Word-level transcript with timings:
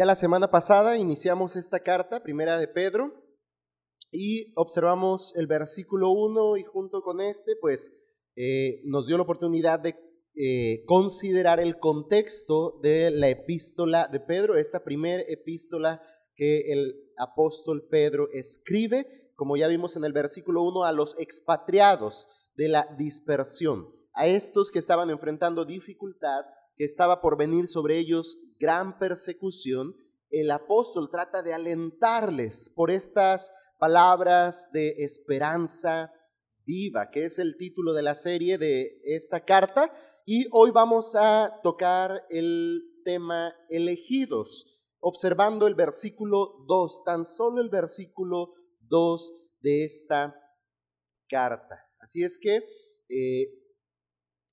Ya 0.00 0.06
la 0.06 0.16
semana 0.16 0.50
pasada 0.50 0.96
iniciamos 0.96 1.56
esta 1.56 1.80
carta, 1.80 2.22
primera 2.22 2.58
de 2.58 2.68
Pedro, 2.68 3.12
y 4.10 4.50
observamos 4.56 5.36
el 5.36 5.46
versículo 5.46 6.08
1 6.08 6.56
y 6.56 6.62
junto 6.62 7.02
con 7.02 7.20
este, 7.20 7.54
pues 7.60 7.92
eh, 8.34 8.80
nos 8.86 9.06
dio 9.06 9.18
la 9.18 9.24
oportunidad 9.24 9.78
de 9.78 9.96
eh, 10.34 10.86
considerar 10.86 11.60
el 11.60 11.78
contexto 11.78 12.80
de 12.82 13.10
la 13.10 13.28
epístola 13.28 14.08
de 14.10 14.20
Pedro, 14.20 14.56
esta 14.56 14.84
primera 14.84 15.22
epístola 15.28 16.02
que 16.34 16.72
el 16.72 16.94
apóstol 17.18 17.86
Pedro 17.90 18.30
escribe, 18.32 19.34
como 19.36 19.58
ya 19.58 19.68
vimos 19.68 19.96
en 19.96 20.04
el 20.06 20.14
versículo 20.14 20.62
1, 20.62 20.84
a 20.84 20.92
los 20.92 21.14
expatriados 21.18 22.26
de 22.54 22.68
la 22.68 22.88
dispersión, 22.96 23.94
a 24.14 24.26
estos 24.26 24.70
que 24.70 24.78
estaban 24.78 25.10
enfrentando 25.10 25.66
dificultad 25.66 26.46
que 26.80 26.86
estaba 26.86 27.20
por 27.20 27.36
venir 27.36 27.68
sobre 27.68 27.98
ellos 27.98 28.38
gran 28.58 28.98
persecución, 28.98 29.94
el 30.30 30.50
apóstol 30.50 31.10
trata 31.10 31.42
de 31.42 31.52
alentarles 31.52 32.72
por 32.74 32.90
estas 32.90 33.52
palabras 33.78 34.70
de 34.72 34.94
esperanza 35.04 36.10
viva, 36.64 37.10
que 37.10 37.24
es 37.24 37.38
el 37.38 37.58
título 37.58 37.92
de 37.92 38.00
la 38.00 38.14
serie 38.14 38.56
de 38.56 38.98
esta 39.04 39.44
carta. 39.44 39.92
Y 40.24 40.46
hoy 40.52 40.70
vamos 40.70 41.14
a 41.16 41.60
tocar 41.62 42.24
el 42.30 42.80
tema 43.04 43.54
elegidos, 43.68 44.80
observando 45.00 45.66
el 45.66 45.74
versículo 45.74 46.64
2, 46.66 47.04
tan 47.04 47.26
solo 47.26 47.60
el 47.60 47.68
versículo 47.68 48.54
2 48.88 49.50
de 49.60 49.84
esta 49.84 50.34
carta. 51.28 51.78
Así 51.98 52.22
es 52.24 52.38
que 52.38 52.62
eh, 53.10 53.52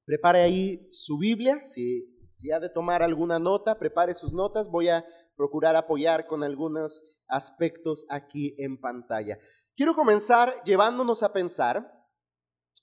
prepare 0.04 0.42
ahí 0.42 0.90
su 0.92 1.18
Biblia, 1.18 1.64
si 1.64 2.17
si 2.30 2.52
ha 2.52 2.60
de 2.60 2.70
tomar 2.70 3.04
alguna 3.04 3.40
nota, 3.40 3.80
prepare 3.80 4.14
sus 4.14 4.34
notas. 4.34 4.70
Voy 4.70 4.90
a 4.90 5.06
procurar 5.36 5.76
apoyar 5.76 6.28
con 6.28 6.44
algunos 6.44 7.22
aspectos 7.28 8.06
aquí 8.10 8.56
en 8.58 8.80
pantalla. 8.80 9.38
Quiero 9.76 9.96
comenzar 9.96 10.54
llevándonos 10.64 11.24
a 11.24 11.34
pensar, 11.34 11.94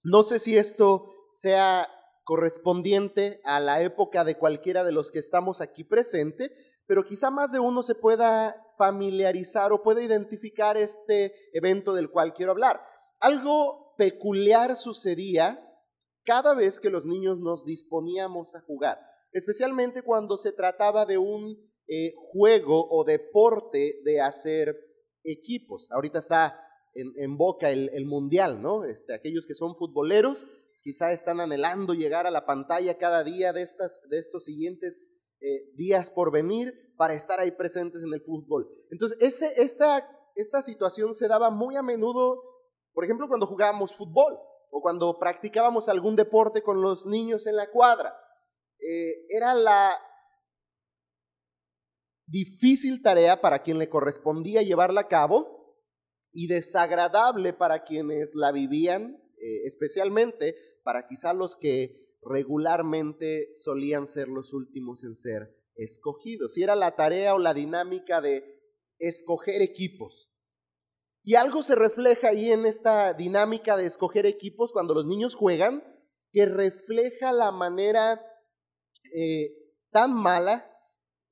no 0.02 0.22
sé 0.22 0.38
si 0.38 0.56
esto 0.56 1.12
sea 1.30 1.88
correspondiente 2.22 3.40
a 3.44 3.60
la 3.60 3.82
época 3.82 4.24
de 4.24 4.36
cualquiera 4.36 4.84
de 4.84 4.92
los 4.92 5.10
que 5.10 5.18
estamos 5.18 5.60
aquí 5.60 5.84
presente, 5.84 6.52
pero 6.86 7.04
quizá 7.04 7.30
más 7.30 7.52
de 7.52 7.58
uno 7.58 7.82
se 7.82 7.94
pueda 7.94 8.56
familiarizar 8.78 9.72
o 9.72 9.82
pueda 9.82 10.02
identificar 10.02 10.76
este 10.76 11.34
evento 11.52 11.92
del 11.92 12.10
cual 12.10 12.34
quiero 12.34 12.52
hablar. 12.52 12.80
Algo 13.20 13.94
peculiar 13.96 14.76
sucedía 14.76 15.60
cada 16.24 16.54
vez 16.54 16.80
que 16.80 16.90
los 16.90 17.04
niños 17.04 17.38
nos 17.38 17.64
disponíamos 17.64 18.54
a 18.54 18.60
jugar 18.60 19.13
especialmente 19.34 20.02
cuando 20.02 20.38
se 20.38 20.52
trataba 20.52 21.04
de 21.04 21.18
un 21.18 21.58
eh, 21.86 22.14
juego 22.32 22.88
o 22.88 23.04
deporte 23.04 24.00
de 24.04 24.20
hacer 24.20 24.74
equipos. 25.22 25.90
Ahorita 25.90 26.20
está 26.20 26.58
en, 26.94 27.36
boca 27.36 27.70
el, 27.70 28.06
mundial, 28.06 28.62
¿no? 28.62 28.84
Este, 28.84 29.14
aquellos 29.14 29.46
que 29.46 29.54
son 29.54 29.76
futboleros 29.76 30.46
quizá 30.82 31.12
están 31.12 31.40
anhelando 31.40 31.92
llegar 31.94 32.26
a 32.26 32.30
la 32.30 32.46
pantalla 32.46 32.96
cada 32.98 33.24
día 33.24 33.52
de, 33.52 33.62
estas, 33.62 34.00
de 34.08 34.18
estos 34.18 34.44
siguientes 34.44 35.12
eh, 35.40 35.72
días 35.74 36.10
por 36.10 36.30
venir 36.30 36.72
para 36.96 37.14
estar 37.14 37.40
ahí 37.40 37.50
presentes 37.50 38.02
en 38.04 38.12
el 38.14 38.20
fútbol. 38.20 38.68
Entonces, 38.90 39.18
esta, 39.58 40.08
esta 40.36 40.62
situación 40.62 41.14
se 41.14 41.26
daba 41.26 41.50
muy 41.50 41.74
a 41.76 41.82
menudo, 41.82 42.40
por 42.92 43.04
ejemplo, 43.04 43.26
cuando 43.26 43.46
jugábamos 43.46 43.96
fútbol 43.96 44.38
o 44.70 44.80
cuando 44.80 45.18
practicábamos 45.18 45.88
algún 45.88 46.16
deporte 46.16 46.62
con 46.62 46.80
los 46.80 47.06
niños 47.06 47.46
en 47.46 47.56
la 47.56 47.70
cuadra. 47.70 48.14
Eh, 48.78 49.26
era 49.28 49.54
la 49.54 49.98
difícil 52.26 53.02
tarea 53.02 53.40
para 53.40 53.62
quien 53.62 53.78
le 53.78 53.88
correspondía 53.88 54.62
llevarla 54.62 55.02
a 55.02 55.08
cabo 55.08 55.54
y 56.32 56.48
desagradable 56.48 57.52
para 57.52 57.84
quienes 57.84 58.34
la 58.34 58.50
vivían, 58.50 59.22
eh, 59.38 59.62
especialmente 59.64 60.56
para 60.82 61.06
quizá 61.06 61.32
los 61.32 61.56
que 61.56 62.04
regularmente 62.22 63.54
solían 63.54 64.06
ser 64.06 64.28
los 64.28 64.52
últimos 64.52 65.04
en 65.04 65.14
ser 65.14 65.54
escogidos. 65.76 66.56
Y 66.56 66.62
era 66.62 66.74
la 66.76 66.96
tarea 66.96 67.34
o 67.34 67.38
la 67.38 67.54
dinámica 67.54 68.20
de 68.20 68.44
escoger 68.98 69.62
equipos. 69.62 70.30
Y 71.22 71.36
algo 71.36 71.62
se 71.62 71.74
refleja 71.74 72.28
ahí 72.28 72.52
en 72.52 72.66
esta 72.66 73.14
dinámica 73.14 73.76
de 73.76 73.86
escoger 73.86 74.26
equipos 74.26 74.72
cuando 74.72 74.94
los 74.94 75.06
niños 75.06 75.34
juegan, 75.34 75.82
que 76.32 76.46
refleja 76.46 77.32
la 77.32 77.50
manera 77.52 78.20
eh, 79.12 79.50
tan 79.90 80.12
mala 80.12 80.70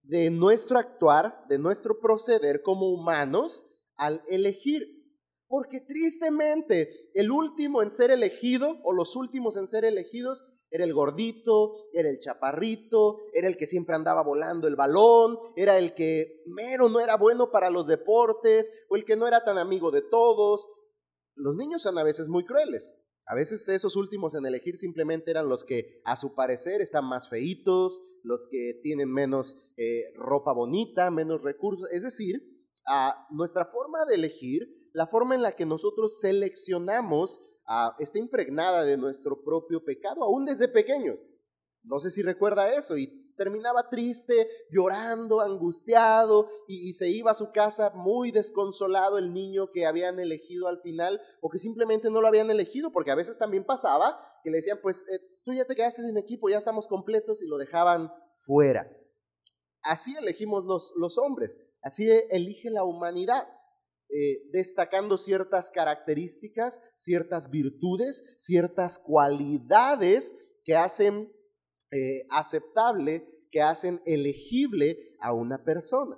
de 0.03 0.31
nuestro 0.31 0.78
actuar, 0.78 1.44
de 1.49 1.59
nuestro 1.59 2.00
proceder 2.00 2.62
como 2.62 2.91
humanos 2.93 3.66
al 3.97 4.22
elegir. 4.28 5.00
Porque 5.47 5.81
tristemente 5.81 7.11
el 7.12 7.31
último 7.31 7.82
en 7.82 7.91
ser 7.91 8.11
elegido 8.11 8.81
o 8.84 8.93
los 8.93 9.16
últimos 9.16 9.56
en 9.56 9.69
ser 9.69 9.84
elegidos 9.84 10.44
era 10.71 10.84
el 10.84 10.94
gordito, 10.94 11.75
era 11.93 12.09
el 12.09 12.19
chaparrito, 12.19 13.19
era 13.34 13.47
el 13.47 13.59
que 13.59 13.66
siempre 13.66 13.94
andaba 13.94 14.22
volando 14.22 14.66
el 14.66 14.77
balón, 14.77 15.38
era 15.55 15.77
el 15.77 15.93
que 15.94 16.43
mero 16.47 16.88
no 16.88 16.99
era 16.99 17.19
bueno 17.19 17.50
para 17.50 17.69
los 17.69 17.87
deportes 17.87 18.72
o 18.88 18.97
el 18.97 19.05
que 19.05 19.16
no 19.16 19.28
era 19.28 19.44
tan 19.44 19.59
amigo 19.59 19.91
de 19.91 20.00
todos. 20.00 20.66
Los 21.34 21.56
niños 21.56 21.82
son 21.82 21.99
a 21.99 22.03
veces 22.03 22.31
muy 22.31 22.44
crueles. 22.47 22.94
A 23.27 23.34
veces 23.34 23.69
esos 23.69 23.97
últimos 23.97 24.34
en 24.34 24.44
elegir 24.47 24.77
simplemente 24.77 25.31
eran 25.31 25.49
los 25.49 25.65
que 25.65 26.00
a 26.05 26.16
su 26.16 26.34
parecer 26.34 26.81
están 26.81 27.05
más 27.05 27.28
feitos, 27.28 28.00
los 28.25 28.49
que 28.50 28.81
tienen 28.83 29.12
menos 29.12 29.72
eh, 29.77 30.12
ropa 30.16 30.53
bonita, 30.53 31.10
menos 31.10 31.43
recursos. 31.43 31.88
Es 31.93 32.03
decir, 32.03 32.43
a 32.87 33.27
nuestra 33.31 33.65
forma 33.65 34.05
de 34.06 34.16
elegir, 34.16 34.62
la 34.93 35.06
forma 35.06 35.34
en 35.34 35.43
la 35.43 35.53
que 35.53 35.66
nosotros 35.66 36.21
seleccionamos, 36.21 37.41
está 37.99 38.19
impregnada 38.19 38.84
de 38.84 38.97
nuestro 38.97 39.43
propio 39.43 39.84
pecado, 39.84 40.25
aún 40.25 40.44
desde 40.44 40.69
pequeños. 40.69 41.25
No 41.84 41.99
sé 42.00 42.11
si 42.11 42.22
recuerda 42.22 42.75
eso 42.75 42.99
y 42.99 43.22
terminaba 43.37 43.88
triste, 43.88 44.48
llorando, 44.70 45.41
angustiado 45.41 46.48
y, 46.66 46.93
se 46.93 47.09
iba 47.09 47.31
a 47.31 47.34
su 47.34 47.53
casa 47.53 47.93
muy 47.94 48.31
desconsolado 48.31 49.19
el 49.19 49.32
niño 49.32 49.70
que 49.70 49.87
habían 49.87 50.20
elegido 50.20 50.69
al 50.69 50.78
final 50.78 51.20
o 51.41 51.48
que 51.48 51.59
simplemente 51.59 52.10
no 52.10 52.20
lo 52.20 52.28
habían 52.28 52.50
elegido, 52.50 52.93
porque 52.93 53.10
a 53.10 53.16
veces 53.16 53.38
también 53.38 53.65
pasaba 53.65 54.19
que 54.43 54.50
le 54.50 54.59
decían, 54.59 54.78
pues 54.82 55.06
eh, 55.09 55.20
tú 55.44 55.53
ya 55.53 55.65
te 55.65 55.75
quedaste 55.75 56.03
sin 56.03 56.16
equipo, 56.19 56.48
ya 56.48 56.59
estamos 56.59 56.87
completos 56.87 57.43
y 57.43 57.47
lo 57.47 57.59
dejaban 57.59 58.12
fuera. 58.34 58.91
Así 59.82 60.14
elegimos 60.16 60.64
los, 60.64 60.93
los 60.97 61.19
hombres, 61.19 61.60
así 61.82 62.09
elige 62.31 62.70
la 62.70 62.84
humanidad. 62.84 63.49
Eh, 64.14 64.43
destacando 64.53 65.16
ciertas 65.16 65.70
características, 65.70 66.82
ciertas 66.94 67.49
virtudes, 67.49 68.37
ciertas 68.38 68.99
cualidades 68.99 70.37
que 70.64 70.76
hacen 70.76 71.32
eh, 71.92 72.26
aceptable 72.30 73.28
que 73.50 73.60
hacen 73.60 74.00
elegible 74.06 75.14
a 75.20 75.32
una 75.32 75.62
persona. 75.62 76.16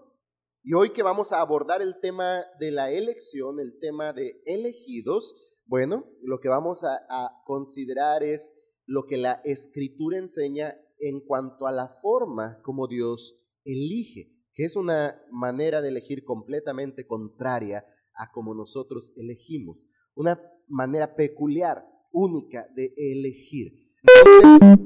Y 0.62 0.72
hoy 0.72 0.90
que 0.90 1.02
vamos 1.02 1.32
a 1.32 1.40
abordar 1.40 1.82
el 1.82 2.00
tema 2.00 2.44
de 2.58 2.70
la 2.70 2.90
elección, 2.90 3.60
el 3.60 3.78
tema 3.80 4.12
de 4.12 4.40
elegidos, 4.46 5.60
bueno, 5.66 6.06
lo 6.22 6.40
que 6.40 6.48
vamos 6.48 6.84
a, 6.84 7.04
a 7.10 7.42
considerar 7.44 8.22
es 8.22 8.56
lo 8.86 9.06
que 9.06 9.16
la 9.16 9.42
escritura 9.44 10.16
enseña 10.18 10.74
en 10.98 11.20
cuanto 11.20 11.66
a 11.66 11.72
la 11.72 11.88
forma 11.88 12.60
como 12.62 12.86
Dios 12.86 13.44
elige, 13.64 14.32
que 14.54 14.64
es 14.64 14.76
una 14.76 15.20
manera 15.30 15.82
de 15.82 15.88
elegir 15.88 16.24
completamente 16.24 17.06
contraria 17.06 17.84
a 18.14 18.30
como 18.30 18.54
nosotros 18.54 19.12
elegimos, 19.16 19.88
una 20.14 20.40
manera 20.68 21.16
peculiar, 21.16 21.84
única 22.12 22.68
de 22.74 22.94
elegir. 22.96 23.72
Entonces, 24.02 24.78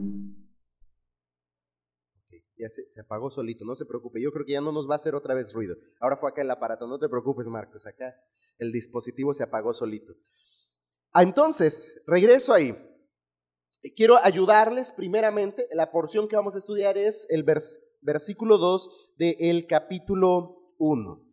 ya 2.59 2.69
se, 2.69 3.01
apagó 3.01 3.31
solito, 3.31 3.65
no 3.65 3.75
se 3.75 3.87
preocupe. 3.87 4.21
Yo 4.21 4.33
creo 4.33 4.45
que 4.45 4.53
ya 4.53 4.61
no 4.61 4.73
nos 4.73 4.89
va 4.89 4.95
a 4.95 4.97
hacer 4.97 5.15
otra 5.15 5.35
vez 5.35 5.53
ruido. 5.53 5.77
Ahora 6.01 6.17
fue 6.17 6.31
acá 6.31 6.43
el 6.43 6.51
aparato, 6.51 6.87
no 6.87 6.99
te 6.99 7.09
preocupes, 7.09 7.47
Marcos. 7.47 7.87
Acá 7.87 8.15
el 8.59 8.73
dispositivo 8.73 9.33
se 9.33 9.45
apagó 9.45 9.73
solito. 9.73 10.15
Ah, 11.13 11.23
entonces, 11.23 12.03
regreso 12.07 12.53
ahí. 12.53 12.77
Quiero 13.95 14.17
ayudarles 14.19 14.93
primeramente. 14.93 15.69
La 15.73 15.91
porción 15.93 16.29
que 16.29 16.37
vamos 16.37 16.55
a 16.55 16.59
estudiar 16.59 16.99
es 16.99 17.27
el 17.31 17.45
versículo 18.03 18.59
2 18.59 19.15
del 19.17 19.67
capítulo 19.67 20.75
1. 20.79 21.25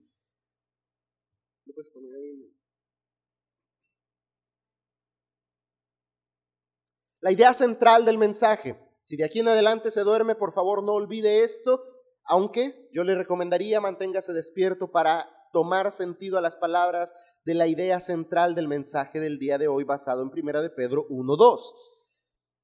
La 7.21 7.31
idea 7.31 7.55
central 7.55 8.05
del 8.05 8.19
mensaje 8.19 8.84
si 9.05 9.17
de 9.17 9.23
aquí 9.23 9.37
en 9.37 9.47
adelante 9.47 9.91
se 9.91 10.01
duerme, 10.01 10.33
por 10.33 10.51
favor 10.55 10.81
no 10.81 10.93
olvide 10.93 11.43
esto, 11.43 11.79
aunque 12.23 12.89
yo 12.91 13.03
le 13.03 13.13
recomendaría 13.13 13.79
manténgase 13.79 14.33
despierto 14.33 14.89
para 14.89 15.29
tomar 15.53 15.91
sentido 15.91 16.39
a 16.39 16.41
las 16.41 16.55
palabras 16.55 17.13
de 17.43 17.53
la 17.53 17.67
idea 17.67 17.99
central 17.99 18.55
del 18.55 18.67
mensaje 18.67 19.19
del 19.19 19.37
día 19.37 19.59
de 19.59 19.67
hoy 19.67 19.83
basado 19.83 20.23
en 20.23 20.31
Primera 20.31 20.63
de 20.63 20.71
Pedro 20.71 21.07
1.2. 21.09 21.59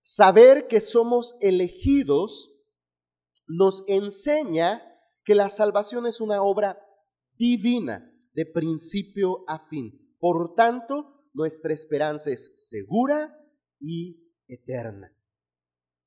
Saber 0.01 0.65
que 0.65 0.81
somos 0.81 1.37
elegidos 1.41 2.51
nos 3.45 3.83
enseña 3.87 4.81
que 5.23 5.35
la 5.35 5.47
salvación 5.47 6.07
es 6.07 6.21
una 6.21 6.41
obra 6.41 6.81
divina, 7.37 8.11
de 8.33 8.47
principio 8.47 9.43
a 9.47 9.59
fin. 9.59 10.15
Por 10.19 10.55
tanto, 10.55 11.27
nuestra 11.33 11.71
esperanza 11.71 12.31
es 12.31 12.51
segura 12.57 13.37
y 13.79 14.33
eterna. 14.47 15.15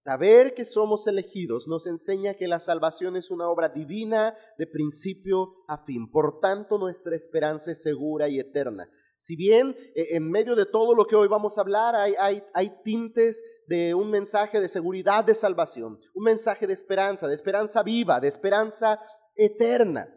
Saber 0.05 0.53
que 0.53 0.67
somos 0.67 1.07
elegidos 1.07 1.67
nos 1.67 1.87
enseña 1.87 2.35
que 2.35 2.47
la 2.47 2.61
salvación 2.61 3.17
es 3.17 3.31
una 3.31 3.49
obra 3.49 3.71
divina 3.71 4.37
de 4.59 4.67
principio 4.67 5.65
a 5.67 5.79
fin. 5.79 6.11
Por 6.11 6.41
tanto, 6.41 6.77
nuestra 6.77 7.17
esperanza 7.17 7.73
es 7.73 7.81
segura 7.81 8.29
y 8.29 8.39
eterna. 8.39 8.87
Si 9.17 9.35
bien 9.35 9.75
e, 9.95 10.15
en 10.15 10.31
medio 10.31 10.57
de 10.57 10.67
todo 10.67 10.95
lo 10.95 11.07
que 11.07 11.17
hoy 11.17 11.27
vamos 11.27 11.57
a 11.57 11.63
hablar 11.63 11.95
hay, 11.97 12.83
tintes 12.85 13.43
de 13.67 13.95
un 13.95 14.11
mensaje 14.11 14.61
de 14.61 14.69
seguridad 14.69 15.25
de 15.25 15.35
salvación, 15.35 15.99
un 16.13 16.25
mensaje 16.25 16.67
de 16.67 16.75
esperanza, 16.75 17.27
de 17.27 17.35
esperanza 17.35 17.83
viva, 17.83 18.21
de 18.21 18.29
esperanza 18.29 19.01
eterna. 19.35 20.15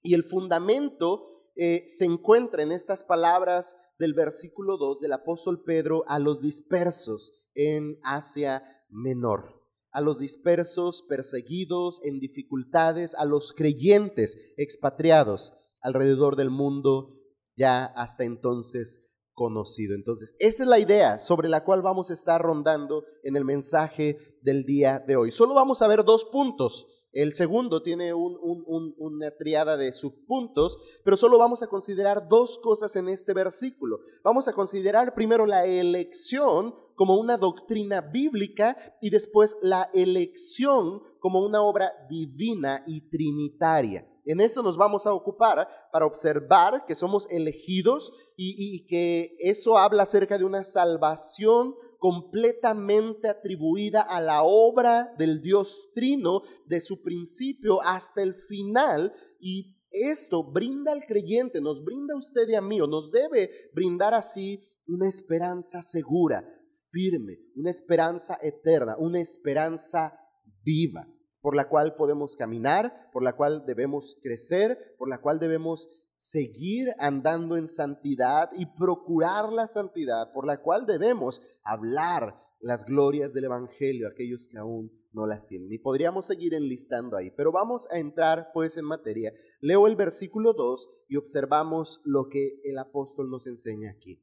Y 0.00 0.14
el 0.14 0.24
fundamento 0.24 1.50
eh, 1.54 1.84
se 1.86 2.06
encuentra 2.06 2.62
en 2.62 2.72
estas 2.72 3.04
palabras 3.04 3.76
del 3.98 4.14
versículo 4.14 4.78
2 4.78 5.00
del 5.00 5.12
apóstol 5.12 5.64
Pedro 5.66 6.02
a 6.06 6.18
los 6.18 6.40
dispersos 6.40 7.50
en 7.54 7.98
Asia 8.02 8.62
Menor 8.92 9.62
a 9.92 10.00
los 10.00 10.18
dispersos, 10.18 11.04
perseguidos, 11.06 12.00
en 12.02 12.18
dificultades, 12.18 13.14
a 13.14 13.26
los 13.26 13.52
creyentes 13.52 14.36
expatriados 14.56 15.52
alrededor 15.82 16.36
del 16.36 16.50
mundo 16.50 17.18
ya 17.56 17.84
hasta 17.84 18.24
entonces 18.24 19.10
conocido. 19.34 19.94
Entonces, 19.94 20.34
esa 20.38 20.62
es 20.62 20.68
la 20.68 20.78
idea 20.78 21.18
sobre 21.18 21.48
la 21.48 21.64
cual 21.64 21.82
vamos 21.82 22.10
a 22.10 22.14
estar 22.14 22.40
rondando 22.40 23.04
en 23.22 23.36
el 23.36 23.44
mensaje 23.44 24.38
del 24.42 24.64
día 24.64 24.98
de 24.98 25.16
hoy. 25.16 25.30
Solo 25.30 25.54
vamos 25.54 25.82
a 25.82 25.88
ver 25.88 26.04
dos 26.04 26.24
puntos. 26.24 26.86
El 27.12 27.34
segundo 27.34 27.82
tiene 27.82 28.14
una 28.14 29.30
triada 29.36 29.76
de 29.76 29.92
subpuntos, 29.92 30.78
pero 31.04 31.18
solo 31.18 31.36
vamos 31.36 31.62
a 31.62 31.66
considerar 31.66 32.26
dos 32.26 32.58
cosas 32.58 32.96
en 32.96 33.10
este 33.10 33.34
versículo. 33.34 34.00
Vamos 34.24 34.48
a 34.48 34.54
considerar 34.54 35.14
primero 35.14 35.44
la 35.44 35.66
elección 35.66 36.74
como 37.02 37.18
una 37.18 37.36
doctrina 37.36 38.00
bíblica 38.00 38.76
y 39.00 39.10
después 39.10 39.58
la 39.60 39.90
elección 39.92 41.02
como 41.18 41.44
una 41.44 41.60
obra 41.60 41.92
divina 42.08 42.84
y 42.86 43.08
trinitaria. 43.08 44.06
En 44.24 44.40
esto 44.40 44.62
nos 44.62 44.76
vamos 44.76 45.04
a 45.04 45.12
ocupar 45.12 45.66
para 45.90 46.06
observar 46.06 46.84
que 46.86 46.94
somos 46.94 47.28
elegidos 47.32 48.12
y, 48.36 48.86
que 48.86 49.34
eso 49.40 49.78
habla 49.78 50.04
acerca 50.04 50.38
de 50.38 50.44
una 50.44 50.62
salvación 50.62 51.74
completamente 51.98 53.26
atribuida 53.26 54.02
a 54.02 54.20
la 54.20 54.44
obra 54.44 55.12
del 55.18 55.42
Dios 55.42 55.88
Trino 55.96 56.42
de 56.66 56.80
su 56.80 57.02
principio 57.02 57.82
hasta 57.82 58.22
el 58.22 58.32
final 58.32 59.12
y 59.40 59.74
esto 59.90 60.44
brinda 60.44 60.92
al 60.92 61.04
creyente, 61.04 61.60
nos 61.60 61.82
brinda 61.82 62.14
usted 62.14 62.48
y 62.48 62.54
a 62.54 62.62
mí, 62.62 62.80
o 62.80 62.86
nos 62.86 63.10
debe 63.10 63.50
brindar 63.74 64.14
así 64.14 64.68
una 64.86 65.08
esperanza 65.08 65.82
segura, 65.82 66.44
firme, 66.92 67.38
una 67.56 67.70
esperanza 67.70 68.38
eterna, 68.40 68.96
una 68.96 69.20
esperanza 69.20 70.16
viva 70.62 71.08
por 71.42 71.56
la 71.56 71.68
cual 71.68 71.96
podemos 71.96 72.36
caminar, 72.36 73.10
por 73.12 73.24
la 73.24 73.34
cual 73.34 73.66
debemos 73.66 74.16
crecer, 74.22 74.94
por 74.96 75.08
la 75.08 75.20
cual 75.20 75.40
debemos 75.40 75.88
seguir 76.16 76.94
andando 76.98 77.56
en 77.56 77.66
santidad 77.66 78.48
y 78.56 78.66
procurar 78.66 79.52
la 79.52 79.66
santidad, 79.66 80.32
por 80.32 80.46
la 80.46 80.62
cual 80.62 80.86
debemos 80.86 81.42
hablar 81.64 82.36
las 82.60 82.84
glorias 82.84 83.32
del 83.32 83.46
Evangelio 83.46 84.06
a 84.06 84.10
aquellos 84.10 84.46
que 84.46 84.56
aún 84.56 84.92
no 85.12 85.26
las 85.26 85.48
tienen. 85.48 85.72
Y 85.72 85.78
podríamos 85.78 86.26
seguir 86.26 86.54
enlistando 86.54 87.16
ahí, 87.16 87.32
pero 87.32 87.50
vamos 87.50 87.88
a 87.90 87.98
entrar 87.98 88.50
pues 88.54 88.76
en 88.76 88.84
materia. 88.84 89.32
Leo 89.60 89.88
el 89.88 89.96
versículo 89.96 90.52
2 90.52 91.06
y 91.08 91.16
observamos 91.16 92.00
lo 92.04 92.28
que 92.28 92.60
el 92.62 92.78
apóstol 92.78 93.28
nos 93.28 93.48
enseña 93.48 93.90
aquí. 93.90 94.22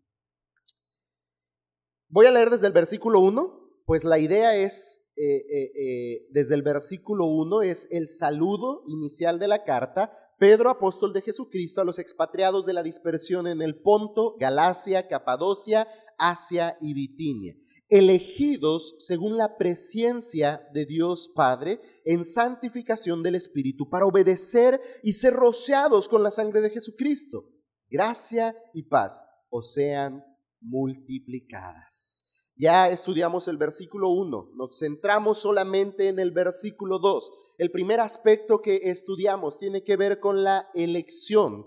Voy 2.11 2.25
a 2.25 2.31
leer 2.31 2.50
desde 2.50 2.65
el 2.65 2.73
versículo 2.73 3.19
1, 3.19 3.83
pues 3.85 4.03
la 4.03 4.17
idea 4.17 4.56
es 4.56 5.01
eh, 5.15 5.38
eh, 5.38 5.71
eh, 5.75 6.27
desde 6.31 6.56
el 6.56 6.63
versículo 6.63 7.25
1 7.25 7.61
es 7.61 7.88
el 7.91 8.07
saludo 8.07 8.83
inicial 8.88 9.38
de 9.38 9.47
la 9.47 9.63
carta. 9.63 10.11
Pedro, 10.39 10.71
apóstol 10.71 11.13
de 11.13 11.21
Jesucristo, 11.21 11.81
a 11.81 11.83
los 11.83 12.00
expatriados 12.00 12.65
de 12.65 12.73
la 12.73 12.81
dispersión 12.81 13.45
en 13.45 13.61
el 13.61 13.79
Ponto, 13.79 14.38
Galacia, 14.39 15.07
Capadocia, 15.07 15.88
Asia 16.17 16.77
y 16.81 16.95
Bitinia, 16.95 17.56
elegidos 17.89 18.95
según 18.97 19.38
la 19.38 19.57
presencia 19.57 20.67
de 20.73 20.85
Dios 20.85 21.29
Padre 21.35 21.79
en 22.06 22.25
santificación 22.25 23.21
del 23.21 23.35
Espíritu 23.35 23.88
para 23.88 24.06
obedecer 24.07 24.81
y 25.03 25.13
ser 25.13 25.33
rociados 25.33 26.09
con 26.09 26.23
la 26.23 26.31
sangre 26.31 26.61
de 26.61 26.71
Jesucristo. 26.71 27.50
Gracia 27.88 28.56
y 28.73 28.83
paz 28.83 29.25
os 29.50 29.73
sean 29.73 30.23
multiplicadas. 30.61 32.23
Ya 32.56 32.89
estudiamos 32.89 33.47
el 33.47 33.56
versículo 33.56 34.09
1, 34.09 34.51
nos 34.56 34.79
centramos 34.79 35.39
solamente 35.39 36.09
en 36.09 36.19
el 36.19 36.31
versículo 36.31 37.00
2. 37.00 37.31
El 37.57 37.71
primer 37.71 38.01
aspecto 38.01 38.61
que 38.61 38.81
estudiamos 38.83 39.59
tiene 39.59 39.81
que 39.81 39.95
ver 39.95 40.19
con 40.19 40.44
la 40.44 40.69
elección. 40.73 41.65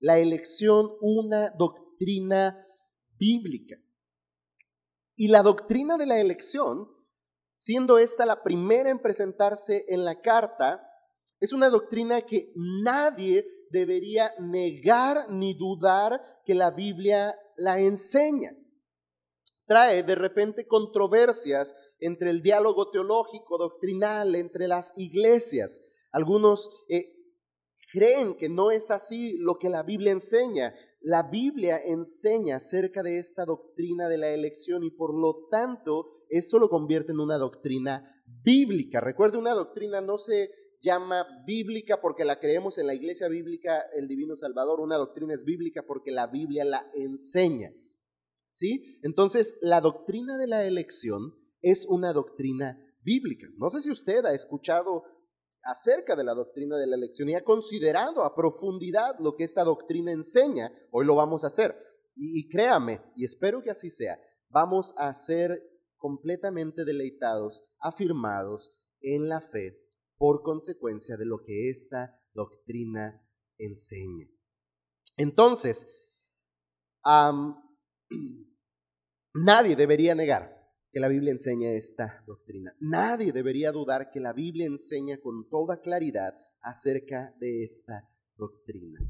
La 0.00 0.18
elección, 0.18 0.90
una 1.02 1.50
doctrina 1.50 2.66
bíblica. 3.18 3.76
Y 5.16 5.28
la 5.28 5.42
doctrina 5.42 5.98
de 5.98 6.06
la 6.06 6.18
elección, 6.18 6.88
siendo 7.56 7.98
esta 7.98 8.24
la 8.24 8.42
primera 8.42 8.90
en 8.90 9.00
presentarse 9.00 9.84
en 9.88 10.04
la 10.04 10.22
carta, 10.22 10.82
es 11.40 11.52
una 11.52 11.68
doctrina 11.68 12.22
que 12.22 12.52
nadie 12.56 13.46
debería 13.70 14.32
negar 14.40 15.30
ni 15.30 15.52
dudar 15.52 16.22
que 16.46 16.54
la 16.54 16.70
Biblia 16.70 17.36
la 17.56 17.80
enseña 17.80 18.56
trae 19.66 20.02
de 20.02 20.14
repente 20.14 20.66
controversias 20.66 21.74
entre 21.98 22.30
el 22.30 22.42
diálogo 22.42 22.90
teológico, 22.90 23.58
doctrinal, 23.58 24.34
entre 24.34 24.68
las 24.68 24.92
iglesias. 24.96 25.80
Algunos 26.12 26.84
eh, 26.88 27.14
creen 27.92 28.36
que 28.36 28.48
no 28.48 28.70
es 28.70 28.90
así 28.90 29.38
lo 29.38 29.58
que 29.58 29.70
la 29.70 29.82
Biblia 29.82 30.12
enseña. 30.12 30.74
La 31.00 31.22
Biblia 31.22 31.78
enseña 31.78 32.56
acerca 32.56 33.02
de 33.02 33.18
esta 33.18 33.44
doctrina 33.44 34.08
de 34.08 34.18
la 34.18 34.30
elección 34.30 34.84
y 34.84 34.90
por 34.90 35.14
lo 35.14 35.48
tanto 35.50 36.24
esto 36.28 36.58
lo 36.58 36.68
convierte 36.68 37.12
en 37.12 37.20
una 37.20 37.38
doctrina 37.38 38.22
bíblica. 38.42 39.00
Recuerde, 39.00 39.38
una 39.38 39.54
doctrina 39.54 40.00
no 40.00 40.18
se 40.18 40.50
llama 40.84 41.26
bíblica 41.46 42.00
porque 42.00 42.24
la 42.24 42.38
creemos 42.38 42.78
en 42.78 42.86
la 42.86 42.94
iglesia 42.94 43.28
bíblica, 43.28 43.82
el 43.94 44.06
Divino 44.06 44.36
Salvador. 44.36 44.80
Una 44.80 44.96
doctrina 44.96 45.34
es 45.34 45.44
bíblica 45.44 45.82
porque 45.86 46.12
la 46.12 46.26
Biblia 46.26 46.64
la 46.64 46.86
enseña. 46.94 47.72
¿sí? 48.50 49.00
Entonces, 49.02 49.56
la 49.62 49.80
doctrina 49.80 50.36
de 50.36 50.46
la 50.46 50.64
elección 50.64 51.34
es 51.62 51.86
una 51.86 52.12
doctrina 52.12 52.78
bíblica. 53.02 53.46
No 53.58 53.70
sé 53.70 53.80
si 53.80 53.90
usted 53.90 54.24
ha 54.26 54.34
escuchado 54.34 55.02
acerca 55.62 56.14
de 56.14 56.24
la 56.24 56.34
doctrina 56.34 56.76
de 56.76 56.86
la 56.86 56.96
elección 56.96 57.28
y 57.30 57.34
ha 57.34 57.42
considerado 57.42 58.22
a 58.22 58.34
profundidad 58.34 59.18
lo 59.18 59.34
que 59.34 59.44
esta 59.44 59.64
doctrina 59.64 60.12
enseña. 60.12 60.70
Hoy 60.90 61.06
lo 61.06 61.14
vamos 61.16 61.42
a 61.42 61.46
hacer. 61.46 61.74
Y, 62.16 62.48
créame, 62.48 63.00
y 63.16 63.24
espero 63.24 63.62
que 63.62 63.70
así 63.70 63.90
sea, 63.90 64.20
vamos 64.48 64.94
a 64.98 65.12
ser 65.14 65.60
completamente 65.96 66.84
deleitados, 66.84 67.64
afirmados 67.80 68.72
en 69.00 69.28
la 69.28 69.40
fe 69.40 69.83
por 70.16 70.42
consecuencia 70.42 71.16
de 71.16 71.26
lo 71.26 71.42
que 71.44 71.70
esta 71.70 72.20
doctrina 72.32 73.22
enseña. 73.58 74.28
Entonces, 75.16 75.88
Nadie 79.34 79.74
debería 79.74 80.14
negar 80.14 80.54
que 80.92 81.00
la 81.00 81.08
Biblia 81.08 81.32
enseña 81.32 81.72
esta 81.72 82.22
doctrina. 82.24 82.72
Nadie 82.78 83.32
debería 83.32 83.72
dudar 83.72 84.12
que 84.12 84.20
la 84.20 84.32
Biblia 84.32 84.66
enseña 84.66 85.18
con 85.20 85.48
toda 85.48 85.80
claridad 85.80 86.34
acerca 86.60 87.34
de 87.40 87.64
esta 87.64 88.08
doctrina. 88.36 89.00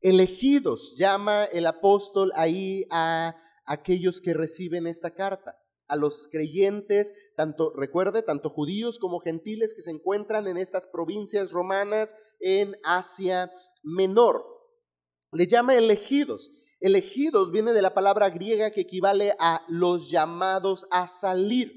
Elegidos 0.00 0.96
llama 0.98 1.44
el 1.44 1.66
apóstol 1.66 2.32
ahí 2.34 2.84
a 2.90 3.36
aquellos 3.64 4.20
que 4.20 4.34
reciben 4.34 4.88
esta 4.88 5.14
carta, 5.14 5.56
a 5.90 5.96
los 5.96 6.28
creyentes, 6.30 7.12
tanto 7.36 7.72
recuerde, 7.74 8.22
tanto 8.22 8.50
judíos 8.50 8.98
como 8.98 9.20
gentiles 9.20 9.74
que 9.74 9.82
se 9.82 9.90
encuentran 9.90 10.46
en 10.46 10.56
estas 10.56 10.86
provincias 10.86 11.52
romanas 11.52 12.14
en 12.38 12.76
Asia 12.84 13.52
Menor. 13.82 14.44
Les 15.32 15.48
llama 15.48 15.76
elegidos. 15.76 16.52
Elegidos 16.80 17.50
viene 17.50 17.72
de 17.72 17.82
la 17.82 17.92
palabra 17.92 18.30
griega 18.30 18.70
que 18.70 18.82
equivale 18.82 19.34
a 19.38 19.64
los 19.68 20.10
llamados 20.10 20.86
a 20.90 21.06
salir. 21.06 21.72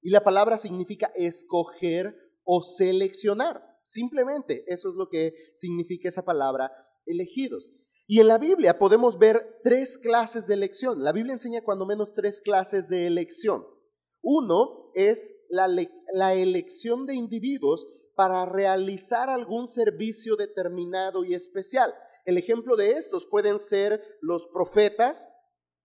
Y 0.00 0.10
la 0.10 0.22
palabra 0.22 0.58
significa 0.58 1.12
escoger 1.14 2.14
o 2.44 2.62
seleccionar. 2.62 3.62
Simplemente 3.82 4.64
eso 4.66 4.88
es 4.88 4.94
lo 4.94 5.08
que 5.08 5.32
significa 5.54 6.08
esa 6.08 6.24
palabra, 6.24 6.70
elegidos. 7.06 7.72
Y 8.12 8.20
en 8.20 8.28
la 8.28 8.36
Biblia 8.36 8.78
podemos 8.78 9.18
ver 9.18 9.58
tres 9.62 9.96
clases 9.96 10.46
de 10.46 10.52
elección. 10.52 11.02
La 11.02 11.12
Biblia 11.12 11.32
enseña 11.32 11.64
cuando 11.64 11.86
menos 11.86 12.12
tres 12.12 12.42
clases 12.42 12.90
de 12.90 13.06
elección. 13.06 13.64
Uno 14.20 14.90
es 14.94 15.34
la, 15.48 16.34
elección 16.34 17.06
de 17.06 17.14
individuos 17.14 17.86
para 18.14 18.44
realizar 18.44 19.30
algún 19.30 19.66
servicio 19.66 20.36
determinado 20.36 21.24
y 21.24 21.32
especial. 21.32 21.94
El 22.26 22.36
ejemplo 22.36 22.76
de 22.76 22.90
estos 22.98 23.24
pueden 23.24 23.58
ser 23.58 24.02
los 24.20 24.46
profetas, 24.48 25.30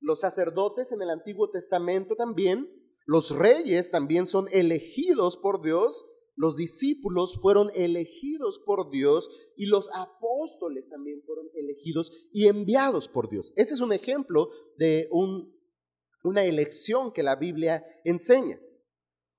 los 0.01 0.19
sacerdotes 0.19 0.91
en 0.91 1.01
el 1.01 1.11
Antiguo 1.11 1.49
Testamento 1.49 2.17
también, 2.17 2.69
los 3.05 3.37
reyes 3.37 3.89
también 3.89 4.25
son 4.25 4.47
elegidos 4.51 5.37
por 5.37 5.61
Dios, 5.61 6.03
los 6.37 6.55
discípulos 6.55 7.35
fueron 7.41 7.71
elegidos 7.73 8.59
por 8.63 8.91
Dios 8.91 9.27
y 9.57 9.65
los 9.65 9.89
apóstoles 9.93 10.87
también 10.87 11.23
fueron 11.25 11.47
elegidos 11.55 12.29
y 12.31 12.47
enviados 12.47 13.09
por 13.09 13.27
Dios. 13.27 13.51
Ese 13.55 13.73
es 13.73 13.81
un 13.81 13.91
ejemplo 13.91 14.49
de 14.77 15.09
una 16.23 16.45
elección 16.45 17.11
que 17.11 17.23
la 17.23 17.35
Biblia 17.35 17.83
enseña. 18.05 18.61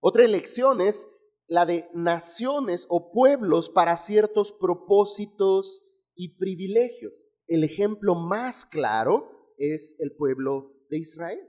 Otra 0.00 0.25
elección 0.25 0.81
es 0.81 1.09
la 1.47 1.67
de 1.67 1.88
naciones 1.95 2.87
o 2.90 3.12
pueblos 3.12 3.71
para 3.71 3.97
ciertos 3.97 4.52
propósitos 4.52 5.83
y 6.17 6.37
privilegios. 6.37 7.28
El 7.47 7.62
ejemplo 7.62 8.17
más 8.17 8.67
claro 8.67 9.55
es 9.57 9.95
el 10.00 10.17
pueblo 10.17 10.75
de 10.90 10.99
Israel. 10.99 11.49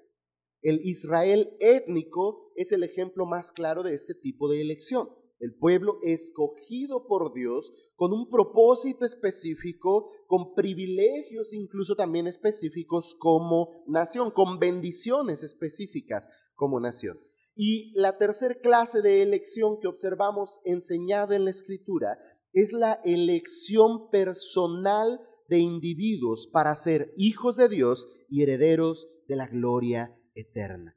El 0.62 0.80
Israel 0.84 1.58
étnico 1.60 2.52
es 2.56 2.72
el 2.72 2.84
ejemplo 2.84 3.26
más 3.26 3.52
claro 3.52 3.82
de 3.82 3.96
este 3.96 4.14
tipo 4.14 4.48
de 4.48 4.62
elección. 4.62 5.10
El 5.40 5.56
pueblo 5.56 6.00
escogido 6.04 7.08
por 7.08 7.34
Dios 7.34 7.72
con 7.96 8.12
un 8.12 8.30
propósito 8.30 9.06
específico, 9.06 10.12
con 10.28 10.54
privilegios 10.54 11.54
incluso 11.54 11.96
también 11.96 12.28
específicos 12.28 13.16
como 13.18 13.84
nación, 13.88 14.32
con 14.32 14.60
bendiciones 14.60 15.44
específicas 15.44 16.28
como 16.56 16.80
nación. 16.80 17.18
Y 17.56 17.92
la 17.94 18.18
tercer 18.18 18.60
clase 18.62 19.02
de 19.02 19.22
elección 19.22 19.80
que 19.80 19.88
observamos 19.88 20.60
enseñada 20.66 21.36
en 21.36 21.46
la 21.46 21.52
escritura 21.52 22.20
es 22.54 22.74
la 22.74 23.00
elección 23.04 24.10
personal 24.10 25.22
de 25.48 25.60
individuos 25.60 26.48
para 26.48 26.76
ser 26.76 27.14
hijos 27.18 27.56
de 27.58 27.70
Dios 27.70 28.08
y 28.30 28.44
herederos 28.44 29.10
de 29.28 29.36
la 29.36 29.48
gloria 29.48 30.18
eterna. 30.36 30.96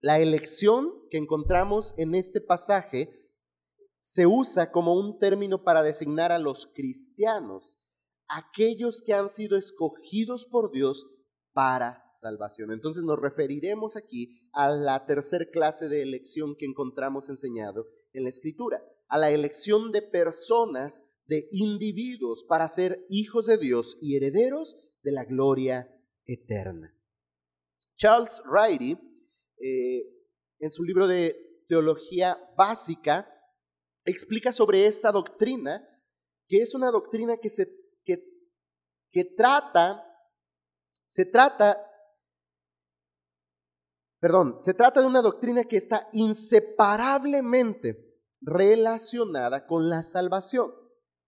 La 0.00 0.20
elección 0.20 0.92
que 1.10 1.18
encontramos 1.18 1.94
en 1.98 2.14
este 2.14 2.40
pasaje 2.40 3.10
se 4.00 4.26
usa 4.26 4.70
como 4.70 4.94
un 4.94 5.18
término 5.18 5.62
para 5.62 5.82
designar 5.82 6.32
a 6.32 6.38
los 6.38 6.66
cristianos, 6.66 7.78
aquellos 8.28 9.02
que 9.04 9.14
han 9.14 9.28
sido 9.30 9.56
escogidos 9.56 10.46
por 10.46 10.70
Dios 10.70 11.08
para 11.52 12.04
salvación. 12.14 12.72
Entonces 12.72 13.04
nos 13.04 13.18
referiremos 13.18 13.96
aquí 13.96 14.48
a 14.52 14.68
la 14.68 15.06
tercer 15.06 15.50
clase 15.50 15.88
de 15.88 16.02
elección 16.02 16.54
que 16.56 16.66
encontramos 16.66 17.28
enseñado 17.28 17.86
en 18.12 18.24
la 18.24 18.28
Escritura, 18.28 18.82
a 19.08 19.18
la 19.18 19.30
elección 19.30 19.90
de 19.92 20.02
personas, 20.02 21.04
de 21.26 21.48
individuos 21.50 22.44
para 22.48 22.68
ser 22.68 23.04
hijos 23.10 23.46
de 23.46 23.58
Dios 23.58 23.98
y 24.00 24.16
herederos 24.16 24.94
de 25.02 25.12
la 25.12 25.24
gloria 25.24 25.94
eterna. 26.24 26.94
Charles 27.96 28.42
Riley, 28.50 28.98
eh, 29.60 30.02
en 30.60 30.70
su 30.70 30.84
libro 30.84 31.06
de 31.06 31.64
Teología 31.68 32.38
Básica, 32.56 33.28
explica 34.10 34.52
sobre 34.52 34.86
esta 34.86 35.12
doctrina, 35.12 35.86
que 36.48 36.58
es 36.58 36.74
una 36.74 36.90
doctrina 36.90 37.36
que 37.36 37.50
se 37.50 37.68
que, 38.04 38.24
que 39.10 39.24
trata, 39.24 40.04
se 41.06 41.26
trata 41.26 41.84
perdón, 44.20 44.56
se 44.60 44.74
trata 44.74 45.00
de 45.00 45.06
una 45.06 45.22
doctrina 45.22 45.64
que 45.64 45.76
está 45.76 46.08
inseparablemente 46.12 48.08
relacionada 48.40 49.66
con 49.66 49.88
la 49.88 50.02
salvación. 50.02 50.72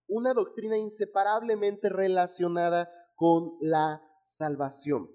Una 0.08 0.34
doctrina 0.34 0.76
inseparablemente 0.76 1.88
relacionada 1.88 2.90
con 3.14 3.56
la 3.60 4.02
salvación. 4.24 5.08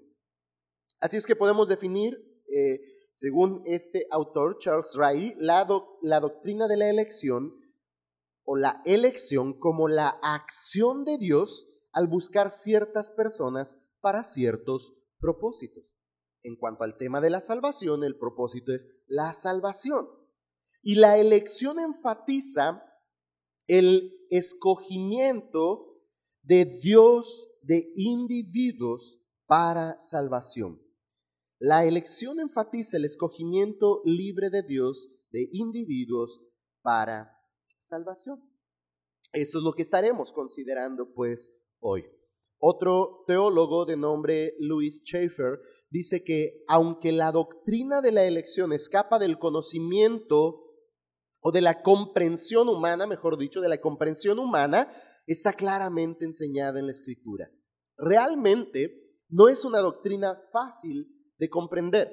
Así 1.00 1.16
es 1.16 1.26
que 1.26 1.36
podemos 1.36 1.68
definir, 1.68 2.16
eh, 2.48 2.80
según 3.16 3.62
este 3.64 4.06
autor, 4.10 4.58
Charles 4.58 4.94
Riley, 4.94 5.34
la, 5.38 5.66
la 6.02 6.20
doctrina 6.20 6.68
de 6.68 6.76
la 6.76 6.90
elección 6.90 7.58
o 8.44 8.56
la 8.56 8.82
elección 8.84 9.58
como 9.58 9.88
la 9.88 10.18
acción 10.20 11.06
de 11.06 11.16
Dios 11.16 11.66
al 11.92 12.08
buscar 12.08 12.52
ciertas 12.52 13.10
personas 13.10 13.78
para 14.02 14.22
ciertos 14.22 14.92
propósitos. 15.18 15.96
En 16.42 16.56
cuanto 16.56 16.84
al 16.84 16.98
tema 16.98 17.22
de 17.22 17.30
la 17.30 17.40
salvación, 17.40 18.04
el 18.04 18.18
propósito 18.18 18.74
es 18.74 18.86
la 19.06 19.32
salvación. 19.32 20.06
Y 20.82 20.96
la 20.96 21.16
elección 21.16 21.78
enfatiza 21.78 22.84
el 23.66 24.12
escogimiento 24.28 26.02
de 26.42 26.66
Dios 26.66 27.48
de 27.62 27.90
individuos 27.94 29.22
para 29.46 29.98
salvación. 30.00 30.85
La 31.58 31.86
elección 31.86 32.38
enfatiza 32.38 32.98
el 32.98 33.06
escogimiento 33.06 34.02
libre 34.04 34.50
de 34.50 34.62
Dios 34.62 35.08
de 35.30 35.48
individuos 35.52 36.42
para 36.82 37.32
salvación. 37.78 38.42
Esto 39.32 39.58
es 39.58 39.64
lo 39.64 39.72
que 39.72 39.80
estaremos 39.80 40.32
considerando 40.34 41.14
pues 41.14 41.56
hoy. 41.80 42.04
Otro 42.58 43.24
teólogo 43.26 43.86
de 43.86 43.96
nombre 43.96 44.54
Louis 44.58 45.00
Schaeffer 45.02 45.60
dice 45.88 46.22
que 46.24 46.62
aunque 46.68 47.12
la 47.12 47.32
doctrina 47.32 48.02
de 48.02 48.12
la 48.12 48.24
elección 48.24 48.74
escapa 48.74 49.18
del 49.18 49.38
conocimiento 49.38 50.62
o 51.40 51.52
de 51.52 51.62
la 51.62 51.80
comprensión 51.82 52.68
humana, 52.68 53.06
mejor 53.06 53.38
dicho, 53.38 53.62
de 53.62 53.70
la 53.70 53.80
comprensión 53.80 54.38
humana, 54.38 54.92
está 55.26 55.54
claramente 55.54 56.26
enseñada 56.26 56.78
en 56.80 56.86
la 56.86 56.92
escritura. 56.92 57.50
Realmente 57.96 59.22
no 59.28 59.48
es 59.48 59.64
una 59.64 59.78
doctrina 59.78 60.38
fácil 60.52 61.15
de 61.38 61.48
comprender, 61.48 62.12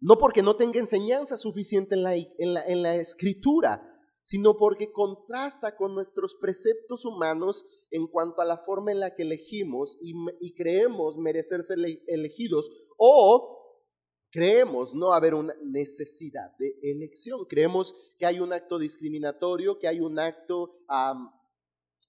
no 0.00 0.16
porque 0.18 0.42
no 0.42 0.56
tenga 0.56 0.80
enseñanza 0.80 1.36
suficiente 1.36 1.94
en 1.94 2.02
la, 2.02 2.14
en 2.14 2.82
la 2.82 2.96
escritura, 2.96 3.98
sino 4.28 4.58
porque 4.58 4.92
contrasta 4.92 5.74
con 5.74 5.94
nuestros 5.94 6.36
preceptos 6.38 7.06
humanos 7.06 7.64
en 7.90 8.06
cuanto 8.08 8.42
a 8.42 8.44
la 8.44 8.58
forma 8.58 8.92
en 8.92 9.00
la 9.00 9.14
que 9.14 9.22
elegimos 9.22 9.96
y, 10.02 10.54
creemos 10.54 11.16
merecer 11.16 11.62
ser 11.62 11.78
elegidos 12.06 12.70
o 12.98 13.56
creemos 14.30 14.94
no 14.94 15.14
haber 15.14 15.32
una 15.32 15.54
necesidad 15.64 16.54
de 16.58 16.78
elección. 16.82 17.46
Creemos 17.48 17.94
que 18.18 18.26
hay 18.26 18.38
un 18.38 18.52
acto 18.52 18.78
discriminatorio, 18.78 19.78
que 19.78 19.88
hay 19.88 20.00
un 20.00 20.18
acto 20.18 20.76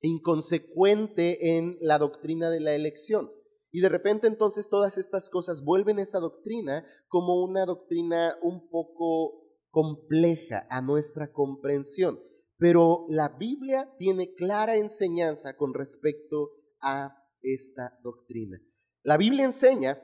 inconsecuente 0.02 1.56
en 1.56 1.78
la 1.80 2.00
doctrina 2.00 2.50
de 2.50 2.60
la 2.60 2.76
elección. 2.76 3.32
Y 3.72 3.82
de 3.82 3.90
repente 3.90 4.28
entonces 4.28 4.70
todas 4.70 4.98
estas 4.98 5.30
cosas 5.30 5.64
vuelven 5.64 6.00
esta 6.00 6.20
doctrina 6.20 6.86
como 7.08 7.44
una 7.44 7.66
doctrina 7.66 8.36
un 8.42 8.70
poco 8.70 9.44
compleja 9.70 10.66
a 10.70 10.82
nuestra 10.82 11.32
comprensión, 11.32 12.20
pero 12.58 13.06
la 13.10 13.30
Biblia 13.30 13.94
tiene 13.98 14.34
clara 14.34 14.78
enseñanza 14.78 15.56
con 15.56 15.74
respecto 15.74 16.52
a 16.82 17.16
esta 17.42 18.00
doctrina. 18.04 18.60
La 19.04 19.18
Biblia 19.18 19.46
enseña 19.46 20.02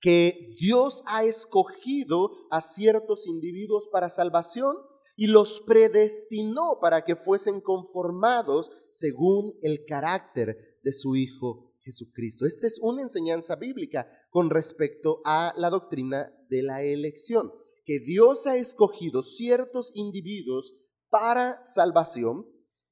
que 0.00 0.54
Dios 0.60 1.02
ha 1.06 1.24
escogido 1.24 2.30
a 2.50 2.60
ciertos 2.60 3.26
individuos 3.26 3.88
para 3.90 4.08
salvación 4.08 4.76
y 5.16 5.26
los 5.26 5.60
predestinó 5.66 6.78
para 6.80 7.02
que 7.02 7.16
fuesen 7.16 7.60
conformados 7.60 8.70
según 8.92 9.58
el 9.62 9.84
carácter 9.84 10.78
de 10.84 10.92
su 10.92 11.16
Hijo 11.16 11.67
Jesucristo. 11.88 12.44
Esta 12.44 12.66
es 12.66 12.78
una 12.82 13.00
enseñanza 13.00 13.56
bíblica 13.56 14.06
con 14.28 14.50
respecto 14.50 15.22
a 15.24 15.54
la 15.56 15.70
doctrina 15.70 16.30
de 16.50 16.62
la 16.62 16.82
elección 16.82 17.50
que 17.86 17.98
Dios 17.98 18.46
ha 18.46 18.58
escogido 18.58 19.22
ciertos 19.22 19.96
individuos 19.96 20.74
para 21.08 21.64
salvación 21.64 22.46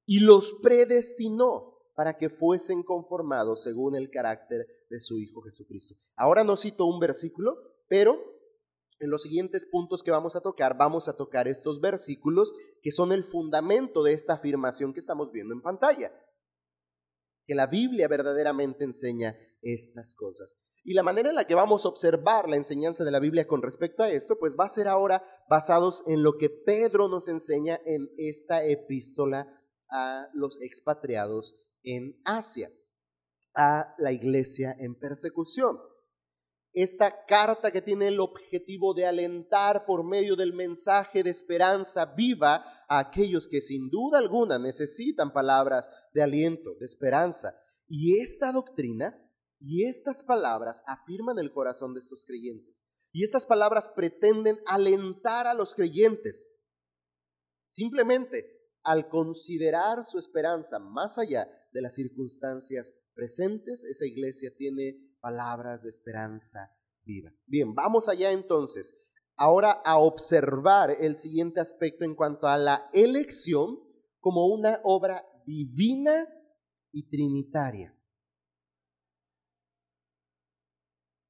y 0.06 0.20
los 0.20 0.54
predestinó 0.62 1.74
para 1.94 2.16
que 2.16 2.30
fuesen 2.30 2.82
conformados 2.82 3.62
según 3.62 3.94
el 3.94 4.08
carácter 4.08 4.66
de 4.88 4.98
su 4.98 5.18
Hijo 5.18 5.42
Jesucristo. 5.42 5.96
Ahora 6.16 6.44
no 6.44 6.56
cito 6.56 6.86
un 6.86 6.98
versículo, 6.98 7.58
pero 7.88 8.18
en 8.98 9.10
los 9.10 9.22
siguientes 9.22 9.66
puntos 9.66 10.02
que 10.02 10.10
vamos 10.10 10.34
a 10.34 10.40
tocar, 10.40 10.78
vamos 10.78 11.08
a 11.08 11.16
tocar 11.16 11.46
estos 11.46 11.78
versículos 11.82 12.54
que 12.80 12.90
son 12.90 13.12
el 13.12 13.22
fundamento 13.22 14.02
de 14.02 14.14
esta 14.14 14.32
afirmación 14.32 14.94
que 14.94 15.00
estamos 15.00 15.30
viendo 15.30 15.52
en 15.52 15.60
pantalla. 15.60 16.10
Que 17.46 17.54
la 17.54 17.66
Biblia 17.66 18.08
verdaderamente 18.08 18.84
enseña 18.84 19.36
estas 19.62 20.14
cosas. 20.14 20.58
Y 20.84 20.94
la 20.94 21.02
manera 21.02 21.30
en 21.30 21.34
la 21.34 21.46
que 21.46 21.56
vamos 21.56 21.84
a 21.84 21.88
observar 21.88 22.48
la 22.48 22.56
enseñanza 22.56 23.04
de 23.04 23.10
la 23.10 23.18
Biblia 23.18 23.48
con 23.48 23.60
respecto 23.60 24.04
a 24.04 24.10
esto, 24.10 24.38
pues 24.38 24.56
va 24.58 24.66
a 24.66 24.68
ser 24.68 24.86
ahora 24.86 25.24
basados 25.48 26.04
en 26.06 26.22
lo 26.22 26.38
que 26.38 26.48
Pedro 26.48 27.08
nos 27.08 27.26
enseña 27.26 27.80
en 27.84 28.08
esta 28.16 28.64
epístola 28.64 29.48
a 29.90 30.28
los 30.32 30.60
expatriados 30.62 31.66
en 31.82 32.20
Asia, 32.24 32.70
a 33.54 33.94
la 33.98 34.12
iglesia 34.12 34.76
en 34.78 34.94
persecución. 34.94 35.76
Esta 36.76 37.24
carta 37.24 37.70
que 37.70 37.80
tiene 37.80 38.08
el 38.08 38.20
objetivo 38.20 38.92
de 38.92 39.06
alentar 39.06 39.86
por 39.86 40.04
medio 40.04 40.36
del 40.36 40.52
mensaje 40.52 41.22
de 41.22 41.30
esperanza 41.30 42.04
viva 42.14 42.56
a 42.86 42.98
aquellos 42.98 43.48
que 43.48 43.62
sin 43.62 43.88
duda 43.88 44.18
alguna 44.18 44.58
necesitan 44.58 45.32
palabras 45.32 45.88
de 46.12 46.22
aliento, 46.22 46.74
de 46.78 46.84
esperanza. 46.84 47.58
Y 47.88 48.20
esta 48.20 48.52
doctrina 48.52 49.18
y 49.58 49.84
estas 49.86 50.22
palabras 50.22 50.82
afirman 50.86 51.38
el 51.38 51.50
corazón 51.50 51.94
de 51.94 52.00
estos 52.00 52.26
creyentes. 52.26 52.84
Y 53.10 53.24
estas 53.24 53.46
palabras 53.46 53.88
pretenden 53.88 54.58
alentar 54.66 55.46
a 55.46 55.54
los 55.54 55.74
creyentes. 55.74 56.52
Simplemente 57.68 58.52
al 58.82 59.08
considerar 59.08 60.04
su 60.04 60.18
esperanza 60.18 60.78
más 60.78 61.16
allá 61.16 61.48
de 61.72 61.80
las 61.80 61.94
circunstancias 61.94 62.94
presentes, 63.14 63.82
esa 63.84 64.04
iglesia 64.04 64.50
tiene 64.54 65.05
palabras 65.20 65.82
de 65.82 65.88
esperanza 65.88 66.72
viva. 67.04 67.30
Bien, 67.46 67.74
vamos 67.74 68.08
allá 68.08 68.32
entonces. 68.32 68.94
Ahora 69.36 69.70
a 69.84 69.98
observar 69.98 70.96
el 70.98 71.16
siguiente 71.16 71.60
aspecto 71.60 72.04
en 72.04 72.14
cuanto 72.14 72.46
a 72.46 72.56
la 72.56 72.88
elección 72.92 73.78
como 74.20 74.46
una 74.46 74.80
obra 74.82 75.24
divina 75.44 76.26
y 76.90 77.08
trinitaria. 77.08 77.94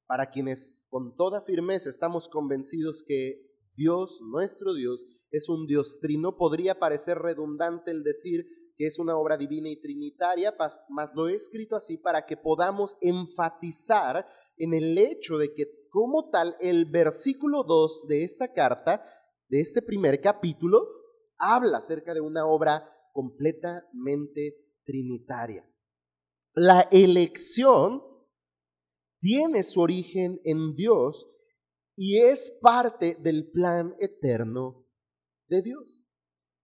Para 0.07 0.31
quienes 0.31 0.87
con 0.88 1.16
toda 1.16 1.40
firmeza 1.40 1.90
estamos 1.90 2.28
convencidos 2.28 3.02
que 3.07 3.47
Dios, 3.75 4.21
nuestro 4.23 4.73
Dios, 4.73 5.05
es 5.31 5.49
un 5.49 5.66
Dios 5.66 5.99
trino, 6.00 6.37
podría 6.37 6.78
parecer 6.78 7.19
redundante 7.19 7.90
el 7.90 8.05
decir 8.05 8.47
que 8.76 8.87
es 8.87 8.99
una 8.99 9.16
obra 9.16 9.37
divina 9.37 9.68
y 9.68 9.80
trinitaria, 9.80 10.54
mas 10.88 11.11
lo 11.14 11.28
he 11.28 11.35
escrito 11.35 11.76
así 11.76 11.97
para 11.97 12.26
que 12.26 12.37
podamos 12.37 12.97
enfatizar 13.00 14.26
en 14.56 14.75
el 14.75 14.97
hecho 14.99 15.38
de 15.38 15.52
que 15.54 15.66
como 15.90 16.28
tal 16.30 16.56
el 16.61 16.85
versículo 16.85 17.64
2 17.64 18.06
de 18.09 18.25
esta 18.25 18.52
carta, 18.52 19.02
de 19.49 19.61
este 19.61 19.80
primer 19.80 20.21
capítulo, 20.21 20.87
habla 21.38 21.78
acerca 21.78 22.12
de 22.12 22.21
una 22.21 22.47
obra 22.47 22.92
completamente 23.12 24.56
trinitaria. 24.85 25.66
La 26.52 26.83
elección 26.90 28.02
tiene 29.18 29.62
su 29.62 29.80
origen 29.80 30.40
en 30.45 30.75
Dios 30.75 31.28
y 31.95 32.18
es 32.18 32.59
parte 32.61 33.16
del 33.21 33.50
plan 33.50 33.95
eterno 33.99 34.87
de 35.49 35.62
Dios. 35.62 36.05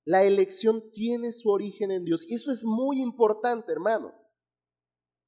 La 0.04 0.24
elección 0.24 0.90
tiene 0.92 1.32
su 1.32 1.50
origen 1.50 1.90
en 1.90 2.04
Dios. 2.04 2.28
Y 2.28 2.34
eso 2.34 2.50
es 2.50 2.64
muy 2.64 3.00
importante, 3.00 3.72
hermanos. 3.72 4.24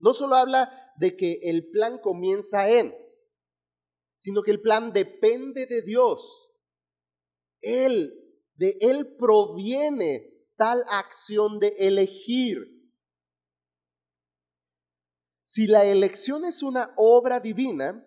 No 0.00 0.12
solo 0.12 0.34
habla 0.34 0.92
de 0.96 1.16
que 1.16 1.40
el 1.42 1.70
plan 1.70 1.98
comienza 1.98 2.68
en, 2.68 2.94
sino 4.16 4.42
que 4.42 4.50
el 4.50 4.60
plan 4.60 4.92
depende 4.92 5.66
de 5.66 5.82
Dios. 5.82 6.52
Él, 7.60 8.12
de 8.54 8.76
Él 8.80 9.16
proviene 9.16 10.34
tal 10.56 10.84
acción 10.88 11.58
de 11.58 11.74
elegir. 11.78 12.58
Si 15.42 15.66
la 15.66 15.84
elección 15.84 16.44
es 16.44 16.62
una 16.62 16.92
obra 16.96 17.40
divina, 17.40 18.06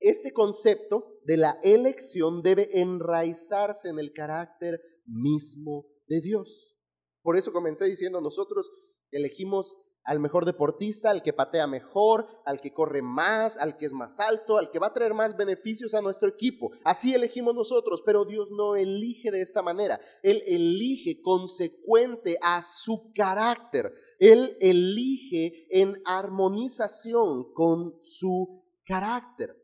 este 0.00 0.32
concepto 0.32 1.18
de 1.24 1.36
la 1.36 1.58
elección 1.62 2.42
debe 2.42 2.80
enraizarse 2.80 3.88
en 3.88 3.98
el 3.98 4.12
carácter 4.12 4.80
mismo 5.08 5.86
de 6.06 6.20
Dios. 6.20 6.76
Por 7.22 7.36
eso 7.36 7.52
comencé 7.52 7.86
diciendo, 7.86 8.20
nosotros 8.20 8.70
elegimos 9.10 9.76
al 10.08 10.20
mejor 10.20 10.46
deportista, 10.46 11.10
al 11.10 11.22
que 11.22 11.34
patea 11.34 11.66
mejor, 11.66 12.26
al 12.46 12.62
que 12.62 12.72
corre 12.72 13.02
más, 13.02 13.58
al 13.58 13.76
que 13.76 13.84
es 13.84 13.92
más 13.92 14.20
alto, 14.20 14.56
al 14.56 14.70
que 14.70 14.78
va 14.78 14.86
a 14.86 14.94
traer 14.94 15.12
más 15.12 15.36
beneficios 15.36 15.92
a 15.92 16.00
nuestro 16.00 16.30
equipo. 16.30 16.70
Así 16.82 17.14
elegimos 17.14 17.54
nosotros, 17.54 18.02
pero 18.06 18.24
Dios 18.24 18.48
no 18.50 18.74
elige 18.74 19.30
de 19.30 19.42
esta 19.42 19.60
manera. 19.60 20.00
Él 20.22 20.42
elige 20.46 21.20
consecuente 21.20 22.38
a 22.40 22.62
su 22.62 23.12
carácter. 23.14 23.92
Él 24.18 24.56
elige 24.60 25.66
en 25.70 26.00
armonización 26.06 27.52
con 27.52 27.98
su 28.00 28.64
carácter. 28.86 29.57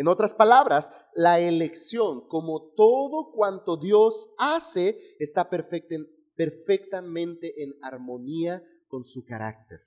En 0.00 0.08
otras 0.08 0.32
palabras, 0.32 0.90
la 1.14 1.40
elección, 1.40 2.26
como 2.26 2.72
todo 2.74 3.32
cuanto 3.32 3.76
Dios 3.76 4.34
hace, 4.38 4.98
está 5.18 5.50
perfectamente 5.50 7.62
en 7.62 7.74
armonía 7.82 8.64
con 8.88 9.04
su 9.04 9.26
carácter. 9.26 9.80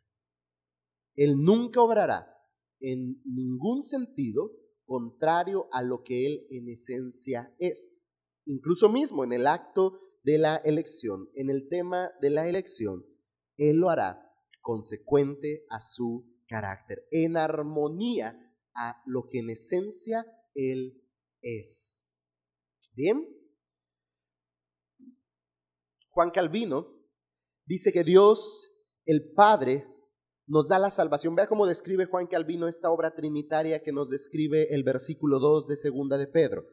Él 1.16 1.42
nunca 1.42 1.82
obrará 1.82 2.32
en 2.80 3.24
ningún 3.26 3.82
sentido 3.82 4.52
contrario 4.86 5.68
a 5.72 5.82
lo 5.82 6.04
que 6.04 6.28
Él 6.28 6.46
en 6.52 6.70
esencia 6.70 7.56
es. 7.58 7.98
Incluso 8.46 8.90
mismo 8.90 9.24
en 9.24 9.34
el 9.34 9.48
acto 9.48 9.94
de 10.24 10.38
la 10.38 10.58
elección, 10.58 11.28
en 11.34 11.50
el 11.50 11.68
tema 11.70 12.12
de 12.22 12.30
la 12.30 12.48
elección, 12.48 13.04
Él 13.58 13.78
lo 13.78 13.90
hará 13.90 14.32
consecuente 14.62 15.66
a 15.72 15.80
su 15.80 16.32
carácter, 16.48 17.08
en 17.10 17.36
armonía 17.36 18.43
a 18.76 19.02
lo 19.06 19.28
que 19.30 19.40
en 19.40 19.50
esencia 19.50 20.26
Él 20.54 21.02
es. 21.42 22.12
Bien. 22.94 23.28
Juan 26.10 26.32
Calvino 26.32 26.88
dice 27.66 27.92
que 27.92 28.04
Dios, 28.04 28.72
el 29.06 29.34
Padre, 29.34 29.88
nos 30.46 30.68
da 30.68 30.80
la 30.80 30.90
salvación. 30.90 31.36
Vea 31.36 31.48
cómo 31.48 31.66
describe 31.66 32.06
Juan 32.06 32.28
Calvino 32.28 32.68
esta 32.68 32.92
obra 32.92 33.16
trinitaria 33.16 33.82
que 33.82 33.92
nos 33.92 34.10
describe 34.10 34.74
el 34.74 34.84
versículo 34.84 35.40
2 35.40 35.68
de 35.68 35.78
Segunda 35.78 36.18
de 36.18 36.28
Pedro. 36.28 36.66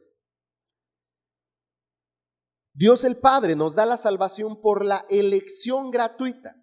Dios 2.73 3.03
el 3.03 3.17
Padre 3.17 3.55
nos 3.55 3.75
da 3.75 3.85
la 3.85 3.97
salvación 3.97 4.61
por 4.61 4.85
la 4.85 5.05
elección 5.09 5.91
gratuita. 5.91 6.55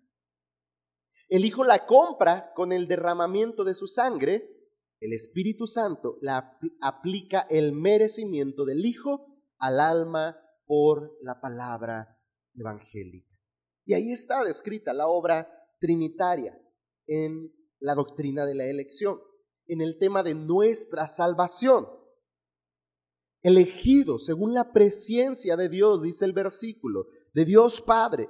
El 1.29 1.44
Hijo 1.44 1.64
la 1.64 1.85
compra 1.85 2.53
con 2.55 2.72
el 2.72 2.88
derramamiento 2.88 3.64
de 3.64 3.74
su 3.74 3.87
sangre 3.87 4.57
el 5.00 5.12
Espíritu 5.12 5.66
Santo 5.66 6.18
la 6.20 6.58
aplica 6.80 7.46
el 7.50 7.72
merecimiento 7.72 8.64
del 8.64 8.84
Hijo 8.84 9.26
al 9.58 9.80
alma 9.80 10.37
por 10.66 11.16
la 11.20 11.40
palabra 11.40 12.18
evangélica. 12.54 13.34
Y 13.84 13.94
ahí 13.94 14.12
está 14.12 14.44
descrita 14.44 14.92
la 14.92 15.08
obra 15.08 15.48
trinitaria 15.80 16.61
en 17.06 17.52
la 17.78 17.94
doctrina 17.94 18.44
de 18.44 18.54
la 18.54 18.66
elección, 18.66 19.18
en 19.66 19.80
el 19.80 19.98
tema 19.98 20.22
de 20.22 20.34
nuestra 20.34 21.06
salvación. 21.06 21.87
Elegido 23.42 24.18
según 24.18 24.52
la 24.52 24.72
presencia 24.72 25.56
de 25.56 25.68
Dios, 25.68 26.02
dice 26.02 26.24
el 26.24 26.32
versículo, 26.32 27.06
de 27.32 27.44
Dios 27.44 27.80
Padre, 27.80 28.28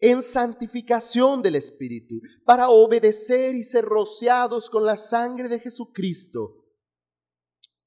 en 0.00 0.22
santificación 0.22 1.42
del 1.42 1.56
Espíritu, 1.56 2.20
para 2.44 2.70
obedecer 2.70 3.54
y 3.54 3.62
ser 3.62 3.84
rociados 3.84 4.70
con 4.70 4.84
la 4.84 4.96
sangre 4.96 5.48
de 5.48 5.60
Jesucristo. 5.60 6.56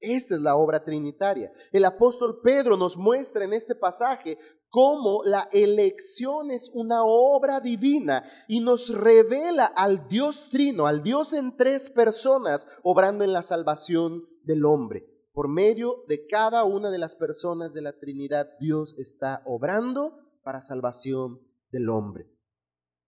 Esta 0.00 0.34
es 0.34 0.40
la 0.42 0.56
obra 0.56 0.84
trinitaria. 0.84 1.50
El 1.72 1.84
apóstol 1.86 2.40
Pedro 2.42 2.76
nos 2.76 2.96
muestra 2.96 3.44
en 3.44 3.54
este 3.54 3.74
pasaje 3.74 4.38
cómo 4.68 5.22
la 5.24 5.48
elección 5.50 6.50
es 6.50 6.70
una 6.74 7.04
obra 7.04 7.60
divina 7.60 8.22
y 8.46 8.60
nos 8.60 8.90
revela 8.90 9.64
al 9.64 10.06
Dios 10.08 10.48
trino, 10.50 10.86
al 10.86 11.02
Dios 11.02 11.32
en 11.32 11.56
tres 11.56 11.88
personas, 11.88 12.66
obrando 12.82 13.24
en 13.24 13.32
la 13.32 13.42
salvación 13.42 14.28
del 14.42 14.66
hombre. 14.66 15.06
Por 15.32 15.48
medio 15.48 16.04
de 16.06 16.26
cada 16.26 16.64
una 16.64 16.90
de 16.90 16.98
las 16.98 17.16
personas 17.16 17.72
de 17.72 17.80
la 17.80 17.98
Trinidad, 17.98 18.50
Dios 18.60 18.94
está 18.98 19.42
obrando 19.46 20.18
para 20.44 20.60
salvación 20.60 21.40
del 21.74 21.88
hombre. 21.88 22.30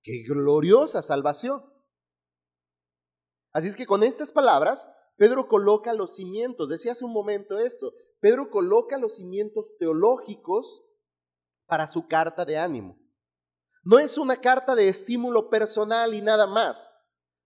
¡Qué 0.02 0.24
gloriosa 0.26 1.00
salvación! 1.00 1.64
Así 3.52 3.68
es 3.68 3.76
que 3.76 3.86
con 3.86 4.02
estas 4.02 4.32
palabras, 4.32 4.90
Pedro 5.16 5.48
coloca 5.48 5.94
los 5.94 6.16
cimientos, 6.16 6.68
decía 6.68 6.92
hace 6.92 7.04
un 7.04 7.12
momento 7.12 7.58
esto, 7.58 7.94
Pedro 8.20 8.50
coloca 8.50 8.98
los 8.98 9.16
cimientos 9.16 9.76
teológicos 9.78 10.84
para 11.66 11.86
su 11.86 12.08
carta 12.08 12.44
de 12.44 12.58
ánimo. 12.58 12.98
No 13.84 14.00
es 14.00 14.18
una 14.18 14.40
carta 14.40 14.74
de 14.74 14.88
estímulo 14.88 15.48
personal 15.48 16.12
y 16.12 16.20
nada 16.20 16.46
más. 16.46 16.90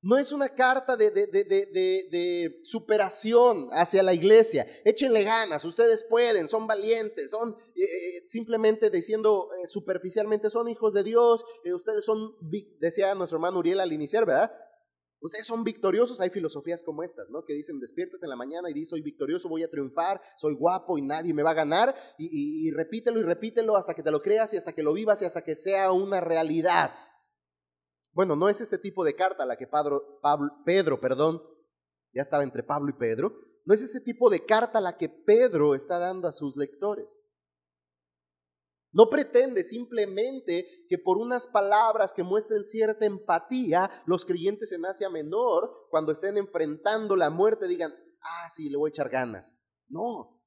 No 0.02 0.16
es 0.16 0.32
una 0.32 0.48
carta 0.48 0.96
de, 0.96 1.10
de, 1.10 2.60
superación 2.64 3.68
hacia 3.72 4.02
la 4.02 4.14
iglesia. 4.14 4.66
Échenle 4.84 5.24
ganas, 5.24 5.64
ustedes 5.64 6.04
pueden, 6.08 6.48
son 6.48 6.66
valientes, 6.66 7.30
son 7.30 7.54
eh, 7.74 7.82
eh, 7.82 8.24
simplemente 8.26 8.88
diciendo 8.88 9.48
eh, 9.62 9.66
superficialmente, 9.66 10.48
son 10.48 10.68
hijos 10.68 10.94
de 10.94 11.02
Dios, 11.02 11.44
ustedes 11.74 12.04
son, 12.06 12.34
decía 12.78 13.14
nuestro 13.14 13.36
hermano 13.36 13.58
Uriel 13.58 13.80
al 13.80 13.92
iniciar, 13.92 14.24
¿verdad? 14.24 14.50
Ustedes 15.22 15.46
son 15.46 15.64
victoriosos. 15.64 16.20
Hay 16.22 16.30
filosofías 16.30 16.82
como 16.82 17.02
estas, 17.02 17.28
¿no? 17.28 17.44
Que 17.44 17.52
dicen, 17.52 17.78
despiértate 17.78 18.24
en 18.24 18.30
la 18.30 18.36
mañana 18.36 18.70
y 18.70 18.72
di, 18.72 18.86
soy 18.86 19.02
victorioso, 19.02 19.50
voy 19.50 19.62
a 19.62 19.70
triunfar, 19.70 20.20
soy 20.38 20.54
guapo 20.54 20.96
y 20.96 21.02
nadie 21.02 21.34
me 21.34 21.42
va 21.42 21.50
a 21.50 21.54
ganar. 21.54 21.94
Y, 22.16 22.66
y 22.66 22.70
repítelo 22.70 23.20
y 23.20 23.22
repítelo 23.22 23.76
hasta 23.76 23.92
que 23.92 24.02
te 24.02 24.10
lo 24.10 24.22
creas 24.22 24.54
y 24.54 24.56
hasta 24.56 24.72
que 24.72 24.82
lo 24.82 24.94
vivas 24.94 25.20
y 25.20 25.26
hasta 25.26 25.44
que 25.44 25.54
sea 25.54 25.92
una 25.92 26.22
realidad. 26.22 26.90
Bueno, 28.12 28.36
no 28.36 28.48
es 28.48 28.60
este 28.60 28.78
tipo 28.78 29.04
de 29.04 29.14
carta 29.14 29.46
la 29.46 29.56
que 29.56 29.68
Pedro, 30.64 31.00
perdón, 31.00 31.42
ya 32.12 32.22
estaba 32.22 32.42
entre 32.42 32.62
Pablo 32.62 32.90
y 32.90 32.98
Pedro, 32.98 33.32
No 33.64 33.74
es 33.74 33.82
ese 33.82 34.00
tipo 34.00 34.30
de 34.30 34.44
carta 34.44 34.80
la 34.80 34.96
que 34.96 35.08
Pedro 35.08 35.74
está 35.74 35.98
dando 35.98 36.26
a 36.26 36.32
sus 36.32 36.56
lectores. 36.56 37.20
No 38.92 39.08
pretende 39.08 39.62
simplemente 39.62 40.66
que 40.88 40.98
por 40.98 41.18
unas 41.18 41.46
palabras 41.46 42.12
que 42.12 42.24
muestren 42.24 42.64
cierta 42.64 43.06
empatía, 43.06 43.88
los 44.06 44.26
creyentes 44.26 44.72
en 44.72 44.84
Asia 44.84 45.08
Menor, 45.08 45.86
cuando 45.90 46.10
estén 46.10 46.36
enfrentando 46.36 47.14
la 47.14 47.30
muerte, 47.30 47.68
digan, 47.68 47.94
ah, 48.20 48.48
sí, 48.50 48.68
le 48.68 48.76
voy 48.76 48.88
a 48.88 48.92
echar 48.92 49.08
ganas. 49.08 49.56
No. 49.88 50.42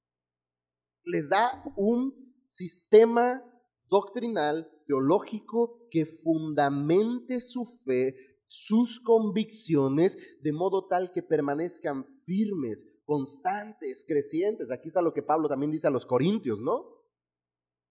Les 1.06 1.30
da 1.30 1.64
un 1.78 2.36
sistema 2.48 3.42
doctrinal, 3.90 4.70
teológico, 4.86 5.88
que 5.90 6.06
fundamente 6.06 7.40
su 7.40 7.66
fe, 7.66 8.16
sus 8.48 9.00
convicciones, 9.00 10.38
de 10.42 10.54
modo 10.54 10.88
tal 10.88 11.12
que 11.12 11.24
permanezcan 11.24 12.06
firmes, 12.26 12.86
constantes, 13.06 14.06
crecientes. 14.08 14.72
Aquí 14.72 14.90
está 14.90 15.02
lo 15.02 15.14
que 15.14 15.24
Pablo 15.24 15.50
también 15.50 15.72
dice 15.72 15.88
a 15.88 15.92
los 15.92 16.06
corintios, 16.06 16.62
¿no? 16.62 17.04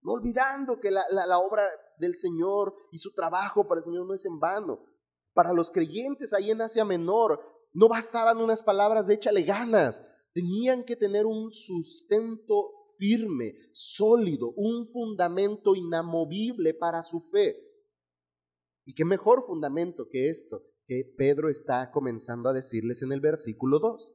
No 0.02 0.12
olvidando 0.12 0.80
que 0.80 0.90
la, 0.90 1.38
obra 1.38 1.64
del 1.98 2.16
Señor 2.16 2.74
y 2.90 2.98
su 2.98 3.12
trabajo 3.12 3.66
para 3.68 3.80
el 3.80 3.84
Señor 3.84 4.06
no 4.06 4.14
es 4.14 4.24
en 4.24 4.38
vano. 4.40 4.84
Para 5.32 5.52
los 5.52 5.70
creyentes 5.70 6.32
ahí 6.32 6.50
en 6.50 6.60
Asia 6.60 6.84
Menor, 6.84 7.40
no 7.72 7.88
bastaban 7.88 8.38
unas 8.38 8.62
palabras 8.62 9.06
de 9.06 9.14
échale 9.14 9.42
ganas. 9.42 10.04
Tenían 10.34 10.84
que 10.84 10.96
tener 10.96 11.24
un 11.24 11.52
sustento 11.52 12.70
firme, 13.02 13.56
sólido, 13.72 14.52
un 14.54 14.86
fundamento 14.86 15.74
inamovible 15.74 16.72
para 16.72 17.02
su 17.02 17.20
fe. 17.20 17.56
Y 18.86 18.94
qué 18.94 19.04
mejor 19.04 19.44
fundamento 19.44 20.06
que 20.08 20.30
esto 20.30 20.62
que 20.86 21.12
Pedro 21.16 21.48
está 21.48 21.90
comenzando 21.90 22.48
a 22.48 22.52
decirles 22.52 23.02
en 23.02 23.10
el 23.10 23.20
versículo 23.20 23.80
2. 23.80 24.14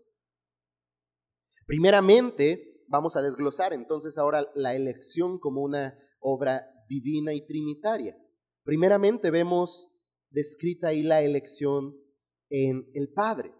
Primeramente, 1.66 2.86
vamos 2.88 3.18
a 3.18 3.22
desglosar 3.22 3.74
entonces 3.74 4.18
ahora 4.18 4.50
la 4.56 4.74
elección 4.74 5.38
como 5.38 5.64
una 5.64 6.00
obra 6.22 6.66
divina 6.88 7.34
y 7.34 7.46
trinitaria. 7.46 8.18
Primeramente 8.64 9.32
vemos 9.32 10.00
descrita 10.30 10.90
ahí 10.90 11.04
la 11.04 11.22
elección 11.24 11.94
en 12.50 12.90
el 12.94 13.12
Padre. 13.12 13.54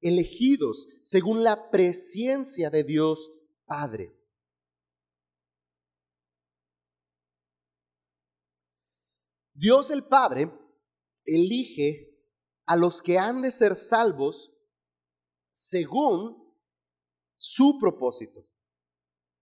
Elegidos 0.00 0.88
según 1.04 1.44
la 1.44 1.70
presencia 1.70 2.68
de 2.68 2.82
Dios 2.82 3.30
Padre. 3.72 4.14
Dios 9.54 9.90
el 9.90 10.04
Padre 10.04 10.52
elige 11.24 12.18
a 12.66 12.76
los 12.76 13.00
que 13.00 13.18
han 13.18 13.40
de 13.40 13.50
ser 13.50 13.74
salvos 13.74 14.52
según 15.52 16.54
su 17.38 17.78
propósito, 17.80 18.46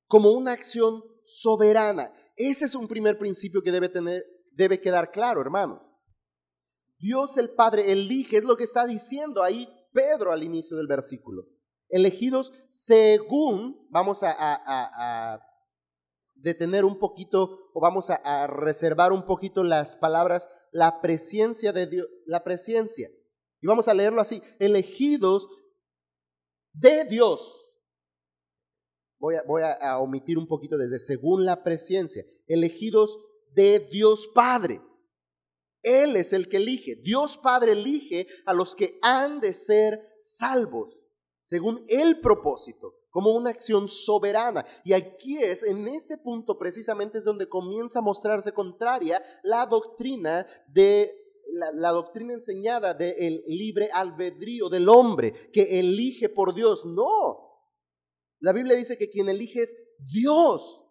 como 0.07 0.31
una 0.31 0.53
acción 0.53 1.03
soberana. 1.25 2.15
Ese 2.37 2.67
es 2.67 2.77
un 2.77 2.87
primer 2.87 3.19
principio 3.19 3.63
que 3.63 3.73
debe, 3.73 3.89
tener, 3.89 4.25
debe 4.53 4.81
quedar 4.81 5.11
claro, 5.11 5.41
hermanos. 5.41 5.93
Dios 6.99 7.37
el 7.37 7.51
Padre 7.51 7.91
elige, 7.91 8.37
es 8.37 8.45
lo 8.45 8.57
que 8.57 8.63
está 8.63 8.87
diciendo 8.87 9.43
ahí 9.43 9.69
Pedro 9.93 10.31
al 10.31 10.45
inicio 10.45 10.77
del 10.77 10.87
versículo. 10.87 11.49
Elegidos 11.91 12.53
según, 12.69 13.87
vamos 13.91 14.23
a, 14.23 14.35
a, 14.39 15.41
detener 16.35 16.85
un 16.85 16.99
poquito 16.99 17.71
o 17.75 17.81
vamos 17.81 18.11
a, 18.11 18.47
reservar 18.47 19.13
un 19.13 19.27
poquito 19.27 19.63
las 19.65 19.97
palabras, 19.97 20.49
la 20.73 21.01
presencia 21.01 21.73
de 21.73 21.87
Dios, 21.87 22.07
la 22.27 22.43
presencia. 22.45 23.09
Y 23.61 23.67
vamos 23.67 23.89
a 23.89 23.95
leerlo 23.95 24.21
así, 24.21 24.43
elegidos 24.59 25.49
de 26.73 27.05
Dios 27.05 27.71
voy 29.21 29.63
a, 29.63 29.99
omitir 29.99 30.39
un 30.39 30.49
poquito 30.49 30.77
desde 30.77 30.99
según 30.99 31.45
la 31.45 31.63
presencia, 31.63 32.25
elegidos 32.47 33.19
de 33.53 33.81
Dios 33.81 34.31
Padre. 34.35 34.81
Él 35.83 36.17
es 36.17 36.33
el 36.33 36.49
que 36.49 36.57
elige. 36.57 36.97
Dios 37.03 37.39
Padre 37.39 37.73
elige 37.73 38.27
a 38.47 38.55
los 38.55 38.75
que 38.75 38.99
han 39.03 39.41
de 39.41 39.55
ser 39.55 40.01
salvos, 40.23 41.07
según 41.51 41.85
el 41.89 42.21
propósito, 42.21 42.95
como 43.11 43.35
una 43.35 43.51
acción 43.51 43.89
soberana. 43.89 44.65
Y 44.85 44.93
aquí 44.93 45.37
es, 45.37 45.65
en 45.65 45.89
este 45.89 46.17
punto 46.17 46.57
precisamente 46.57 47.19
es 47.19 47.25
donde 47.25 47.49
comienza 47.49 47.99
a 47.99 48.03
mostrarse 48.03 48.53
contraria 48.53 49.21
la 49.43 49.67
doctrina 49.67 50.47
de 50.69 51.11
la, 51.75 51.91
doctrina 51.91 52.35
enseñada 52.35 52.95
del 52.95 53.43
libre 53.49 53.91
albedrío 53.93 54.69
del 54.69 54.89
hombre, 54.89 55.51
que 55.53 55.81
elige 55.81 56.29
por 56.29 56.55
Dios. 56.55 56.87
No, 56.87 57.67
la 58.39 58.53
Biblia 58.53 58.77
dice 58.77 58.97
que 58.97 59.11
quien 59.11 59.29
elige 59.29 59.63
es 59.63 59.77
Dios. 59.99 60.85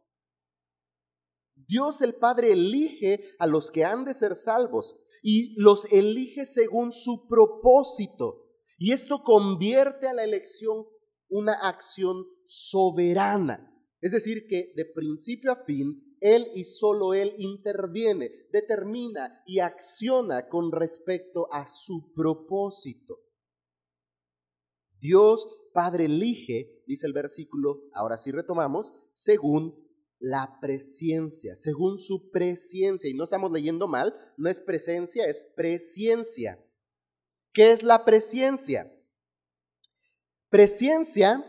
Dios 1.56 2.02
el 2.02 2.16
Padre 2.16 2.52
elige 2.52 3.24
a 3.40 3.48
los 3.48 3.72
que 3.72 3.86
han 3.86 4.04
de 4.04 4.14
ser 4.14 4.36
salvos 4.36 4.98
y 5.24 5.54
los 5.56 5.90
elige 5.94 6.46
según 6.46 6.92
su 6.92 7.30
propósito. 7.30 8.49
Y 8.80 8.94
esto 8.94 9.24
convierte 9.24 10.08
a 10.08 10.14
la 10.14 10.24
elección 10.24 10.86
una 11.28 11.54
acción 11.68 12.26
soberana. 12.46 13.72
Es 14.02 14.14
decir, 14.14 14.48
que 14.48 14.72
de 14.76 14.86
principio 14.86 15.52
a 15.52 15.58
fin, 15.58 16.16
Él 16.22 16.48
y 16.56 16.64
solo 16.64 17.14
Él 17.14 17.34
interviene, 17.38 18.32
determina 18.52 19.44
y 19.46 19.60
acciona 19.60 20.48
con 20.48 20.72
respecto 20.72 21.52
a 21.52 21.66
su 21.66 22.14
propósito. 22.14 23.20
Dios 24.98 25.48
Padre 25.74 26.06
elige, 26.06 26.84
dice 26.88 27.06
el 27.06 27.14
versículo, 27.14 27.84
ahora 27.94 28.18
sí 28.18 28.32
retomamos, 28.32 28.94
según 29.14 29.88
la 30.20 30.58
presencia, 30.62 31.56
según 31.56 31.98
su 31.98 32.30
presencia. 32.32 33.10
Y 33.10 33.14
no 33.14 33.24
estamos 33.26 33.52
leyendo 33.52 33.88
mal, 33.88 34.14
no 34.38 34.50
es 34.50 34.60
presencia, 34.62 35.28
es 35.28 35.52
presciencia. 35.56 36.66
¿Qué 37.60 37.72
es 37.72 37.84
la 37.84 38.06
presencia? 38.06 38.90
Presciencia 40.48 41.44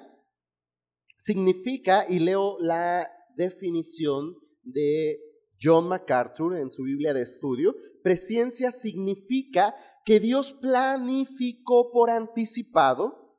significa, 1.17 2.05
y 2.09 2.19
leo 2.19 2.59
la 2.59 3.09
definición 3.37 4.35
de 4.63 5.21
John 5.63 5.87
MacArthur 5.87 6.57
en 6.57 6.69
su 6.69 6.83
Biblia 6.83 7.15
de 7.15 7.23
estudio, 7.23 7.77
presciencia 8.03 8.73
significa 8.73 9.77
que 10.05 10.19
Dios 10.19 10.53
planificó 10.55 11.93
por 11.93 12.11
anticipado 12.11 13.39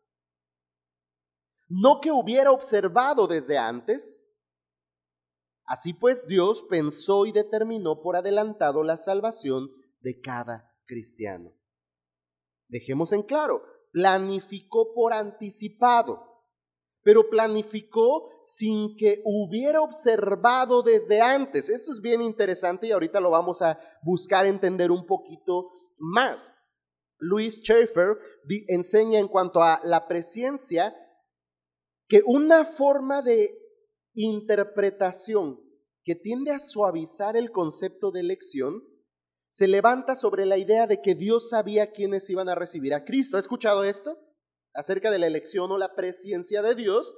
no 1.68 2.00
que 2.00 2.14
hubiera 2.14 2.54
observado 2.54 3.28
desde 3.28 3.58
antes. 3.58 4.26
Así 5.66 5.92
pues 5.92 6.26
Dios 6.26 6.64
pensó 6.70 7.26
y 7.26 7.34
determinó 7.34 8.02
por 8.02 8.16
adelantado 8.16 8.82
la 8.82 8.96
salvación 8.96 9.70
de 10.00 10.22
cada 10.22 10.74
cristiano. 10.86 11.61
Dejemos 12.72 13.12
en 13.12 13.24
claro, 13.24 13.62
planificó 13.92 14.94
por 14.94 15.12
anticipado, 15.12 16.24
pero 17.04 17.30
planificó 17.30 18.24
sin 18.42 18.96
que 18.96 19.22
hubiera 19.26 19.82
observado 19.82 20.82
desde 20.82 21.20
antes. 21.20 21.68
Esto 21.68 21.92
es 21.92 22.00
bien 22.00 22.22
interesante 22.22 22.88
y 22.88 22.92
ahorita 22.92 23.20
lo 23.20 23.30
vamos 23.30 23.62
a 23.62 23.78
buscar 24.04 24.46
entender 24.46 24.90
un 24.90 25.06
poquito 25.06 25.70
más. 25.98 26.54
Luis 27.18 27.58
Schaeffer 27.58 28.18
enseña 28.70 29.20
en 29.20 29.28
cuanto 29.28 29.62
a 29.62 29.82
la 29.84 30.08
presencia 30.08 30.96
que 32.08 32.22
una 32.26 32.64
forma 32.64 33.22
de 33.22 33.54
interpretación 34.14 35.60
que 36.04 36.16
tiende 36.16 36.52
a 36.52 36.60
suavizar 36.60 37.36
el 37.36 37.52
concepto 37.52 38.12
de 38.12 38.22
elección 38.22 38.82
se 39.52 39.68
levanta 39.68 40.16
sobre 40.16 40.46
la 40.46 40.58
idea 40.58 40.88
de 40.88 41.02
que 41.02 41.14
Dios 41.14 41.50
sabía 41.50 41.92
quiénes 41.92 42.30
iban 42.30 42.48
a 42.48 42.56
recibir 42.56 42.94
a 42.94 43.04
Cristo. 43.04 43.36
¿Ha 43.36 43.42
escuchado 43.42 43.84
esto? 43.84 44.18
Acerca 44.74 45.12
de 45.12 45.20
la 45.20 45.28
elección 45.28 45.70
o 45.74 45.78
la 45.78 45.94
presencia 45.94 46.62
de 46.62 46.74
Dios. 46.74 47.14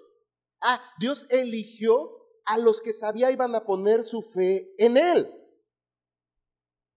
Ah, 0.60 0.82
Dios 1.00 1.28
eligió 1.30 2.10
a 2.46 2.58
los 2.58 2.82
que 2.82 2.92
sabía 2.92 3.32
iban 3.32 3.54
a 3.54 3.66
poner 3.66 4.04
su 4.04 4.24
fe 4.24 4.74
en 4.80 4.98
Él. 4.98 5.32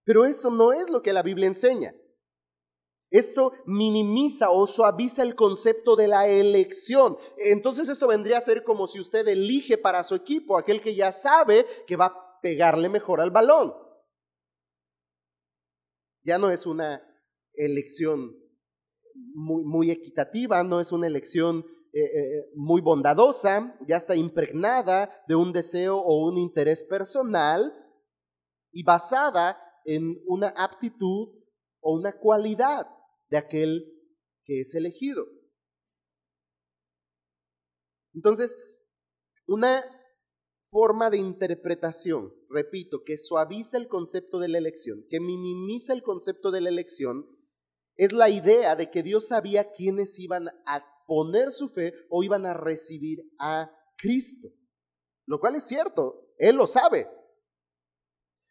Pero 0.03 0.25
esto 0.25 0.49
no 0.49 0.73
es 0.73 0.89
lo 0.89 1.03
que 1.03 1.13
la 1.13 1.21
Biblia 1.21 1.47
enseña. 1.47 1.93
Esto 3.11 3.53
minimiza 3.65 4.49
o 4.49 4.65
suaviza 4.65 5.21
el 5.21 5.35
concepto 5.35 5.95
de 5.95 6.07
la 6.07 6.27
elección. 6.27 7.15
Entonces 7.37 7.89
esto 7.89 8.07
vendría 8.07 8.39
a 8.39 8.41
ser 8.41 8.63
como 8.63 8.87
si 8.87 8.99
usted 8.99 9.27
elige 9.27 9.77
para 9.77 10.03
su 10.03 10.15
equipo 10.15 10.57
aquel 10.57 10.81
que 10.81 10.95
ya 10.95 11.11
sabe 11.11 11.65
que 11.85 11.95
va 11.95 12.07
a 12.07 12.39
pegarle 12.41 12.89
mejor 12.89 13.21
al 13.21 13.29
balón. 13.29 13.86
Ya 16.27 16.37
no 16.37 16.51
es 16.51 16.65
una 16.65 17.01
elección 17.53 18.35
muy, 19.33 19.91
equitativa, 19.91 20.61
no 20.61 20.81
es 20.81 20.91
una 20.91 21.07
elección 21.07 21.65
eh, 21.93 22.03
eh, 22.03 22.51
muy 22.53 22.81
bondadosa, 22.81 23.79
ya 23.87 23.95
está 23.95 24.13
impregnada 24.13 25.23
de 25.29 25.35
un 25.35 25.53
deseo 25.53 25.97
o 25.97 26.27
un 26.27 26.37
interés 26.37 26.83
personal 26.83 27.73
y 28.73 28.83
basada 28.83 29.57
en 29.85 30.21
una 30.27 30.49
aptitud 30.49 31.29
o 31.79 31.93
una 31.93 32.11
cualidad 32.11 32.87
de 33.29 33.37
aquel 33.37 33.85
que 34.43 34.59
es 34.59 34.75
elegido. 34.75 35.25
Entonces, 38.13 38.57
una 39.45 39.81
forma 40.65 41.09
de 41.09 41.19
interpretación, 41.19 42.33
repito, 42.49 43.03
que 43.03 43.17
suaviza 43.17 43.77
el 43.77 43.87
concepto 43.87 44.39
de 44.39 44.47
la 44.47 44.57
elección, 44.57 45.05
que 45.09 45.19
minimiza 45.19 45.93
el 45.93 46.03
concepto 46.03 46.51
de 46.51 46.61
la 46.61 46.69
elección, 46.69 47.25
es 47.95 48.13
la 48.13 48.29
idea 48.29 48.75
de 48.75 48.91
que 48.91 49.03
Dios 49.03 49.27
sabía 49.27 49.71
quiénes 49.71 50.19
iban 50.19 50.49
a 50.65 50.85
poner 51.07 51.51
su 51.51 51.69
fe 51.69 51.93
o 52.09 52.23
iban 52.23 52.45
a 52.45 52.53
recibir 52.53 53.23
a 53.39 53.71
Cristo. 53.97 54.49
Lo 55.25 55.39
cual 55.39 55.55
es 55.55 55.63
cierto, 55.63 56.33
Él 56.37 56.55
lo 56.55 56.67
sabe. 56.67 57.09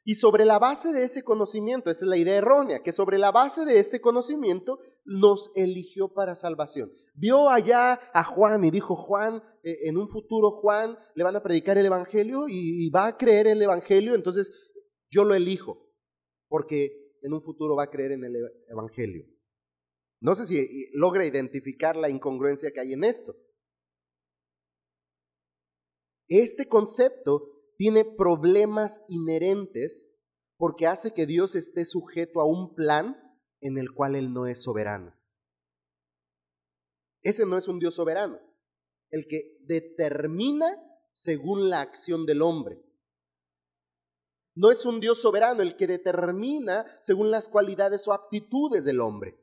Y 0.09 0.15
sobre 0.15 0.45
la 0.45 0.61
base 0.61 0.93
de 0.93 1.03
ese 1.03 1.25
conocimiento, 1.25 1.91
esta 1.91 2.05
es 2.05 2.09
la 2.09 2.17
idea 2.17 2.37
errónea, 2.37 2.81
que 2.81 2.93
sobre 2.93 3.19
la 3.19 3.33
base 3.33 3.65
de 3.65 3.81
este 3.81 4.01
conocimiento 4.01 4.79
nos 5.05 5.51
eligió 5.57 6.15
para 6.15 6.37
salvación. 6.37 6.93
Vio 7.17 7.51
allá 7.51 7.99
a 8.15 8.23
Juan 8.23 8.63
y 8.63 8.71
dijo, 8.71 8.95
Juan, 8.95 9.43
eh, 9.65 9.79
en 9.83 9.99
un 9.99 10.09
futuro 10.09 10.53
Juan 10.61 10.97
le 11.17 11.25
van 11.25 11.35
a 11.35 11.43
predicar 11.43 11.77
el 11.77 11.87
Evangelio 11.87 12.45
y 12.49 12.89
va 12.89 13.09
a 13.09 13.17
creer 13.17 13.49
el 13.49 13.61
Evangelio, 13.61 14.15
entonces 14.15 14.73
yo 15.11 15.25
lo 15.25 15.35
elijo, 15.35 15.91
porque 16.47 17.17
en 17.23 17.33
un 17.33 17.43
futuro 17.43 17.75
va 17.75 17.83
a 17.83 17.91
creer 17.91 18.13
en 18.13 18.23
el 18.23 18.37
Evangelio. 18.69 19.27
No 20.21 20.37
sé 20.37 20.45
si 20.45 20.89
logra 20.93 21.27
identificar 21.27 21.97
la 21.97 22.11
incongruencia 22.11 22.71
que 22.71 22.79
hay 22.79 22.93
en 22.93 23.03
esto. 23.03 23.35
Este 26.29 26.69
concepto 26.69 27.56
tiene 27.77 28.05
problemas 28.05 29.05
inherentes 29.09 30.11
porque 30.57 30.87
hace 30.87 31.13
que 31.13 31.27
Dios 31.27 31.55
esté 31.55 31.85
sujeto 31.85 32.41
a 32.41 32.45
un 32.45 32.75
plan 32.75 33.17
en 33.61 33.79
el 33.79 33.93
cual 33.93 34.17
Él 34.17 34.33
no 34.33 34.47
es 34.47 34.63
soberano. 34.63 35.15
Ese 37.23 37.45
no 37.45 37.59
es 37.59 37.69
un 37.69 37.79
Dios 37.79 37.95
soberano, 37.95 38.39
el 39.11 39.27
que 39.29 39.59
determina 39.63 40.67
según 41.13 41.69
la 41.69 41.81
acción 41.81 42.25
del 42.25 42.43
hombre. 42.43 42.83
No 44.55 44.71
es 44.71 44.87
un 44.87 45.01
Dios 45.01 45.21
soberano 45.21 45.61
el 45.61 45.77
que 45.77 45.87
determina 45.87 46.87
según 47.03 47.31
las 47.31 47.49
cualidades 47.49 48.09
o 48.09 48.13
aptitudes 48.13 48.85
del 48.85 49.01
hombre. 49.01 49.39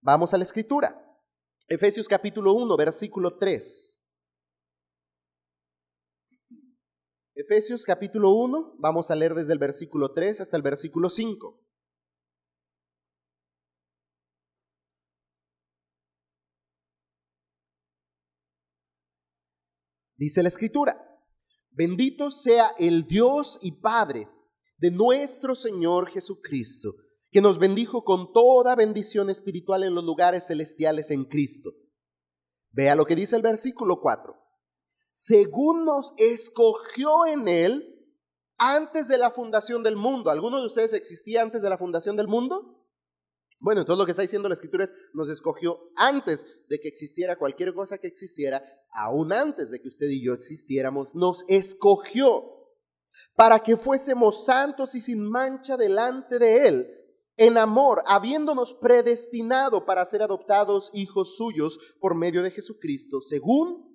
Vamos 0.00 0.32
a 0.32 0.38
la 0.38 0.44
escritura. 0.44 1.00
Efesios 1.66 2.08
capítulo 2.08 2.54
1, 2.54 2.76
versículo 2.76 3.36
3. 3.36 4.03
Efesios 7.36 7.84
capítulo 7.84 8.30
1, 8.30 8.76
vamos 8.78 9.10
a 9.10 9.16
leer 9.16 9.34
desde 9.34 9.52
el 9.52 9.58
versículo 9.58 10.12
3 10.12 10.40
hasta 10.40 10.56
el 10.56 10.62
versículo 10.62 11.10
5. 11.10 11.60
Dice 20.16 20.44
la 20.44 20.48
escritura, 20.48 20.96
bendito 21.72 22.30
sea 22.30 22.68
el 22.78 23.08
Dios 23.08 23.58
y 23.62 23.80
Padre 23.80 24.28
de 24.76 24.92
nuestro 24.92 25.56
Señor 25.56 26.10
Jesucristo, 26.10 26.94
que 27.32 27.40
nos 27.40 27.58
bendijo 27.58 28.04
con 28.04 28.32
toda 28.32 28.76
bendición 28.76 29.28
espiritual 29.28 29.82
en 29.82 29.92
los 29.92 30.04
lugares 30.04 30.46
celestiales 30.46 31.10
en 31.10 31.24
Cristo. 31.24 31.72
Vea 32.70 32.94
lo 32.94 33.04
que 33.04 33.16
dice 33.16 33.34
el 33.34 33.42
versículo 33.42 34.00
4 34.00 34.43
según 35.14 35.84
nos 35.84 36.12
escogió 36.18 37.24
en 37.26 37.46
Él 37.46 38.04
antes 38.58 39.06
de 39.06 39.16
la 39.16 39.30
fundación 39.30 39.84
del 39.84 39.94
mundo. 39.94 40.28
¿Alguno 40.28 40.58
de 40.58 40.66
ustedes 40.66 40.92
existía 40.92 41.40
antes 41.40 41.62
de 41.62 41.70
la 41.70 41.78
fundación 41.78 42.16
del 42.16 42.26
mundo? 42.26 42.84
Bueno, 43.60 43.82
entonces 43.82 43.98
lo 43.98 44.04
que 44.06 44.10
está 44.10 44.22
diciendo 44.22 44.48
la 44.48 44.56
escritura 44.56 44.82
es, 44.82 44.92
nos 45.12 45.28
escogió 45.28 45.78
antes 45.94 46.66
de 46.68 46.80
que 46.80 46.88
existiera 46.88 47.38
cualquier 47.38 47.72
cosa 47.74 47.98
que 47.98 48.08
existiera, 48.08 48.62
aún 48.92 49.32
antes 49.32 49.70
de 49.70 49.80
que 49.80 49.86
usted 49.86 50.08
y 50.08 50.22
yo 50.22 50.34
existiéramos, 50.34 51.14
nos 51.14 51.44
escogió 51.46 52.50
para 53.36 53.60
que 53.60 53.76
fuésemos 53.76 54.44
santos 54.44 54.96
y 54.96 55.00
sin 55.00 55.22
mancha 55.22 55.76
delante 55.76 56.40
de 56.40 56.66
Él, 56.66 56.88
en 57.36 57.56
amor, 57.56 58.02
habiéndonos 58.06 58.74
predestinado 58.74 59.86
para 59.86 60.04
ser 60.04 60.22
adoptados 60.22 60.90
hijos 60.92 61.36
suyos 61.36 61.78
por 62.00 62.16
medio 62.16 62.42
de 62.42 62.50
Jesucristo, 62.50 63.20
según 63.20 63.93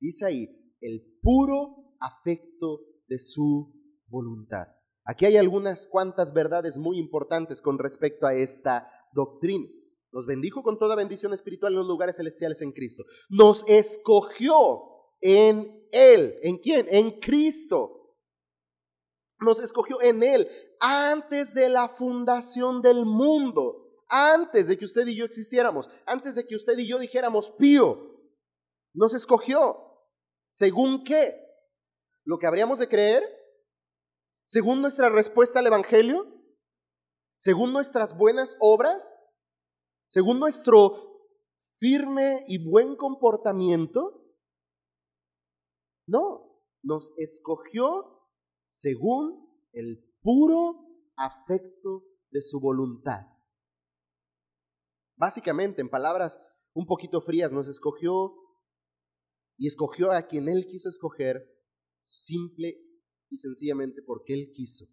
Dice 0.00 0.26
ahí, 0.26 0.48
el 0.80 1.18
puro 1.22 1.96
afecto 2.00 2.80
de 3.08 3.18
su 3.18 3.72
voluntad. 4.08 4.68
Aquí 5.04 5.24
hay 5.24 5.36
algunas 5.36 5.86
cuantas 5.86 6.32
verdades 6.32 6.78
muy 6.78 6.98
importantes 6.98 7.62
con 7.62 7.78
respecto 7.78 8.26
a 8.26 8.34
esta 8.34 8.90
doctrina. 9.12 9.66
Nos 10.12 10.26
bendijo 10.26 10.62
con 10.62 10.78
toda 10.78 10.96
bendición 10.96 11.32
espiritual 11.32 11.72
en 11.72 11.80
los 11.80 11.88
lugares 11.88 12.16
celestiales 12.16 12.60
en 12.62 12.72
Cristo. 12.72 13.04
Nos 13.28 13.64
escogió 13.68 14.56
en 15.20 15.86
Él. 15.92 16.34
¿En 16.42 16.58
quién? 16.58 16.86
En 16.88 17.20
Cristo. 17.20 18.14
Nos 19.38 19.60
escogió 19.60 20.00
en 20.00 20.22
Él 20.22 20.48
antes 20.80 21.54
de 21.54 21.68
la 21.68 21.88
fundación 21.88 22.82
del 22.82 23.04
mundo. 23.04 23.82
Antes 24.08 24.68
de 24.68 24.76
que 24.76 24.84
usted 24.84 25.06
y 25.06 25.16
yo 25.16 25.24
existiéramos. 25.24 25.88
Antes 26.06 26.34
de 26.34 26.46
que 26.46 26.56
usted 26.56 26.78
y 26.78 26.88
yo 26.88 26.98
dijéramos 26.98 27.50
pío. 27.50 28.16
Nos 28.94 29.14
escogió. 29.14 29.85
¿Según 30.56 31.04
qué? 31.04 31.38
¿Lo 32.24 32.38
que 32.38 32.46
habríamos 32.46 32.78
de 32.78 32.88
creer? 32.88 33.22
¿Según 34.46 34.80
nuestra 34.80 35.10
respuesta 35.10 35.58
al 35.58 35.66
Evangelio? 35.66 36.24
¿Según 37.36 37.74
nuestras 37.74 38.16
buenas 38.16 38.56
obras? 38.60 39.22
¿Según 40.08 40.38
nuestro 40.38 41.28
firme 41.78 42.42
y 42.46 42.70
buen 42.70 42.96
comportamiento? 42.96 44.24
No, 46.06 46.62
nos 46.82 47.12
escogió 47.18 48.26
según 48.66 49.60
el 49.72 50.10
puro 50.22 50.86
afecto 51.16 52.06
de 52.30 52.40
su 52.40 52.60
voluntad. 52.60 53.26
Básicamente, 55.16 55.82
en 55.82 55.90
palabras 55.90 56.40
un 56.72 56.86
poquito 56.86 57.20
frías, 57.20 57.52
nos 57.52 57.68
escogió 57.68 58.45
y 59.56 59.66
escogió 59.66 60.12
a 60.12 60.26
quien 60.26 60.48
Él 60.48 60.66
quiso 60.68 60.88
escoger 60.88 61.42
simple 62.04 62.78
y 63.28 63.38
sencillamente 63.38 64.02
porque 64.02 64.34
Él 64.34 64.52
quiso 64.54 64.86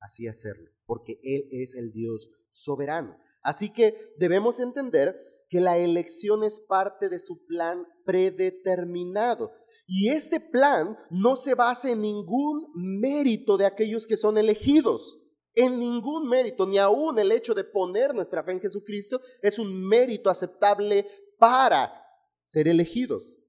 así 0.00 0.26
hacerlo, 0.26 0.70
porque 0.86 1.20
Él 1.22 1.48
es 1.50 1.74
el 1.74 1.92
Dios 1.92 2.30
soberano. 2.50 3.16
Así 3.42 3.72
que 3.72 4.14
debemos 4.18 4.60
entender 4.60 5.16
que 5.48 5.60
la 5.60 5.78
elección 5.78 6.44
es 6.44 6.60
parte 6.60 7.08
de 7.08 7.18
su 7.18 7.46
plan 7.46 7.84
predeterminado. 8.04 9.52
Y 9.86 10.08
este 10.08 10.40
plan 10.40 10.96
no 11.10 11.34
se 11.34 11.54
basa 11.54 11.90
en 11.90 12.02
ningún 12.02 12.70
mérito 12.74 13.56
de 13.56 13.66
aquellos 13.66 14.06
que 14.06 14.16
son 14.16 14.38
elegidos, 14.38 15.18
en 15.54 15.80
ningún 15.80 16.28
mérito, 16.28 16.66
ni 16.66 16.78
aún 16.78 17.18
el 17.18 17.32
hecho 17.32 17.54
de 17.54 17.64
poner 17.64 18.14
nuestra 18.14 18.44
fe 18.44 18.52
en 18.52 18.60
Jesucristo 18.60 19.20
es 19.42 19.58
un 19.58 19.86
mérito 19.86 20.30
aceptable 20.30 21.06
para 21.38 21.92
ser 22.44 22.68
elegidos. 22.68 23.39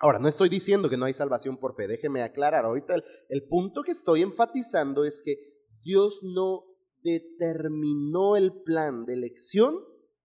Ahora, 0.00 0.18
no 0.18 0.28
estoy 0.28 0.48
diciendo 0.48 0.90
que 0.90 0.96
no 0.96 1.04
hay 1.04 1.14
salvación 1.14 1.56
por 1.56 1.76
fe, 1.76 1.86
déjeme 1.86 2.22
aclarar. 2.22 2.64
Ahorita 2.64 2.96
el, 3.28 3.48
punto 3.48 3.82
que 3.82 3.92
estoy 3.92 4.22
enfatizando 4.22 5.04
es 5.04 5.22
que 5.22 5.36
Dios 5.82 6.20
no 6.22 6.64
determinó 7.02 8.36
el 8.36 8.62
plan 8.62 9.04
de 9.04 9.14
elección 9.14 9.78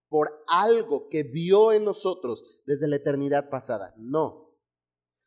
por 0.07 0.43
algo 0.47 1.07
que 1.09 1.23
vio 1.23 1.71
en 1.71 1.83
nosotros 1.83 2.63
desde 2.65 2.87
la 2.87 2.95
eternidad 2.95 3.49
pasada. 3.49 3.93
No. 3.97 4.57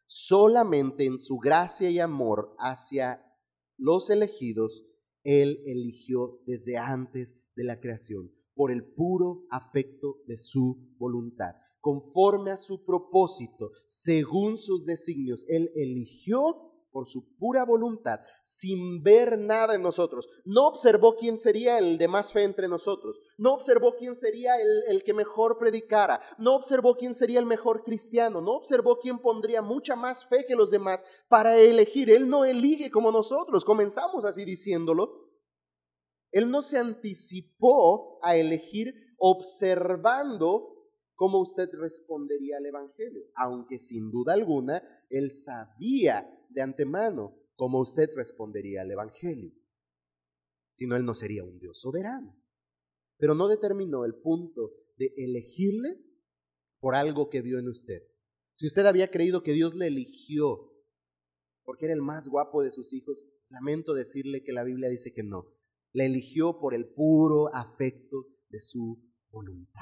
Solamente 0.07 1.05
en 1.05 1.18
su 1.18 1.38
gracia 1.38 1.88
y 1.90 2.00
amor 2.00 2.57
hacia 2.59 3.24
los 3.76 4.11
elegidos, 4.11 4.85
Él 5.22 5.62
eligió 5.66 6.40
desde 6.46 6.76
antes 6.78 7.38
de 7.55 7.64
la 7.64 7.78
creación, 7.78 8.33
por 8.55 8.72
el 8.72 8.85
puro 8.92 9.44
afecto 9.50 10.16
de 10.26 10.37
su 10.37 10.94
voluntad 10.98 11.55
conforme 11.83 12.53
a 12.53 12.57
su 12.57 12.85
propósito, 12.85 13.73
según 13.85 14.57
sus 14.57 14.87
designios. 14.87 15.45
Él 15.49 15.71
eligió 15.75 16.71
por 16.92 17.09
su 17.09 17.37
pura 17.38 17.64
voluntad, 17.64 18.21
sin 18.45 19.03
ver 19.03 19.38
nada 19.38 19.75
en 19.75 19.83
nosotros. 19.83 20.29
No 20.45 20.68
observó 20.68 21.16
quién 21.16 21.40
sería 21.40 21.79
el 21.79 21.99
de 21.99 22.07
más 22.07 22.33
fe 22.33 22.45
entre 22.45 22.68
nosotros. 22.68 23.18
No 23.37 23.55
observó 23.55 23.97
quién 23.97 24.14
sería 24.14 24.55
el, 24.61 24.85
el, 24.87 25.03
que 25.03 25.12
mejor 25.14 25.59
predicara. 25.59 26.21
No 26.38 26.55
observó 26.55 26.95
quién 26.95 27.14
sería 27.14 27.40
el 27.40 27.47
mejor 27.47 27.83
cristiano. 27.83 28.40
No 28.40 28.53
observó 28.53 28.99
quién 28.99 29.18
pondría 29.18 29.62
mucha 29.62 29.97
más 29.97 30.25
fe 30.27 30.45
que 30.47 30.55
los 30.55 30.71
demás 30.71 31.05
para 31.29 31.57
elegir. 31.59 32.11
Él 32.11 32.29
no 32.29 32.45
elige 32.45 32.90
como 32.90 33.11
nosotros. 33.11 33.64
Comenzamos 33.64 34.25
así 34.25 34.45
diciéndolo. 34.45 35.31
Él 36.31 36.51
no 36.51 36.62
se 36.62 36.79
anticipó 36.79 38.18
a 38.23 38.37
elegir 38.37 38.95
observando 39.18 40.72
cómo 41.14 41.40
usted 41.40 41.68
respondería 41.75 42.59
al 42.59 42.66
Evangelio, 42.66 43.25
aunque 43.35 43.79
sin 43.79 44.11
duda 44.11 44.33
alguna 44.33 44.83
él 45.11 45.31
sabía 45.31 46.29
de 46.48 46.62
antemano 46.62 47.38
cómo 47.57 47.81
usted 47.81 48.11
respondería 48.16 48.83
al 48.83 48.90
Evangelio. 48.90 49.53
Si 50.72 50.87
no, 50.87 50.96
él 50.96 51.05
no 51.05 51.14
sería 51.14 51.44
un 51.44 51.59
Dios 51.59 51.81
soberano. 51.81 52.37
Pero 53.18 53.35
no 53.35 53.48
determinó 53.48 54.05
el 54.05 54.14
punto 54.14 54.72
de 54.96 55.12
elegirle 55.16 56.01
por 56.81 56.94
algo 56.94 57.29
que 57.29 57.42
vio 57.42 57.59
en 57.59 57.68
usted. 57.68 58.03
Si 58.57 58.66
usted 58.66 58.87
había 58.87 59.11
creído 59.11 59.42
que 59.42 59.53
Dios 59.53 59.75
le 59.75 59.87
eligió 59.87 60.72
porque 61.64 61.87
era 61.87 61.94
el 61.94 62.03
más 62.03 62.29
guapo 62.29 62.62
de 62.62 62.70
sus 62.70 62.92
hijos, 62.92 63.27
lamento 63.48 63.94
decirle 63.94 64.42
que 64.42 64.53
la 64.53 64.64
Biblia 64.64 64.88
dice 64.88 65.12
que 65.12 65.22
no. 65.22 65.46
Le 65.92 66.07
eligió 66.07 66.59
por 66.59 66.75
el 66.75 66.92
puro 66.92 67.55
afecto 67.55 68.27
de 68.48 68.61
su 68.61 69.01
voluntad. 69.31 69.81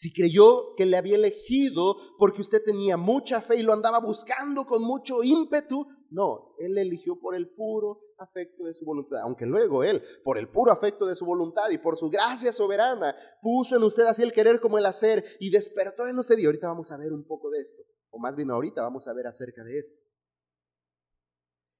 Si 0.00 0.14
creyó 0.14 0.74
que 0.76 0.86
le 0.86 0.96
había 0.96 1.16
elegido 1.16 1.94
porque 2.16 2.40
usted 2.40 2.64
tenía 2.64 2.96
mucha 2.96 3.42
fe 3.42 3.56
y 3.56 3.62
lo 3.62 3.74
andaba 3.74 4.00
buscando 4.00 4.64
con 4.64 4.82
mucho 4.82 5.22
ímpetu, 5.22 5.86
no, 6.08 6.54
Él 6.58 6.72
le 6.72 6.80
eligió 6.80 7.20
por 7.20 7.36
el 7.36 7.50
puro 7.50 8.00
afecto 8.16 8.64
de 8.64 8.72
su 8.72 8.86
voluntad. 8.86 9.18
Aunque 9.20 9.44
luego 9.44 9.84
Él, 9.84 10.02
por 10.24 10.38
el 10.38 10.48
puro 10.48 10.72
afecto 10.72 11.04
de 11.04 11.14
su 11.14 11.26
voluntad 11.26 11.68
y 11.68 11.76
por 11.76 11.98
su 11.98 12.08
gracia 12.08 12.50
soberana, 12.50 13.14
puso 13.42 13.76
en 13.76 13.82
usted 13.82 14.04
así 14.04 14.22
el 14.22 14.32
querer 14.32 14.58
como 14.58 14.78
el 14.78 14.86
hacer 14.86 15.22
y 15.38 15.50
despertó 15.50 16.06
en 16.06 16.18
usted. 16.18 16.38
Y 16.38 16.46
ahorita 16.46 16.68
vamos 16.68 16.90
a 16.92 16.96
ver 16.96 17.12
un 17.12 17.26
poco 17.26 17.50
de 17.50 17.60
esto. 17.60 17.82
O 18.08 18.18
más 18.18 18.36
bien 18.36 18.50
ahorita 18.50 18.80
vamos 18.80 19.06
a 19.06 19.12
ver 19.12 19.26
acerca 19.26 19.62
de 19.64 19.76
esto. 19.76 20.00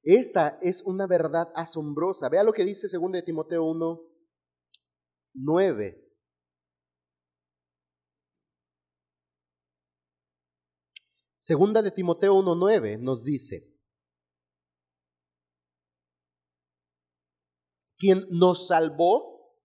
Esta 0.02 0.59
es 0.61 0.83
una 0.85 1.06
verdad 1.06 1.50
asombrosa. 1.54 2.28
Vea 2.28 2.44
lo 2.44 2.52
que 2.52 2.66
dice 2.66 2.87
2 2.87 3.12
de 3.12 3.22
Timoteo 3.22 3.64
1, 3.64 3.98
9. 5.33 6.09
Segunda 11.50 11.82
de 11.82 11.90
Timoteo 11.90 12.36
1.9 12.36 13.00
nos 13.00 13.24
dice, 13.24 13.76
quien 17.96 18.24
nos 18.30 18.68
salvó 18.68 19.56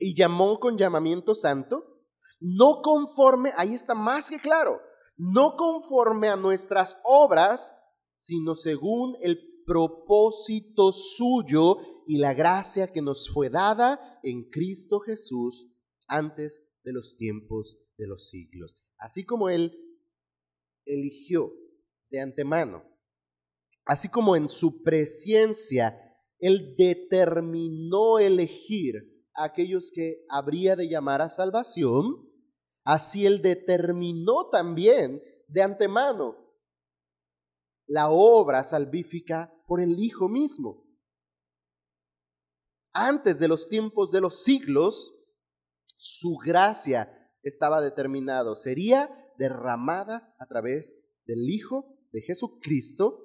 y 0.00 0.16
llamó 0.16 0.58
con 0.58 0.76
llamamiento 0.76 1.36
santo, 1.36 2.02
no 2.40 2.80
conforme, 2.82 3.52
ahí 3.56 3.74
está 3.74 3.94
más 3.94 4.30
que 4.30 4.40
claro, 4.40 4.80
no 5.16 5.54
conforme 5.54 6.28
a 6.28 6.36
nuestras 6.36 7.00
obras, 7.04 7.72
sino 8.16 8.56
según 8.56 9.14
el 9.22 9.38
propósito 9.64 10.90
suyo 10.90 11.76
y 12.08 12.18
la 12.18 12.34
gracia 12.34 12.90
que 12.90 13.00
nos 13.00 13.30
fue 13.32 13.48
dada 13.48 14.18
en 14.24 14.50
Cristo 14.50 14.98
Jesús 14.98 15.68
antes 16.08 16.68
de 16.82 16.92
los 16.92 17.14
tiempos 17.16 17.78
de 17.96 18.08
los 18.08 18.28
siglos. 18.28 18.74
Así 18.98 19.24
como 19.24 19.50
Él 19.50 19.87
eligió 20.88 21.52
de 22.10 22.20
antemano, 22.20 22.82
así 23.84 24.08
como 24.08 24.34
en 24.34 24.48
su 24.48 24.82
presencia 24.82 26.04
él 26.38 26.76
determinó 26.76 28.18
elegir 28.18 28.94
a 29.34 29.44
aquellos 29.44 29.90
que 29.92 30.24
habría 30.28 30.76
de 30.76 30.88
llamar 30.88 31.20
a 31.20 31.28
salvación, 31.28 32.04
así 32.84 33.26
Él 33.26 33.42
determinó 33.42 34.48
también 34.50 35.22
de 35.48 35.62
antemano 35.62 36.36
la 37.86 38.10
obra 38.10 38.64
salvífica 38.64 39.52
por 39.66 39.80
el 39.80 39.98
Hijo 39.98 40.28
mismo. 40.28 40.84
Antes 42.92 43.38
de 43.38 43.48
los 43.48 43.68
tiempos 43.68 44.10
de 44.10 44.20
los 44.20 44.42
siglos, 44.42 45.14
su 45.96 46.36
gracia 46.36 47.12
estaba 47.42 47.80
determinado, 47.80 48.54
sería 48.54 49.10
derramada 49.38 50.34
a 50.38 50.46
través 50.46 50.94
del 51.26 51.48
Hijo 51.48 51.96
de 52.12 52.20
Jesucristo 52.22 53.22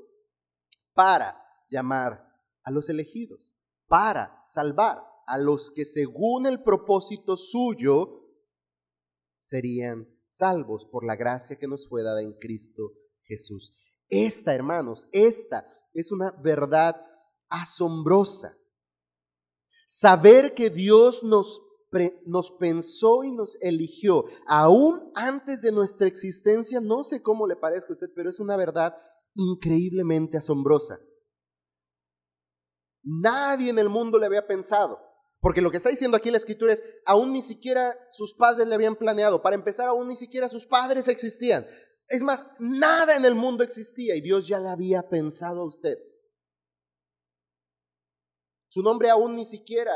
para 0.93 1.37
llamar 1.69 2.25
a 2.63 2.71
los 2.71 2.89
elegidos, 2.89 3.55
para 3.87 4.41
salvar 4.45 5.03
a 5.25 5.37
los 5.37 5.71
que 5.71 5.85
según 5.85 6.45
el 6.45 6.63
propósito 6.63 7.37
suyo 7.37 8.23
serían 9.37 10.07
salvos 10.27 10.85
por 10.85 11.05
la 11.05 11.15
gracia 11.15 11.57
que 11.57 11.67
nos 11.67 11.87
fue 11.87 12.03
dada 12.03 12.21
en 12.21 12.33
Cristo 12.33 12.93
Jesús. 13.23 13.77
Esta, 14.09 14.53
hermanos, 14.53 15.07
esta 15.11 15.65
es 15.93 16.11
una 16.11 16.31
verdad 16.41 16.95
asombrosa. 17.49 18.57
Saber 19.85 20.53
que 20.53 20.69
Dios 20.69 21.23
nos, 21.23 21.61
nos 22.25 22.51
pensó 22.51 23.23
y 23.23 23.31
nos 23.31 23.57
eligió, 23.61 24.25
aún 24.47 25.11
antes 25.15 25.61
de 25.61 25.71
nuestra 25.71 26.07
existencia, 26.07 26.79
no 26.81 27.03
sé 27.03 27.21
cómo 27.21 27.47
le 27.47 27.55
parezca 27.55 27.89
a 27.89 27.93
usted, 27.93 28.09
pero 28.15 28.29
es 28.29 28.39
una 28.39 28.57
verdad 28.57 28.95
increíblemente 29.33 30.37
asombrosa. 30.37 30.99
Nadie 33.03 33.69
en 33.69 33.79
el 33.79 33.89
mundo 33.89 34.17
le 34.17 34.25
había 34.25 34.47
pensado. 34.47 34.99
Porque 35.39 35.61
lo 35.61 35.71
que 35.71 35.77
está 35.77 35.89
diciendo 35.89 36.15
aquí 36.15 36.31
la 36.31 36.37
escritura 36.37 36.71
es, 36.71 36.81
aún 37.05 37.33
ni 37.33 37.41
siquiera 37.41 37.97
sus 38.09 38.33
padres 38.33 38.65
le 38.65 38.75
habían 38.75 38.95
planeado. 38.95 39.41
Para 39.41 39.57
empezar, 39.57 39.89
aún 39.89 40.07
ni 40.07 40.15
siquiera 40.15 40.47
sus 40.47 40.65
padres 40.65 41.09
existían. 41.09 41.65
Es 42.07 42.23
más, 42.23 42.47
nada 42.59 43.17
en 43.17 43.25
el 43.25 43.35
mundo 43.35 43.63
existía 43.63 44.15
y 44.15 44.21
Dios 44.21 44.47
ya 44.47 44.59
le 44.61 44.69
había 44.69 45.09
pensado 45.09 45.61
a 45.61 45.65
usted. 45.65 45.97
Su 48.69 48.81
nombre 48.83 49.09
aún 49.09 49.35
ni 49.35 49.45
siquiera 49.45 49.91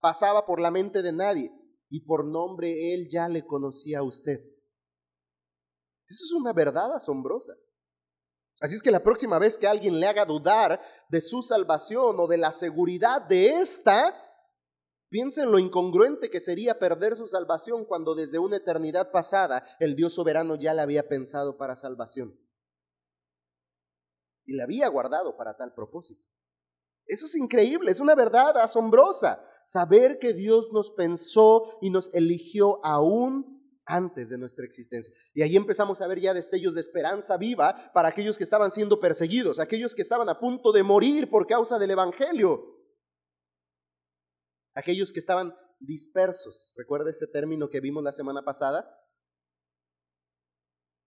pasaba 0.00 0.46
por 0.46 0.60
la 0.60 0.70
mente 0.70 1.02
de 1.02 1.12
nadie 1.12 1.52
y 1.88 2.00
por 2.00 2.24
nombre 2.24 2.94
Él 2.94 3.08
ya 3.10 3.28
le 3.28 3.46
conocía 3.46 4.00
a 4.00 4.02
usted. 4.02 4.40
Eso 6.06 6.24
es 6.24 6.32
una 6.32 6.52
verdad 6.52 6.94
asombrosa. 6.94 7.52
Así 8.60 8.74
es 8.74 8.82
que 8.82 8.90
la 8.90 9.02
próxima 9.02 9.38
vez 9.38 9.56
que 9.56 9.66
alguien 9.66 9.98
le 9.98 10.06
haga 10.06 10.24
dudar 10.24 10.80
de 11.08 11.20
su 11.20 11.42
salvación 11.42 12.16
o 12.18 12.26
de 12.26 12.36
la 12.36 12.52
seguridad 12.52 13.22
de 13.22 13.60
esta, 13.60 14.14
piensen 15.08 15.44
en 15.44 15.52
lo 15.52 15.58
incongruente 15.58 16.30
que 16.30 16.40
sería 16.40 16.78
perder 16.78 17.16
su 17.16 17.26
salvación 17.26 17.84
cuando 17.84 18.14
desde 18.14 18.38
una 18.38 18.58
eternidad 18.58 19.10
pasada 19.10 19.64
el 19.80 19.96
Dios 19.96 20.14
soberano 20.14 20.56
ya 20.56 20.74
la 20.74 20.82
había 20.82 21.08
pensado 21.08 21.56
para 21.56 21.74
salvación. 21.74 22.38
Y 24.44 24.54
la 24.54 24.64
había 24.64 24.88
guardado 24.88 25.36
para 25.36 25.56
tal 25.56 25.72
propósito. 25.72 26.29
Eso 27.10 27.26
es 27.26 27.34
increíble, 27.34 27.90
es 27.90 27.98
una 27.98 28.14
verdad 28.14 28.56
asombrosa. 28.58 29.44
Saber 29.64 30.20
que 30.20 30.32
Dios 30.32 30.70
nos 30.72 30.92
pensó 30.92 31.64
y 31.80 31.90
nos 31.90 32.14
eligió 32.14 32.84
aún 32.86 33.60
antes 33.84 34.28
de 34.28 34.38
nuestra 34.38 34.64
existencia. 34.64 35.12
Y 35.34 35.42
ahí 35.42 35.56
empezamos 35.56 36.00
a 36.00 36.06
ver 36.06 36.20
ya 36.20 36.32
destellos 36.32 36.74
de 36.74 36.80
esperanza 36.80 37.36
viva 37.36 37.90
para 37.92 38.08
aquellos 38.08 38.38
que 38.38 38.44
estaban 38.44 38.70
siendo 38.70 39.00
perseguidos, 39.00 39.58
aquellos 39.58 39.96
que 39.96 40.02
estaban 40.02 40.28
a 40.28 40.38
punto 40.38 40.70
de 40.70 40.84
morir 40.84 41.28
por 41.28 41.48
causa 41.48 41.80
del 41.80 41.90
Evangelio, 41.90 42.78
aquellos 44.74 45.12
que 45.12 45.18
estaban 45.18 45.52
dispersos. 45.80 46.72
¿Recuerda 46.76 47.10
ese 47.10 47.26
término 47.26 47.68
que 47.68 47.80
vimos 47.80 48.04
la 48.04 48.12
semana 48.12 48.44
pasada? 48.44 48.88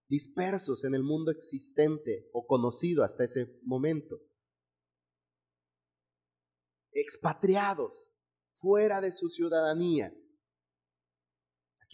Dispersos 0.09 0.83
en 0.83 0.95
el 0.95 1.03
mundo 1.03 1.31
existente 1.31 2.29
o 2.33 2.45
conocido 2.45 3.05
hasta 3.05 3.23
ese 3.23 3.57
momento. 3.63 4.19
Expatriados, 6.93 8.13
fuera 8.53 9.01
de 9.01 9.11
su 9.11 9.29
ciudadanía 9.29 10.13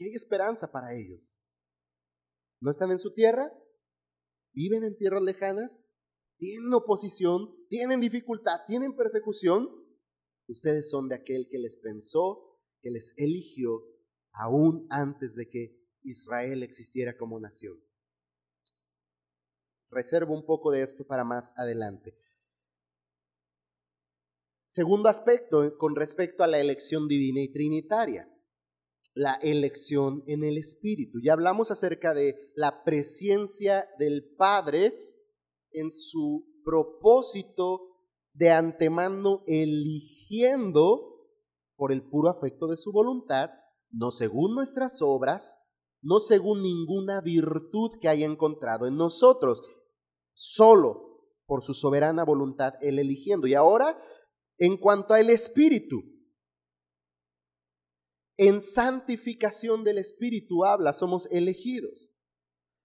hay 0.04 0.14
esperanza 0.14 0.72
para 0.72 0.94
ellos. 0.96 1.42
¿No 2.62 2.72
están 2.72 2.92
en 2.92 3.00
su 3.00 3.14
tierra? 3.14 3.52
¿Viven 4.54 4.84
en 4.84 4.98
tierras 4.98 5.22
lejanas? 5.22 5.80
¿Tienen 6.38 6.74
oposición? 6.74 7.56
¿Tienen 7.70 8.00
dificultad? 8.00 8.62
¿Tienen 8.68 8.96
persecución? 8.96 9.70
Ustedes 10.48 10.89
son 10.89 11.10
de 11.10 11.16
aquel 11.16 11.47
que 11.50 11.60
les 11.60 11.78
pensó, 11.78 12.60
que 12.82 12.89
les 12.89 13.14
eligió 13.18 13.84
aún 14.32 14.88
antes 14.89 15.36
de 15.36 15.47
que 15.47 15.78
Israel 16.02 16.64
existiera 16.64 17.18
como 17.18 17.39
nación. 17.39 17.78
Reservo 19.91 20.34
un 20.34 20.45
poco 20.45 20.72
de 20.72 20.82
esto 20.82 21.06
para 21.06 21.24
más 21.24 21.54
adelante. 21.58 22.18
Segundo 24.70 25.09
aspecto 25.09 25.76
con 25.80 25.95
respecto 25.95 26.43
a 26.43 26.47
la 26.47 26.59
elección 26.59 27.07
divina 27.07 27.41
y 27.41 27.51
trinitaria 27.51 28.32
la 29.15 29.34
elección 29.41 30.24
en 30.28 30.43
el 30.43 30.59
Espíritu. 30.59 31.17
Ya 31.24 31.34
hablamos 31.34 31.72
acerca 31.72 32.13
de 32.13 32.51
la 32.53 32.84
presencia 32.84 33.89
del 33.97 34.36
Padre 34.38 34.93
en 35.72 35.89
su 35.89 36.45
propósito 36.63 37.82
de 38.34 38.51
antemano 38.51 39.41
eligiendo 39.47 41.17
por 41.76 41.91
el 41.91 42.07
puro 42.07 42.30
afecto 42.30 42.67
de 42.67 42.78
su 42.78 42.91
voluntad, 42.91 43.49
no 43.89 44.11
según 44.11 44.53
nuestras 44.53 45.01
obras, 45.01 45.57
no 46.03 46.20
según 46.20 46.61
ninguna 46.61 47.22
virtud 47.22 47.97
que 47.99 48.07
haya 48.07 48.28
encontrado 48.28 48.86
en 48.86 48.97
nosotros, 48.97 49.63
solo 50.34 51.09
por 51.49 51.63
su 51.63 51.74
soberana 51.74 52.24
voluntad 52.24 52.76
él 52.80 52.99
eligiendo. 52.99 53.47
Y 53.47 53.55
ahora, 53.55 53.99
en 54.60 54.78
cuanto 54.78 55.14
al 55.14 55.30
Espíritu, 55.30 56.03
en 58.38 58.62
santificación 58.62 59.84
del 59.84 59.97
Espíritu 59.97 60.64
habla, 60.64 60.93
somos 60.93 61.28
elegidos. 61.32 62.12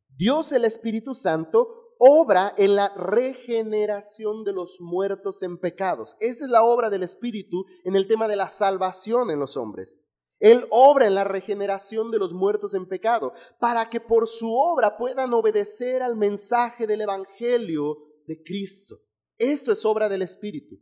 Dios 0.08 0.50
el 0.52 0.64
Espíritu 0.64 1.14
Santo 1.14 1.84
obra 1.98 2.54
en 2.56 2.74
la 2.74 2.92
regeneración 2.96 4.44
de 4.44 4.52
los 4.52 4.80
muertos 4.80 5.42
en 5.42 5.58
pecados. 5.58 6.16
Esa 6.20 6.44
es 6.44 6.50
la 6.50 6.64
obra 6.64 6.90
del 6.90 7.02
Espíritu 7.02 7.66
en 7.84 7.96
el 7.96 8.06
tema 8.06 8.28
de 8.28 8.36
la 8.36 8.48
salvación 8.48 9.30
en 9.30 9.38
los 9.38 9.56
hombres. 9.56 10.00
Él 10.40 10.66
obra 10.70 11.06
en 11.06 11.14
la 11.14 11.24
regeneración 11.24 12.10
de 12.10 12.18
los 12.18 12.34
muertos 12.34 12.74
en 12.74 12.86
pecado, 12.86 13.32
para 13.60 13.88
que 13.88 14.00
por 14.00 14.28
su 14.28 14.52
obra 14.52 14.96
puedan 14.96 15.32
obedecer 15.32 16.02
al 16.02 16.16
mensaje 16.16 16.86
del 16.86 17.02
Evangelio 17.02 17.98
de 18.26 18.42
Cristo. 18.42 18.96
Esto 19.38 19.72
es 19.72 19.84
obra 19.84 20.08
del 20.08 20.22
Espíritu. 20.22 20.80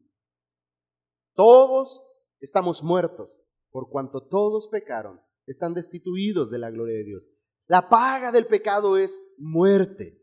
Todos 1.34 2.02
estamos 2.40 2.82
muertos, 2.82 3.46
por 3.70 3.88
cuanto 3.88 4.26
todos 4.26 4.68
pecaron, 4.68 5.20
están 5.46 5.74
destituidos 5.74 6.50
de 6.50 6.58
la 6.58 6.70
gloria 6.70 6.96
de 6.96 7.04
Dios. 7.04 7.30
La 7.66 7.88
paga 7.88 8.32
del 8.32 8.46
pecado 8.46 8.96
es 8.96 9.20
muerte. 9.38 10.20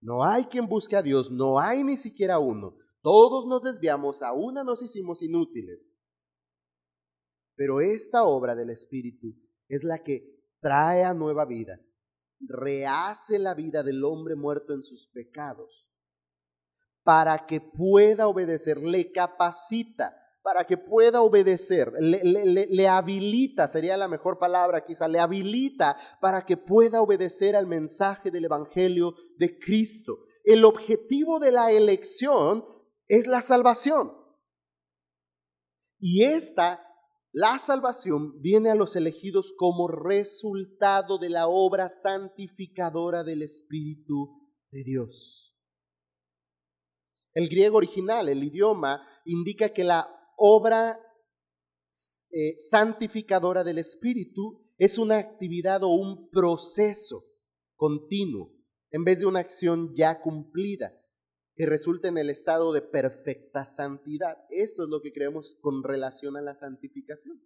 No 0.00 0.24
hay 0.24 0.44
quien 0.44 0.68
busque 0.68 0.96
a 0.96 1.02
Dios, 1.02 1.30
no 1.30 1.58
hay 1.58 1.84
ni 1.84 1.96
siquiera 1.96 2.38
uno. 2.38 2.76
Todos 3.02 3.46
nos 3.46 3.62
desviamos, 3.62 4.22
a 4.22 4.32
una 4.32 4.64
nos 4.64 4.82
hicimos 4.82 5.22
inútiles. 5.22 5.90
Pero 7.54 7.80
esta 7.80 8.24
obra 8.24 8.54
del 8.54 8.70
Espíritu 8.70 9.34
es 9.68 9.84
la 9.84 10.02
que 10.02 10.38
trae 10.60 11.04
a 11.04 11.14
nueva 11.14 11.44
vida, 11.44 11.80
rehace 12.40 13.38
la 13.38 13.54
vida 13.54 13.82
del 13.82 14.04
hombre 14.04 14.36
muerto 14.36 14.72
en 14.72 14.82
sus 14.82 15.08
pecados, 15.08 15.90
para 17.08 17.46
que 17.46 17.62
pueda 17.62 18.28
obedecer, 18.28 18.82
le 18.82 19.10
capacita 19.10 20.14
para 20.42 20.66
que 20.66 20.76
pueda 20.76 21.22
obedecer, 21.22 21.90
le, 21.98 22.20
le, 22.22 22.86
habilita, 22.86 23.66
sería 23.66 23.96
la 23.96 24.08
mejor 24.08 24.38
palabra 24.38 24.84
quizá, 24.84 25.08
le 25.08 25.18
habilita 25.18 25.96
para 26.20 26.44
que 26.44 26.58
pueda 26.58 27.00
obedecer 27.00 27.56
al 27.56 27.66
mensaje 27.66 28.30
del 28.30 28.44
Evangelio 28.44 29.14
de 29.38 29.58
Cristo. 29.58 30.18
El 30.44 30.66
objetivo 30.66 31.38
de 31.38 31.50
la 31.50 31.72
elección 31.72 32.62
es 33.06 33.26
la 33.26 33.40
salvación. 33.40 34.12
Y 35.98 36.24
esta, 36.24 36.86
la 37.32 37.56
salvación, 37.56 38.38
viene 38.42 38.68
a 38.68 38.74
los 38.74 38.96
elegidos 38.96 39.54
como 39.56 39.88
resultado 39.88 41.16
de 41.16 41.30
la 41.30 41.48
obra 41.48 41.88
santificadora 41.88 43.24
del 43.24 43.40
Espíritu 43.40 44.50
de 44.70 44.84
Dios. 44.84 45.47
El 47.38 47.48
griego 47.48 47.76
original, 47.76 48.28
el 48.28 48.42
idioma, 48.42 49.00
indica 49.24 49.68
que 49.68 49.84
la 49.84 50.08
obra 50.36 50.98
eh, 52.32 52.56
santificadora 52.58 53.62
del 53.62 53.78
Espíritu 53.78 54.66
es 54.76 54.98
una 54.98 55.18
actividad 55.18 55.84
o 55.84 55.90
un 55.90 56.30
proceso 56.30 57.22
continuo, 57.76 58.50
en 58.90 59.04
vez 59.04 59.20
de 59.20 59.26
una 59.26 59.38
acción 59.38 59.92
ya 59.94 60.20
cumplida, 60.20 61.00
que 61.54 61.64
resulta 61.64 62.08
en 62.08 62.18
el 62.18 62.28
estado 62.28 62.72
de 62.72 62.82
perfecta 62.82 63.64
santidad. 63.64 64.38
Esto 64.50 64.82
es 64.82 64.88
lo 64.88 65.00
que 65.00 65.12
creemos 65.12 65.58
con 65.60 65.84
relación 65.84 66.36
a 66.36 66.42
la 66.42 66.56
santificación, 66.56 67.40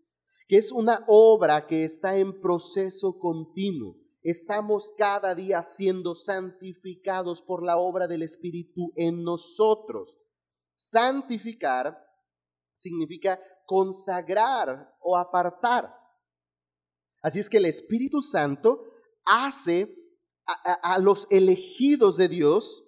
que 0.48 0.56
es 0.56 0.72
una 0.72 1.04
obra 1.06 1.66
que 1.66 1.84
está 1.84 2.16
en 2.16 2.40
proceso 2.40 3.18
continuo. 3.18 4.01
Estamos 4.22 4.94
cada 4.96 5.34
día 5.34 5.62
siendo 5.62 6.14
santificados 6.14 7.42
por 7.42 7.64
la 7.64 7.76
obra 7.76 8.06
del 8.06 8.22
Espíritu 8.22 8.92
en 8.94 9.24
nosotros. 9.24 10.18
Santificar 10.74 11.98
significa 12.72 13.40
consagrar 13.66 14.96
o 15.00 15.16
apartar. 15.16 15.92
Así 17.20 17.40
es 17.40 17.48
que 17.48 17.56
el 17.56 17.64
Espíritu 17.64 18.22
Santo 18.22 18.84
hace 19.24 19.92
a, 20.44 20.98
los 20.98 21.26
elegidos 21.30 22.16
de 22.16 22.28
Dios 22.28 22.84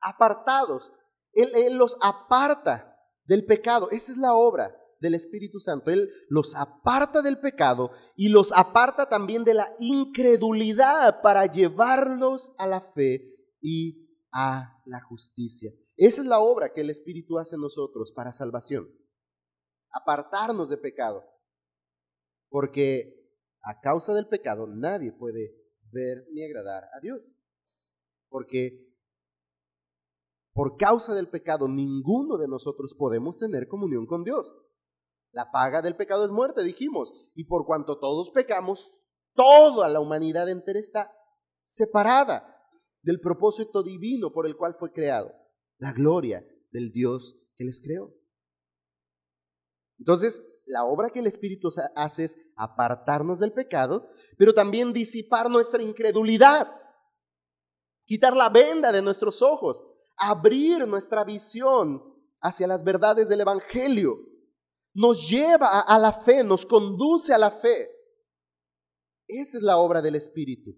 apartados. 0.00 0.92
Él, 1.32 1.50
él 1.54 1.74
los 1.74 1.96
aparta 2.00 2.96
del 3.24 3.44
pecado. 3.44 3.90
Esa 3.90 4.12
es 4.12 4.18
la 4.18 4.34
obra 4.34 4.81
del 5.02 5.14
Espíritu 5.14 5.58
Santo. 5.60 5.90
Él 5.90 6.08
los 6.28 6.56
aparta 6.56 7.20
del 7.20 7.40
pecado 7.40 7.90
y 8.16 8.28
los 8.28 8.52
aparta 8.52 9.08
también 9.08 9.44
de 9.44 9.52
la 9.52 9.74
incredulidad 9.78 11.20
para 11.20 11.44
llevarlos 11.46 12.54
a 12.58 12.66
la 12.66 12.80
fe 12.80 13.34
y 13.60 14.08
a 14.32 14.80
la 14.86 15.02
justicia. 15.02 15.72
Esa 15.96 16.22
es 16.22 16.26
la 16.26 16.40
obra 16.40 16.72
que 16.72 16.80
el 16.80 16.90
Espíritu 16.90 17.38
hace 17.38 17.56
en 17.56 17.62
nosotros 17.62 18.12
para 18.12 18.32
salvación. 18.32 18.88
Apartarnos 19.90 20.70
de 20.70 20.78
pecado. 20.78 21.24
Porque 22.48 23.28
a 23.62 23.80
causa 23.80 24.14
del 24.14 24.28
pecado 24.28 24.66
nadie 24.66 25.12
puede 25.12 25.54
ver 25.90 26.26
ni 26.32 26.44
agradar 26.44 26.84
a 26.84 27.00
Dios. 27.00 27.34
Porque 28.28 28.88
por 30.52 30.76
causa 30.76 31.14
del 31.14 31.28
pecado 31.28 31.66
ninguno 31.66 32.36
de 32.36 32.46
nosotros 32.46 32.94
podemos 32.94 33.38
tener 33.38 33.68
comunión 33.68 34.06
con 34.06 34.22
Dios. 34.22 34.52
La 35.32 35.50
paga 35.50 35.82
del 35.82 35.96
pecado 35.96 36.24
es 36.24 36.30
muerte, 36.30 36.62
dijimos. 36.62 37.12
Y 37.34 37.44
por 37.44 37.66
cuanto 37.66 37.98
todos 37.98 38.30
pecamos, 38.30 39.04
toda 39.34 39.88
la 39.88 40.00
humanidad 40.00 40.48
entera 40.48 40.78
está 40.78 41.12
separada 41.62 42.48
del 43.02 43.20
propósito 43.20 43.82
divino 43.82 44.32
por 44.32 44.46
el 44.46 44.56
cual 44.56 44.74
fue 44.74 44.92
creado 44.92 45.32
la 45.78 45.92
gloria 45.92 46.46
del 46.70 46.92
Dios 46.92 47.36
que 47.56 47.64
les 47.64 47.80
creó. 47.80 48.14
Entonces, 49.98 50.44
la 50.66 50.84
obra 50.84 51.10
que 51.10 51.18
el 51.18 51.26
Espíritu 51.26 51.68
hace 51.96 52.24
es 52.24 52.38
apartarnos 52.56 53.40
del 53.40 53.52
pecado, 53.52 54.08
pero 54.38 54.54
también 54.54 54.92
disipar 54.92 55.50
nuestra 55.50 55.82
incredulidad, 55.82 56.68
quitar 58.04 58.36
la 58.36 58.48
venda 58.48 58.92
de 58.92 59.02
nuestros 59.02 59.42
ojos, 59.42 59.84
abrir 60.16 60.86
nuestra 60.86 61.24
visión 61.24 62.02
hacia 62.40 62.66
las 62.66 62.84
verdades 62.84 63.28
del 63.28 63.40
Evangelio. 63.40 64.18
Nos 64.94 65.28
lleva 65.28 65.80
a 65.80 65.98
la 65.98 66.12
fe, 66.12 66.44
nos 66.44 66.66
conduce 66.66 67.32
a 67.32 67.38
la 67.38 67.50
fe. 67.50 67.90
Esa 69.26 69.56
es 69.56 69.62
la 69.62 69.78
obra 69.78 70.02
del 70.02 70.14
Espíritu. 70.14 70.76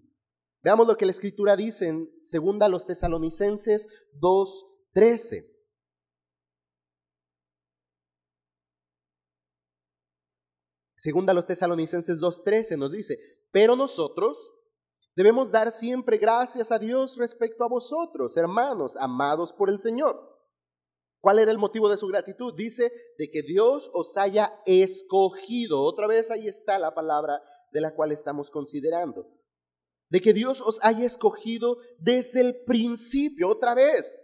Veamos 0.63 0.87
lo 0.87 0.95
que 0.95 1.05
la 1.05 1.11
Escritura 1.11 1.55
dice 1.55 1.87
en 1.87 2.09
2 2.21 2.69
los 2.69 2.85
Tesalonicenses 2.85 4.09
2, 4.13 4.65
13. 4.93 5.55
Segunda 11.05 11.35
los 11.35 11.45
tesalonicenses 11.45 12.19
2.13 12.19 12.79
nos 12.79 12.91
dice, 12.91 13.19
pero 13.51 13.75
nosotros 13.75 14.55
debemos 15.15 15.51
dar 15.51 15.71
siempre 15.71 16.17
gracias 16.17 16.71
a 16.71 16.79
Dios 16.79 17.17
respecto 17.17 17.63
a 17.63 17.67
vosotros, 17.67 18.35
hermanos, 18.37 18.97
amados 18.97 19.53
por 19.53 19.69
el 19.69 19.79
Señor. 19.79 20.34
¿Cuál 21.25 21.39
era 21.39 21.49
el 21.49 21.57
motivo 21.57 21.89
de 21.89 21.97
su 21.97 22.05
gratitud? 22.05 22.53
Dice 22.55 22.91
de 23.17 23.31
que 23.31 23.41
Dios 23.41 23.89
os 23.95 24.15
haya 24.15 24.61
escogido. 24.67 25.81
Otra 25.81 26.05
vez 26.05 26.29
ahí 26.29 26.47
está 26.47 26.77
la 26.77 26.93
palabra 26.93 27.41
de 27.71 27.81
la 27.81 27.95
cual 27.95 28.11
estamos 28.11 28.51
considerando. 28.51 29.27
De 30.07 30.21
que 30.21 30.33
Dios 30.33 30.61
os 30.61 30.85
haya 30.85 31.03
escogido 31.03 31.77
desde 31.97 32.41
el 32.41 32.63
principio. 32.65 33.49
Otra 33.49 33.73
vez, 33.73 34.15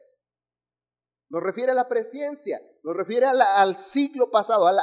nos 1.28 1.42
refiere 1.42 1.72
a 1.72 1.74
la 1.74 1.90
presencia, 1.90 2.62
nos 2.84 2.96
refiere 2.96 3.26
al 3.26 3.78
ciclo 3.80 4.30
pasado, 4.30 4.68
al, 4.68 4.78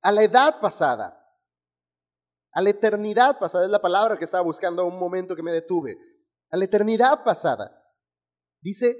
a 0.00 0.12
la 0.12 0.22
edad 0.22 0.60
pasada, 0.60 1.20
a 2.52 2.62
la 2.62 2.70
eternidad 2.70 3.36
pasada, 3.40 3.64
es 3.64 3.70
la 3.72 3.82
palabra 3.82 4.16
que 4.16 4.26
estaba 4.26 4.44
buscando 4.44 4.86
un 4.86 4.96
momento 4.96 5.34
que 5.34 5.42
me 5.42 5.50
detuve, 5.50 5.98
a 6.52 6.56
la 6.56 6.66
eternidad 6.66 7.24
pasada. 7.24 7.78
Dice 8.60 8.96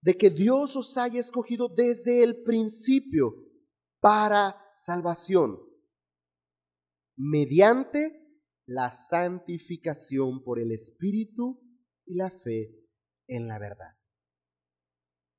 de 0.00 0.16
que 0.16 0.30
Dios 0.30 0.76
os 0.76 0.96
haya 0.96 1.20
escogido 1.20 1.68
desde 1.68 2.22
el 2.22 2.42
principio 2.42 3.34
para 4.00 4.56
salvación, 4.76 5.58
mediante 7.16 8.28
la 8.66 8.90
santificación 8.90 10.42
por 10.42 10.60
el 10.60 10.72
Espíritu 10.72 11.60
y 12.06 12.14
la 12.14 12.30
fe 12.30 12.74
en 13.26 13.48
la 13.48 13.58
verdad. 13.58 13.96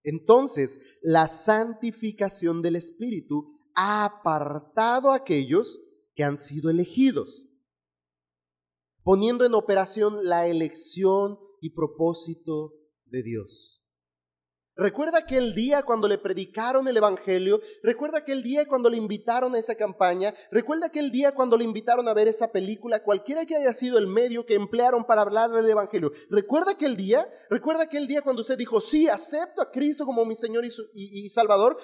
Entonces, 0.04 0.80
la 1.02 1.28
santificación 1.28 2.62
del 2.62 2.76
Espíritu 2.76 3.60
ha 3.76 4.06
apartado 4.06 5.12
a 5.12 5.18
aquellos 5.18 5.80
que 6.16 6.24
han 6.24 6.38
sido 6.38 6.70
elegidos, 6.70 7.48
poniendo 9.04 9.46
en 9.46 9.54
operación 9.54 10.28
la 10.28 10.48
elección 10.48 11.40
y 11.62 11.70
propósito 11.72 12.79
de 13.10 13.24
Dios. 13.24 13.84
Recuerda 14.80 15.18
aquel 15.18 15.56
día 15.56 15.84
cuando 15.84 16.08
le 16.08 16.18
predicaron 16.18 16.88
el 16.88 16.96
Evangelio, 16.96 17.60
recuerda 17.84 18.20
aquel 18.20 18.42
día 18.42 18.66
cuando 18.66 18.90
le 18.90 18.96
invitaron 18.96 19.54
a 19.54 19.60
esa 19.60 19.76
campaña, 19.76 20.34
recuerda 20.52 20.86
aquel 20.86 21.12
día 21.12 21.36
cuando 21.36 21.58
le 21.58 21.66
invitaron 21.66 22.08
a 22.08 22.14
ver 22.14 22.30
esa 22.30 22.54
película, 22.54 23.04
cualquiera 23.04 23.46
que 23.46 23.58
haya 23.58 23.74
sido 23.74 23.98
el 23.98 24.08
medio 24.08 24.46
que 24.46 24.56
emplearon 24.56 25.06
para 25.06 25.24
hablar 25.24 25.50
del 25.50 25.70
Evangelio. 25.70 26.14
Recuerda 26.30 26.72
aquel 26.72 26.96
día, 26.96 27.30
recuerda 27.50 27.84
aquel 27.84 28.08
día 28.08 28.22
cuando 28.22 28.42
usted 28.42 28.58
dijo, 28.58 28.80
sí, 28.80 29.10
acepto 29.10 29.62
a 29.62 29.70
Cristo 29.70 30.06
como 30.06 30.24
mi 30.24 30.36
Señor 30.36 30.64
y, 30.64 30.70
y 30.94 31.28
Salvador. 31.28 31.78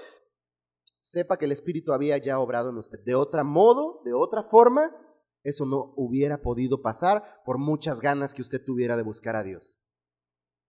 Sepa 1.02 1.38
que 1.38 1.46
el 1.46 1.52
Espíritu 1.52 1.92
había 1.92 2.18
ya 2.18 2.40
obrado 2.40 2.70
en 2.70 2.78
usted. 2.78 3.00
De 3.04 3.14
otro 3.14 3.44
modo, 3.44 4.02
de 4.06 4.14
otra 4.14 4.44
forma, 4.44 4.96
eso 5.44 5.66
no 5.66 5.94
hubiera 5.98 6.42
podido 6.42 6.82
pasar 6.82 7.42
por 7.44 7.58
muchas 7.58 8.00
ganas 8.00 8.34
que 8.34 8.42
usted 8.42 8.64
tuviera 8.66 8.96
de 8.96 9.04
buscar 9.04 9.36
a 9.36 9.44
Dios. 9.44 9.82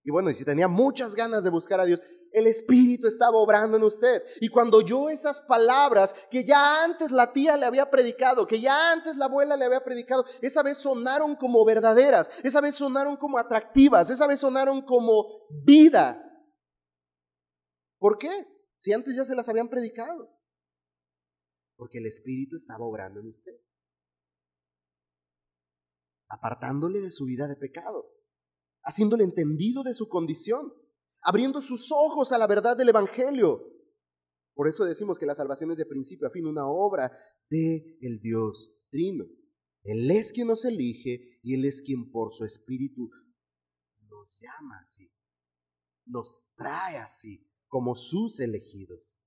Y 0.07 0.13
bueno, 0.13 0.31
y 0.31 0.37
si 0.37 0.45
tenía 0.45 0.69
muchas 0.69 1.17
ganas 1.17 1.43
de 1.43 1.51
buscar 1.51 1.81
a 1.81 1.85
Dios, 1.85 2.01
el 2.31 2.47
Espíritu 2.47 3.09
estaba 3.09 3.39
obrando 3.39 3.77
en 3.77 3.83
usted. 3.83 4.23
Y 4.41 4.49
cuando 4.49 4.77
oyó 4.77 5.09
esas 5.11 5.41
palabras 5.41 6.15
que 6.31 6.45
ya 6.45 6.85
antes 6.85 7.11
la 7.11 7.33
tía 7.33 7.57
le 7.57 7.67
había 7.67 7.91
predicado, 7.91 8.47
que 8.47 8.61
ya 8.61 8.93
antes 8.93 9.17
la 9.17 9.25
abuela 9.25 9.57
le 9.57 9.65
había 9.65 9.83
predicado, 9.83 10.25
esa 10.43 10.63
vez 10.63 10.79
sonaron 10.79 11.35
como 11.35 11.65
verdaderas, 11.65 12.31
esa 12.45 12.61
vez 12.61 12.77
sonaron 12.77 13.17
como 13.17 13.37
atractivas, 13.37 14.09
esa 14.09 14.29
vez 14.29 14.39
sonaron 14.39 14.83
como 14.83 15.25
vida. 15.65 16.23
¿Por 17.99 18.17
qué? 18.17 18.47
Si 18.77 18.93
antes 18.93 19.17
ya 19.17 19.25
se 19.25 19.35
las 19.35 19.49
habían 19.49 19.69
predicado. 19.69 20.31
Porque 21.75 21.99
el 21.99 22.07
Espíritu 22.07 22.55
estaba 22.55 22.85
obrando 22.85 23.19
en 23.19 23.27
usted. 23.27 23.57
Apartándole 26.29 27.01
de 27.01 27.11
su 27.11 27.25
vida 27.25 27.49
de 27.49 27.57
pecado, 27.57 28.16
haciéndole 28.87 29.25
entendido 29.25 29.83
de 29.83 29.93
su 29.93 30.09
condición 30.09 30.73
abriendo 31.27 31.61
sus 31.61 31.91
ojos 31.91 32.31
a 32.31 32.39
la 32.39 32.47
verdad 32.47 32.77
del 32.77 32.89
Evangelio. 32.89 33.61
Por 34.55 34.69
eso 34.69 34.85
decimos 34.85 35.19
que 35.19 35.27
la 35.27 35.35
salvación 35.35 35.73
es 35.73 35.79
de 35.79 35.85
principio 35.85 36.29
a 36.29 36.31
fin 36.31 36.47
una 36.47 36.67
obra 36.69 37.11
de 37.51 37.99
el 38.01 38.21
Dios 38.21 38.73
Trino. 38.91 39.25
Él 39.83 40.09
es 40.11 40.33
quien 40.33 40.47
nos 40.47 40.65
elige 40.65 41.41
y 41.43 41.55
Él 41.55 41.65
es 41.65 41.83
quien 41.83 42.13
por 42.13 42.33
su 42.33 42.45
Espíritu 42.45 43.11
nos 44.09 44.41
llama 44.41 44.79
así, 44.81 45.11
nos 46.07 46.47
trae 46.57 46.97
así 46.99 47.45
como 47.67 47.97
sus 47.97 48.39
elegidos. 48.39 49.21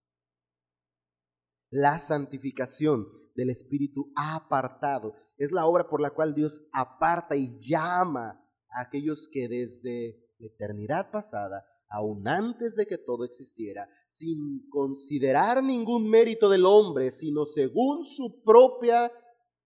La 1.69 1.99
santificación 1.99 3.09
del 3.35 3.49
Espíritu 3.49 4.11
apartado 4.15 5.15
es 5.37 5.51
la 5.51 5.65
obra 5.65 5.89
por 5.89 6.01
la 6.01 6.11
cual 6.11 6.33
Dios 6.33 6.65
aparta 6.71 7.35
y 7.35 7.57
llama 7.59 8.41
aquellos 8.71 9.29
que 9.31 9.47
desde 9.47 10.17
la 10.39 10.47
eternidad 10.47 11.11
pasada 11.11 11.65
aún 11.89 12.27
antes 12.27 12.75
de 12.75 12.85
que 12.85 12.97
todo 12.97 13.25
existiera, 13.25 13.89
sin 14.07 14.69
considerar 14.69 15.63
ningún 15.63 16.07
mérito 16.07 16.49
del 16.49 16.65
hombre, 16.65 17.09
sino 17.09 17.45
según 17.45 18.05
su 18.05 18.43
propia 18.43 19.11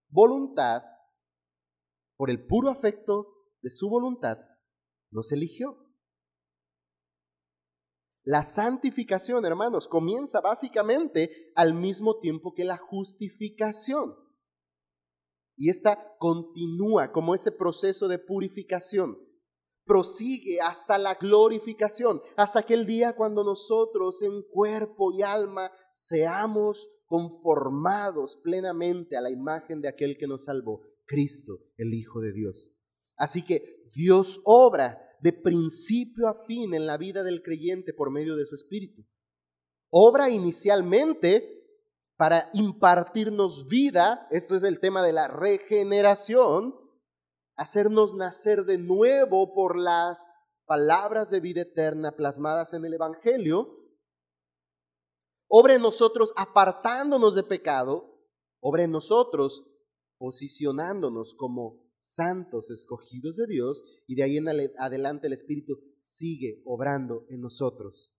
voluntad, 0.09 0.83
por 2.15 2.29
el 2.29 2.45
puro 2.45 2.69
afecto 2.69 3.27
de 3.61 3.69
su 3.69 3.89
voluntad, 3.89 4.37
nos 5.11 5.31
eligió. 5.31 5.77
La 8.23 8.43
santificación, 8.43 9.43
hermanos, 9.45 9.89
comienza 9.89 10.39
básicamente 10.39 11.51
al 11.55 11.73
mismo 11.73 12.19
tiempo 12.19 12.53
que 12.53 12.63
la 12.63 12.77
justificación. 12.77 14.15
Y 15.55 15.69
esta 15.69 16.15
continúa 16.17 17.11
como 17.11 17.35
ese 17.35 17.51
proceso 17.51 18.07
de 18.07 18.19
purificación 18.19 19.17
prosigue 19.85 20.61
hasta 20.61 20.97
la 20.97 21.15
glorificación, 21.15 22.21
hasta 22.35 22.59
aquel 22.59 22.85
día 22.85 23.15
cuando 23.15 23.43
nosotros 23.43 24.21
en 24.21 24.41
cuerpo 24.43 25.11
y 25.11 25.21
alma 25.21 25.71
seamos 25.91 26.89
conformados 27.05 28.39
plenamente 28.43 29.17
a 29.17 29.21
la 29.21 29.29
imagen 29.29 29.81
de 29.81 29.89
aquel 29.89 30.17
que 30.17 30.27
nos 30.27 30.45
salvó, 30.45 30.81
Cristo, 31.05 31.59
el 31.77 31.93
Hijo 31.93 32.21
de 32.21 32.33
Dios. 32.33 32.71
Así 33.15 33.43
que 33.43 33.89
Dios 33.93 34.41
obra 34.45 34.99
de 35.21 35.33
principio 35.33 36.27
a 36.27 36.33
fin 36.33 36.73
en 36.73 36.85
la 36.85 36.97
vida 36.97 37.23
del 37.23 37.43
creyente 37.43 37.93
por 37.93 38.11
medio 38.11 38.35
de 38.35 38.45
su 38.45 38.55
Espíritu. 38.55 39.05
Obra 39.89 40.29
inicialmente 40.29 41.62
para 42.15 42.49
impartirnos 42.53 43.67
vida, 43.67 44.27
esto 44.29 44.55
es 44.55 44.63
el 44.63 44.79
tema 44.79 45.03
de 45.03 45.13
la 45.13 45.27
regeneración, 45.27 46.75
hacernos 47.55 48.15
nacer 48.15 48.65
de 48.65 48.77
nuevo 48.77 49.53
por 49.53 49.77
las 49.77 50.25
palabras 50.65 51.29
de 51.29 51.39
vida 51.39 51.61
eterna 51.61 52.15
plasmadas 52.15 52.73
en 52.73 52.85
el 52.85 52.93
Evangelio, 52.93 53.77
obre 55.47 55.75
en 55.75 55.81
nosotros 55.81 56.33
apartándonos 56.35 57.35
de 57.35 57.43
pecado, 57.43 58.27
obre 58.59 58.83
en 58.83 58.91
nosotros 58.91 59.69
posicionándonos 60.17 61.35
como 61.35 61.83
santos 61.97 62.69
escogidos 62.69 63.37
de 63.37 63.47
Dios 63.47 64.03
y 64.07 64.15
de 64.15 64.23
ahí 64.23 64.37
en 64.37 64.47
adelante 64.77 65.27
el 65.27 65.33
Espíritu 65.33 65.79
sigue 66.01 66.61
obrando 66.65 67.25
en 67.29 67.41
nosotros. 67.41 68.15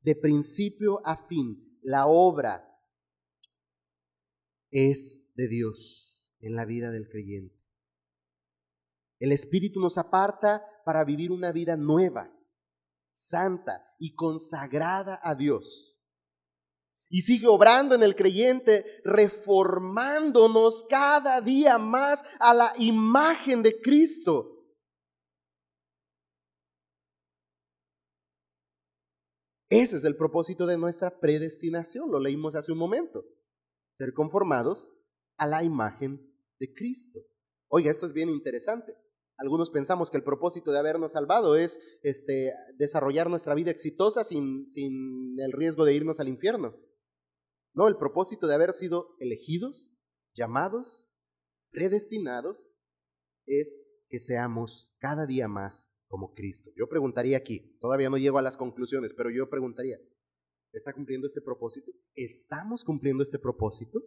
De 0.00 0.16
principio 0.16 1.00
a 1.04 1.16
fin, 1.26 1.78
la 1.82 2.06
obra 2.06 2.69
es 4.70 5.26
de 5.34 5.48
Dios 5.48 6.32
en 6.40 6.54
la 6.54 6.64
vida 6.64 6.90
del 6.90 7.08
creyente. 7.08 7.60
El 9.18 9.32
Espíritu 9.32 9.80
nos 9.80 9.98
aparta 9.98 10.64
para 10.84 11.04
vivir 11.04 11.30
una 11.30 11.52
vida 11.52 11.76
nueva, 11.76 12.32
santa 13.12 13.94
y 13.98 14.14
consagrada 14.14 15.20
a 15.22 15.34
Dios. 15.34 16.00
Y 17.08 17.22
sigue 17.22 17.48
obrando 17.48 17.94
en 17.94 18.02
el 18.02 18.14
creyente, 18.14 19.02
reformándonos 19.04 20.84
cada 20.88 21.40
día 21.40 21.76
más 21.76 22.24
a 22.38 22.54
la 22.54 22.72
imagen 22.78 23.62
de 23.62 23.80
Cristo. 23.80 24.56
Ese 29.68 29.96
es 29.96 30.04
el 30.04 30.16
propósito 30.16 30.66
de 30.66 30.78
nuestra 30.78 31.20
predestinación, 31.20 32.10
lo 32.10 32.18
leímos 32.18 32.54
hace 32.54 32.72
un 32.72 32.78
momento. 32.78 33.24
Ser 34.00 34.14
conformados 34.14 34.94
a 35.36 35.46
la 35.46 35.62
imagen 35.62 36.26
de 36.58 36.72
Cristo. 36.72 37.20
Oiga, 37.68 37.90
esto 37.90 38.06
es 38.06 38.14
bien 38.14 38.30
interesante. 38.30 38.96
Algunos 39.36 39.68
pensamos 39.68 40.10
que 40.10 40.16
el 40.16 40.24
propósito 40.24 40.72
de 40.72 40.78
habernos 40.78 41.12
salvado 41.12 41.54
es 41.54 41.98
este, 42.02 42.50
desarrollar 42.78 43.28
nuestra 43.28 43.54
vida 43.54 43.70
exitosa 43.70 44.24
sin, 44.24 44.66
sin 44.70 45.38
el 45.38 45.52
riesgo 45.52 45.84
de 45.84 45.92
irnos 45.92 46.18
al 46.18 46.28
infierno. 46.28 46.76
No, 47.74 47.88
el 47.88 47.98
propósito 47.98 48.46
de 48.46 48.54
haber 48.54 48.72
sido 48.72 49.16
elegidos, 49.18 49.94
llamados, 50.34 51.12
predestinados, 51.70 52.72
es 53.44 53.82
que 54.08 54.18
seamos 54.18 54.94
cada 54.96 55.26
día 55.26 55.46
más 55.46 55.92
como 56.08 56.32
Cristo. 56.32 56.70
Yo 56.74 56.88
preguntaría 56.88 57.36
aquí, 57.36 57.76
todavía 57.82 58.08
no 58.08 58.16
llego 58.16 58.38
a 58.38 58.42
las 58.42 58.56
conclusiones, 58.56 59.12
pero 59.12 59.28
yo 59.28 59.50
preguntaría, 59.50 59.98
¿está 60.72 60.92
cumpliendo 60.92 61.26
este 61.26 61.40
propósito? 61.40 61.92
¿Estamos 62.14 62.84
cumpliendo 62.84 63.22
este 63.22 63.38
propósito? 63.38 64.00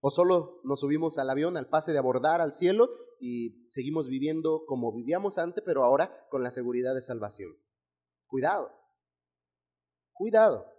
¿O 0.00 0.10
solo 0.10 0.60
nos 0.64 0.80
subimos 0.80 1.18
al 1.18 1.30
avión, 1.30 1.56
al 1.56 1.68
pase 1.68 1.92
de 1.92 1.98
abordar 1.98 2.40
al 2.40 2.52
cielo 2.52 2.90
y 3.18 3.66
seguimos 3.68 4.08
viviendo 4.08 4.64
como 4.66 4.94
vivíamos 4.94 5.38
antes, 5.38 5.62
pero 5.64 5.84
ahora 5.84 6.26
con 6.30 6.42
la 6.42 6.50
seguridad 6.50 6.94
de 6.94 7.02
salvación? 7.02 7.56
Cuidado, 8.26 8.70
cuidado. 10.12 10.72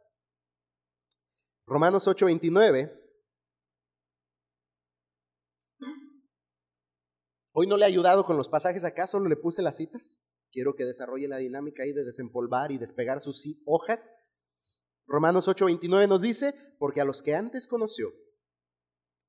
Romanos 1.65 2.07
8:29. 2.07 2.93
Hoy 7.59 7.65
no 7.65 7.75
le 7.75 7.85
he 7.85 7.87
ayudado 7.87 8.23
con 8.23 8.37
los 8.37 8.49
pasajes 8.49 8.83
acá, 8.83 9.07
solo 9.07 9.27
le 9.27 9.35
puse 9.35 9.63
las 9.63 9.77
citas. 9.77 10.21
Quiero 10.51 10.75
que 10.75 10.85
desarrolle 10.85 11.27
la 11.27 11.37
dinámica 11.37 11.83
ahí 11.83 11.91
de 11.91 12.03
desempolvar 12.03 12.71
y 12.71 12.77
despegar 12.77 13.19
sus 13.19 13.43
hojas. 13.65 14.13
Romanos 15.07 15.47
8:29 15.47 16.07
nos 16.07 16.21
dice, 16.21 16.53
porque 16.77 17.01
a 17.01 17.05
los 17.05 17.21
que 17.21 17.33
antes 17.33 17.67
conoció, 17.67 18.13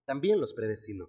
también 0.04 0.40
los 0.40 0.52
predestinó, 0.52 1.08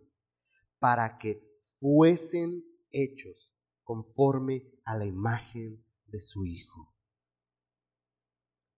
para 0.77 1.17
que 1.17 1.41
fuesen 1.79 2.63
hechos 2.91 3.55
conforme 3.83 4.63
a 4.85 4.95
la 4.97 5.05
imagen 5.05 5.83
de 6.05 6.21
su 6.21 6.45
Hijo, 6.45 6.93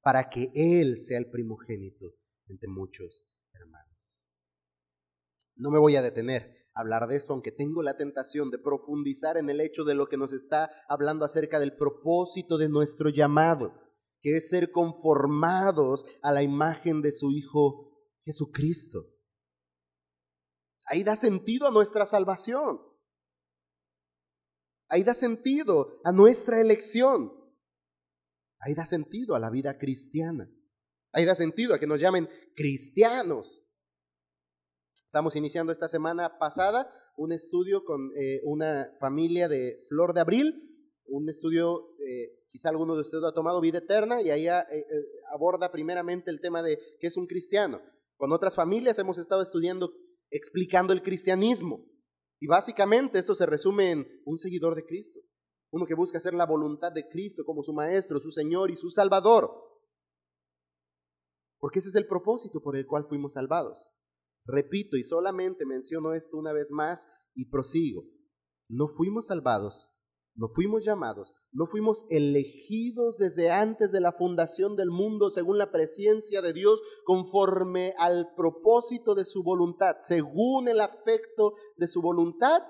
para 0.02 0.30
que 0.30 0.52
Él 0.56 0.98
sea 0.98 1.18
el 1.18 1.30
primogénito 1.30 2.16
entre 2.48 2.70
muchos 2.70 3.28
hermanos. 3.54 4.30
No 5.56 5.72
me 5.72 5.80
voy 5.80 5.98
a 5.98 6.02
detener 6.02 6.70
a 6.74 6.82
hablar 6.82 7.08
de 7.08 7.18
esto, 7.18 7.34
aunque 7.34 7.52
tengo 7.52 7.84
la 7.84 7.98
tentación 7.98 8.50
de 8.50 8.58
profundizar 8.58 9.38
en 9.38 9.50
el 9.50 9.60
hecho 9.60 9.84
de 9.84 9.96
lo 9.96 10.08
que 10.08 10.18
nos 10.18 10.32
está 10.32 10.72
hablando 10.88 11.26
acerca 11.26 11.60
del 11.60 11.76
propósito 11.76 12.58
de 12.58 12.70
nuestro 12.70 13.10
llamado, 13.10 13.91
que 14.22 14.38
es 14.38 14.50
ser 14.50 14.72
conformados 14.72 16.06
a 16.22 16.32
la 16.32 16.44
imagen 16.44 17.02
de 17.02 17.12
su 17.12 17.32
Hijo 17.32 17.92
Jesucristo. 18.24 19.08
Ahí 20.86 21.04
da 21.04 21.16
sentido 21.16 21.68
a 21.68 21.72
nuestra 21.72 22.06
salvación. 22.06 22.80
Ahí 24.88 25.04
da 25.04 25.14
sentido 25.14 26.02
a 26.04 26.12
nuestra 26.12 26.60
elección. 26.60 27.32
Ahí 28.60 28.76
da 28.76 28.86
sentido 28.86 29.36
a 29.36 29.40
la 29.40 29.50
vida 29.50 29.78
cristiana. 29.78 30.52
Ahí 31.14 31.26
da 31.26 31.36
sentido 31.36 31.74
a 31.74 31.80
que 31.80 31.88
nos 31.88 32.00
llamen 32.00 32.30
cristianos. 32.56 33.68
Estamos 35.06 35.36
iniciando 35.36 35.72
esta 35.72 35.88
semana 35.88 36.38
pasada 36.38 36.90
un 37.18 37.32
estudio 37.32 37.84
con 37.84 38.12
eh, 38.16 38.42
una 38.44 38.96
familia 39.00 39.48
de 39.48 39.80
Flor 39.90 40.14
de 40.14 40.22
Abril, 40.22 40.90
un 41.06 41.30
estudio, 41.30 41.96
eh, 42.00 42.41
quizá 42.52 42.70
alguno 42.70 42.96
de 42.96 43.02
ustedes 43.02 43.22
lo 43.22 43.30
ha 43.30 43.34
tomado, 43.34 43.62
Vida 43.62 43.80
Eterna, 43.80 44.22
y 44.22 44.30
ahí 44.30 44.48
eh, 44.48 44.86
aborda 45.34 45.72
primeramente 45.72 46.30
el 46.30 46.42
tema 46.42 46.62
de 46.62 46.78
qué 47.00 47.08
es 47.08 47.18
un 47.18 47.26
cristiano. 47.26 47.82
Con 48.18 48.34
otras 48.34 48.56
familias 48.56 49.00
hemos 49.00 49.18
estado 49.18 49.42
estudiando 49.42 49.94
explicando 50.30 50.94
el 50.94 51.02
cristianismo. 51.02 51.86
Y 52.40 52.48
básicamente 52.48 53.20
esto 53.20 53.36
se 53.36 53.46
resume 53.46 53.92
en 53.92 54.22
un 54.26 54.38
seguidor 54.38 54.76
de 54.76 54.86
Cristo. 54.86 55.20
uno 55.74 55.86
que 55.86 55.96
busca 55.96 56.18
hacer 56.18 56.34
la 56.34 56.46
voluntad 56.46 56.92
de 56.92 57.08
Cristo 57.08 57.46
como 57.46 57.64
su 57.64 57.72
Maestro, 57.72 58.20
su 58.20 58.32
Señor 58.32 58.72
y 58.72 58.76
su 58.76 58.90
Salvador. 58.90 59.50
Porque 61.60 61.80
ese 61.80 61.88
es 61.88 61.96
el 61.96 62.08
propósito 62.08 62.62
por 62.62 62.76
el 62.76 62.86
cual 62.86 63.06
fuimos 63.06 63.34
salvados. 63.34 63.94
Repito 64.44 64.98
y 64.98 65.04
solamente 65.04 65.66
menciono 65.66 66.14
esto 66.14 66.38
una 66.38 66.52
vez 66.52 66.72
más 66.72 67.08
y 67.34 67.50
prosigo. 67.50 68.04
No 68.68 68.90
fuimos 68.90 69.28
salvados, 69.28 69.94
no 70.36 70.48
fuimos 70.48 70.86
llamados, 70.86 71.36
no 71.52 71.68
fuimos 71.68 72.06
elegidos 72.10 73.18
desde 73.18 73.52
antes 73.52 73.92
de 73.92 74.00
la 74.00 74.14
fundación 74.14 74.76
del 74.76 74.90
mundo 74.90 75.30
según 75.30 75.58
la 75.58 75.72
presencia 75.72 76.42
de 76.42 76.54
Dios, 76.54 76.82
conforme 77.04 77.94
al 77.98 78.34
propósito 78.36 79.14
de 79.14 79.26
su 79.26 79.44
voluntad, 79.44 79.98
según 80.00 80.68
el 80.68 80.80
afecto 80.80 81.56
de 81.76 81.88
su 81.88 82.02
voluntad, 82.02 82.62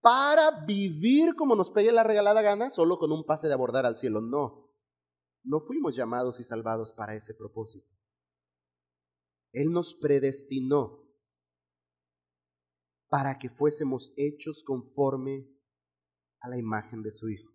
para 0.00 0.64
vivir 0.64 1.34
como 1.36 1.54
nos 1.56 1.70
pegue 1.70 1.92
la 1.92 2.04
regalada 2.04 2.42
gana, 2.42 2.70
solo 2.70 2.98
con 2.98 3.12
un 3.12 3.24
pase 3.24 3.48
de 3.48 3.54
abordar 3.54 3.86
al 3.86 3.96
cielo. 3.96 4.20
No, 4.20 4.72
no 5.44 5.60
fuimos 5.60 5.96
llamados 5.96 6.40
y 6.40 6.44
salvados 6.44 6.92
para 6.92 7.14
ese 7.14 7.34
propósito. 7.34 7.88
Él 9.52 9.70
nos 9.70 9.94
predestinó 9.94 11.02
para 13.08 13.38
que 13.38 13.50
fuésemos 13.50 14.14
hechos 14.16 14.64
conforme 14.64 15.51
a 16.42 16.48
la 16.48 16.58
imagen 16.58 17.02
de 17.02 17.12
su 17.12 17.28
Hijo. 17.28 17.50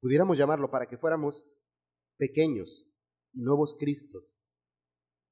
Pudiéramos 0.00 0.38
llamarlo 0.38 0.70
para 0.70 0.86
que 0.86 0.96
fuéramos 0.96 1.46
pequeños 2.16 2.86
y 3.32 3.42
nuevos 3.42 3.76
Cristos, 3.78 4.42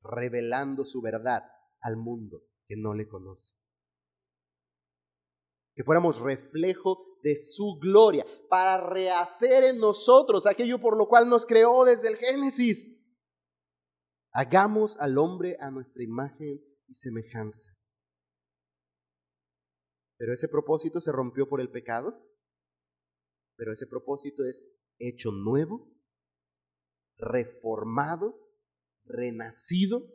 revelando 0.03 0.85
su 0.85 1.01
verdad 1.01 1.45
al 1.81 1.97
mundo 1.97 2.43
que 2.67 2.77
no 2.77 2.95
le 2.95 3.09
conoce 3.09 3.59
que 5.79 5.85
fuéramos 5.85 6.19
reflejo 6.19 7.21
de 7.23 7.37
su 7.37 7.79
gloria, 7.81 8.27
para 8.51 8.79
rehacer 8.91 9.63
en 9.63 9.79
nosotros 9.79 10.45
aquello 10.45 10.81
por 10.81 10.99
lo 10.99 11.07
cual 11.07 11.29
nos 11.29 11.47
creó 11.47 11.85
desde 11.85 12.09
el 12.09 12.17
Génesis. 12.17 13.01
Hagamos 14.33 14.99
al 14.99 15.17
hombre 15.19 15.57
a 15.61 15.71
nuestra 15.71 16.03
imagen 16.03 16.61
y 16.89 16.95
semejanza. 16.95 17.79
Pero 20.17 20.33
ese 20.33 20.49
propósito 20.49 21.01
se 21.01 21.13
rompió 21.13 21.49
por 21.49 21.61
el 21.61 21.71
pecado. 21.71 22.28
Pero 23.59 23.73
ese 23.73 23.89
propósito 23.89 24.45
es 24.45 24.73
hecho 24.99 25.33
nuevo, 25.33 25.93
reformado, 27.19 28.41
renacido, 29.05 30.07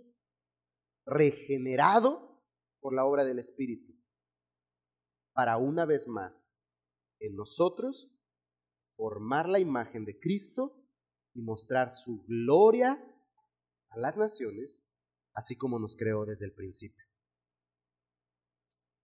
regenerado 1.05 2.41
por 2.79 2.95
la 2.95 3.05
obra 3.05 3.25
del 3.25 3.39
Espíritu 3.39 3.93
para 5.33 5.57
una 5.57 5.85
vez 5.85 6.07
más 6.07 6.49
en 7.19 7.35
nosotros 7.35 8.11
formar 8.95 9.49
la 9.49 9.59
imagen 9.59 10.05
de 10.05 10.17
Cristo 10.19 10.87
y 11.33 11.41
mostrar 11.41 11.91
su 11.91 12.23
gloria 12.25 12.93
a 13.89 13.99
las 13.99 14.15
naciones, 14.15 14.85
así 15.33 15.57
como 15.57 15.79
nos 15.79 15.95
creó 15.95 16.25
desde 16.25 16.45
el 16.45 16.53
principio. 16.53 17.05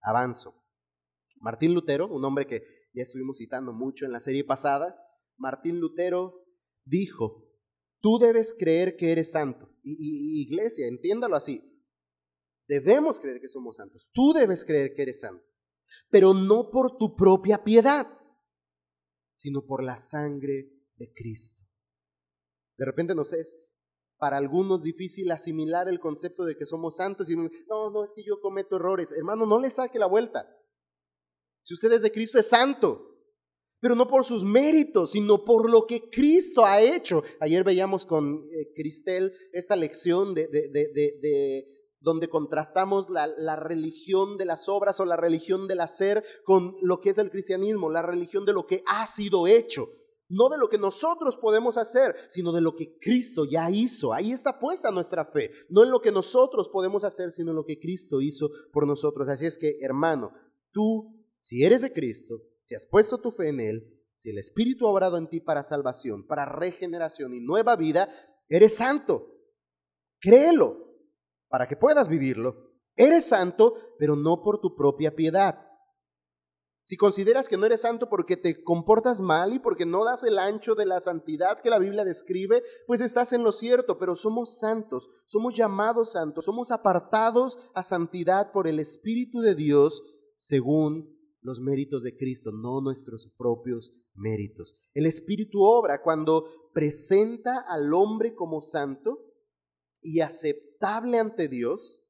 Avanzo. 0.01 0.53
Martín 1.41 1.73
Lutero, 1.73 2.07
un 2.07 2.23
hombre 2.23 2.45
que 2.47 2.78
ya 2.99 3.03
estuvimos 3.03 3.37
citando 3.37 3.73
mucho 3.73 4.05
en 4.05 4.11
la 4.11 4.19
serie 4.19 4.43
pasada, 4.43 4.97
Martín 5.37 5.79
Lutero 5.79 6.45
dijo, 6.85 7.49
tú 8.01 8.19
debes 8.19 8.55
creer 8.57 8.95
que 8.95 9.11
eres 9.11 9.31
santo. 9.31 9.69
Y, 9.83 10.41
iglesia, 10.41 10.87
entiéndalo 10.87 11.35
así, 11.35 11.63
debemos 12.67 13.19
creer 13.19 13.41
que 13.41 13.49
somos 13.49 13.77
santos. 13.77 14.09
Tú 14.13 14.33
debes 14.33 14.63
creer 14.63 14.93
que 14.93 15.01
eres 15.01 15.19
santo 15.19 15.49
pero 16.09 16.33
no 16.33 16.69
por 16.71 16.97
tu 16.97 17.15
propia 17.15 17.63
piedad, 17.63 18.07
sino 19.33 19.65
por 19.65 19.83
la 19.83 19.97
sangre 19.97 20.71
de 20.95 21.11
Cristo. 21.13 21.63
De 22.77 22.85
repente 22.85 23.15
nos 23.15 23.33
es 23.33 23.57
para 24.17 24.37
algunos 24.37 24.83
difícil 24.83 25.31
asimilar 25.31 25.87
el 25.87 25.99
concepto 25.99 26.43
de 26.43 26.57
que 26.57 26.65
somos 26.65 26.97
santos 26.97 27.29
y 27.29 27.35
no, 27.35 27.49
no, 27.91 28.03
es 28.03 28.13
que 28.13 28.23
yo 28.23 28.41
cometo 28.41 28.75
errores. 28.75 29.13
Hermano, 29.13 29.45
no 29.45 29.59
le 29.59 29.71
saque 29.71 29.97
la 29.97 30.07
vuelta. 30.07 30.49
Si 31.61 31.73
usted 31.73 31.91
es 31.91 32.01
de 32.01 32.11
Cristo 32.11 32.39
es 32.39 32.49
santo, 32.49 33.05
pero 33.79 33.95
no 33.95 34.07
por 34.07 34.25
sus 34.25 34.43
méritos, 34.43 35.11
sino 35.11 35.45
por 35.45 35.69
lo 35.69 35.85
que 35.85 36.09
Cristo 36.09 36.65
ha 36.65 36.81
hecho. 36.81 37.23
Ayer 37.39 37.63
veíamos 37.63 38.05
con 38.05 38.43
eh, 38.43 38.71
Cristel 38.75 39.33
esta 39.53 39.75
lección 39.75 40.33
de, 40.33 40.47
de, 40.47 40.69
de 40.69 41.65
donde 42.01 42.29
contrastamos 42.29 43.09
la, 43.09 43.55
religión 43.55 44.37
de 44.37 44.45
las 44.45 44.69
obras 44.69 44.99
o 44.99 45.05
la 45.05 45.17
religión 45.17 45.67
del 45.67 45.81
hacer 45.81 46.23
con 46.45 46.75
lo 46.81 47.01
que 47.01 47.09
es 47.09 47.17
el 47.17 47.29
cristianismo, 47.29 47.89
la 47.89 48.01
religión 48.01 48.45
de 48.45 48.53
lo 48.53 48.65
que 48.65 48.83
ha 48.85 49.05
sido 49.05 49.47
hecho, 49.47 49.89
no 50.29 50.49
de 50.49 50.57
lo 50.57 50.69
que 50.69 50.77
nosotros 50.77 51.35
podemos 51.37 51.77
hacer, 51.77 52.15
sino 52.29 52.53
de 52.53 52.61
lo 52.61 52.75
que 52.75 52.97
Cristo 52.99 53.45
ya 53.45 53.69
hizo. 53.69 54.13
Ahí 54.13 54.31
está 54.31 54.59
puesta 54.59 54.91
nuestra 54.91 55.25
fe, 55.25 55.51
no 55.69 55.83
en 55.83 55.91
lo 55.91 56.01
que 56.01 56.11
nosotros 56.11 56.69
podemos 56.69 57.03
hacer, 57.03 57.31
sino 57.31 57.51
en 57.51 57.57
lo 57.57 57.65
que 57.65 57.79
Cristo 57.79 58.21
hizo 58.21 58.49
por 58.71 58.87
nosotros. 58.87 59.27
Así 59.27 59.45
es 59.45 59.57
que, 59.57 59.77
hermano, 59.81 60.31
tú, 60.71 61.18
si 61.39 61.63
eres 61.63 61.81
de 61.81 61.91
Cristo, 61.91 62.41
si 62.63 62.75
has 62.75 62.85
puesto 62.85 63.19
tu 63.19 63.31
fe 63.31 63.49
en 63.49 63.59
Él, 63.59 63.99
si 64.13 64.29
el 64.29 64.37
Espíritu 64.37 64.85
ha 64.85 64.91
obrado 64.91 65.17
en 65.17 65.29
ti 65.29 65.39
para 65.39 65.63
salvación, 65.63 66.27
para 66.27 66.45
regeneración 66.45 67.33
y 67.33 67.39
nueva 67.39 67.75
vida, 67.75 68.09
eres 68.49 68.75
santo. 68.75 69.33
Créelo, 70.19 70.75
para 71.47 71.67
que 71.67 71.77
puedas 71.77 72.09
vivirlo. 72.09 72.73
Eres 72.95 73.27
santo, 73.27 73.95
pero 73.97 74.17
no 74.17 74.41
por 74.43 74.59
tu 74.59 74.75
propia 74.75 75.15
piedad. 75.15 75.65
Si 76.81 76.97
consideras 76.97 77.47
que 77.47 77.55
no 77.55 77.65
eres 77.65 77.81
santo 77.81 78.09
porque 78.09 78.35
te 78.35 78.63
comportas 78.63 79.21
mal 79.21 79.53
y 79.53 79.59
porque 79.59 79.85
no 79.85 80.03
das 80.03 80.23
el 80.23 80.39
ancho 80.39 80.75
de 80.75 80.85
la 80.85 80.99
santidad 80.99 81.61
que 81.61 81.69
la 81.69 81.77
Biblia 81.77 82.03
describe, 82.03 82.63
pues 82.87 82.99
estás 82.99 83.31
en 83.31 83.43
lo 83.43 83.51
cierto, 83.51 83.99
pero 83.99 84.15
somos 84.15 84.57
santos, 84.57 85.07
somos 85.27 85.53
llamados 85.53 86.13
santos, 86.13 86.45
somos 86.45 86.71
apartados 86.71 87.71
a 87.75 87.83
santidad 87.83 88.51
por 88.51 88.67
el 88.67 88.79
Espíritu 88.79 89.39
de 89.39 89.55
Dios 89.55 90.01
según 90.35 91.18
los 91.41 91.59
méritos 91.59 92.03
de 92.03 92.15
Cristo, 92.17 92.51
no 92.51 92.81
nuestros 92.81 93.33
propios 93.37 93.93
méritos. 94.13 94.75
El 94.93 95.05
Espíritu 95.05 95.61
obra 95.61 96.01
cuando 96.01 96.45
presenta 96.73 97.65
al 97.67 97.93
hombre 97.93 98.35
como 98.35 98.61
santo 98.61 99.25
y 100.01 100.19
aceptable 100.19 101.19
ante 101.19 101.47
Dios, 101.47 102.03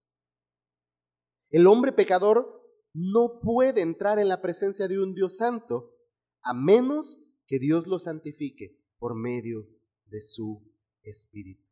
el 1.49 1.67
hombre 1.67 1.91
pecador 1.91 2.59
no 2.93 3.39
puede 3.41 3.81
entrar 3.81 4.19
en 4.19 4.27
la 4.27 4.41
presencia 4.41 4.87
de 4.87 4.99
un 4.99 5.13
Dios 5.13 5.37
santo 5.37 5.95
a 6.41 6.53
menos 6.53 7.21
que 7.47 7.59
Dios 7.59 7.87
lo 7.87 7.99
santifique 7.99 8.79
por 8.97 9.15
medio 9.15 9.67
de 10.05 10.21
su 10.21 10.63
Espíritu. 11.01 11.65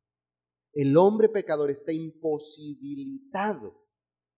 El 0.73 0.95
hombre 0.97 1.29
pecador 1.29 1.71
está 1.71 1.91
imposibilitado 1.91 3.83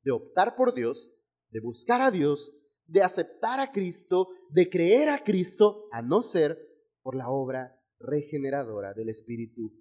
de 0.03 0.11
optar 0.11 0.55
por 0.55 0.73
Dios, 0.73 1.13
de 1.49 1.59
buscar 1.59 2.01
a 2.01 2.11
Dios, 2.11 2.55
de 2.89 3.03
aceptar 3.03 3.59
a 3.59 3.71
Cristo, 3.71 4.29
de 4.49 4.69
creer 4.69 5.09
a 5.09 5.23
Cristo, 5.23 5.87
a 5.91 6.01
no 6.01 6.21
ser 6.21 6.57
por 7.01 7.15
la 7.15 7.29
obra 7.29 7.79
regeneradora 7.99 8.93
del 8.93 9.09
Espíritu 9.09 9.73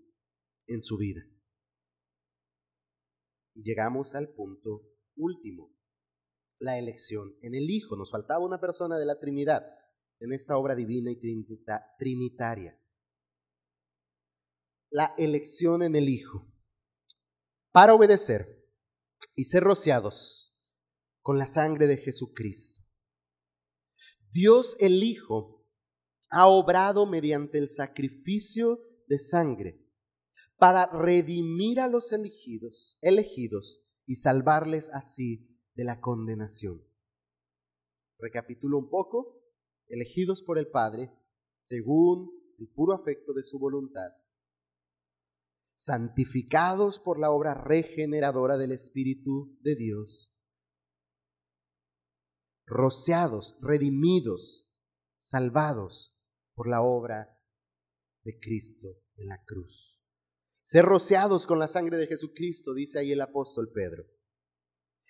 en 0.67 0.83
su 0.83 0.99
vida. 0.99 1.23
Y 3.55 3.63
llegamos 3.63 4.15
al 4.15 4.29
punto 4.29 4.83
último, 5.17 5.75
la 6.59 6.79
elección 6.79 7.35
en 7.43 7.55
el 7.55 7.71
Hijo. 7.71 7.97
Nos 7.97 8.11
faltaba 8.11 8.45
una 8.45 8.61
persona 8.61 8.99
de 8.99 9.07
la 9.07 9.19
Trinidad 9.19 9.67
en 10.21 10.33
esta 10.33 10.57
obra 10.59 10.75
divina 10.75 11.11
y 11.11 11.19
trinitaria. 11.99 12.79
La 14.91 15.15
elección 15.17 15.83
en 15.83 15.97
el 15.97 16.09
Hijo. 16.09 16.47
Para 17.73 17.95
obedecer 17.95 18.67
y 19.35 19.45
ser 19.45 19.63
rociados 19.63 20.57
con 21.23 21.39
la 21.39 21.47
sangre 21.47 21.87
de 21.87 21.97
Jesucristo. 21.97 22.88
Dios 24.31 24.77
el 24.81 25.03
Hijo 25.03 25.67
ha 26.31 26.49
obrado 26.49 27.07
mediante 27.07 27.59
el 27.59 27.69
sacrificio 27.69 28.81
de 29.07 29.19
sangre 29.19 29.85
para 30.59 30.87
redimir 30.87 31.81
a 31.81 31.89
los 31.89 32.13
elegidos, 32.13 32.99
elegidos 33.01 33.83
y 34.07 34.17
salvarles 34.17 34.91
así 34.93 35.49
de 35.75 35.85
la 35.85 36.01
condenación. 36.01 36.83
Recapitulo 38.19 38.79
un 38.79 38.91
poco, 38.91 39.41
elegidos 39.87 40.43
por 40.43 40.59
el 40.59 40.69
Padre, 40.69 41.13
según 41.61 42.31
el 42.59 42.69
puro 42.69 42.95
afecto 42.95 43.33
de 43.33 43.45
su 43.45 43.59
voluntad, 43.59 44.11
santificados 45.75 46.99
por 46.99 47.21
la 47.21 47.31
obra 47.31 47.55
regeneradora 47.55 48.59
del 48.59 48.73
Espíritu 48.73 49.57
de 49.63 49.77
Dios, 49.77 50.38
rociados, 52.69 53.57
redimidos, 53.61 54.71
salvados 55.17 56.17
por 56.55 56.69
la 56.69 56.83
obra 56.83 57.39
de 58.23 58.39
Cristo 58.39 58.89
en 59.17 59.29
la 59.29 59.43
cruz 59.45 59.99
ser 60.69 60.85
rociados 60.85 61.47
con 61.47 61.59
la 61.59 61.67
sangre 61.67 61.97
de 61.97 62.07
Jesucristo, 62.07 62.75
dice 62.75 62.99
ahí 62.99 63.13
el 63.13 63.23
apóstol 63.23 63.71
Pedro. 63.73 64.05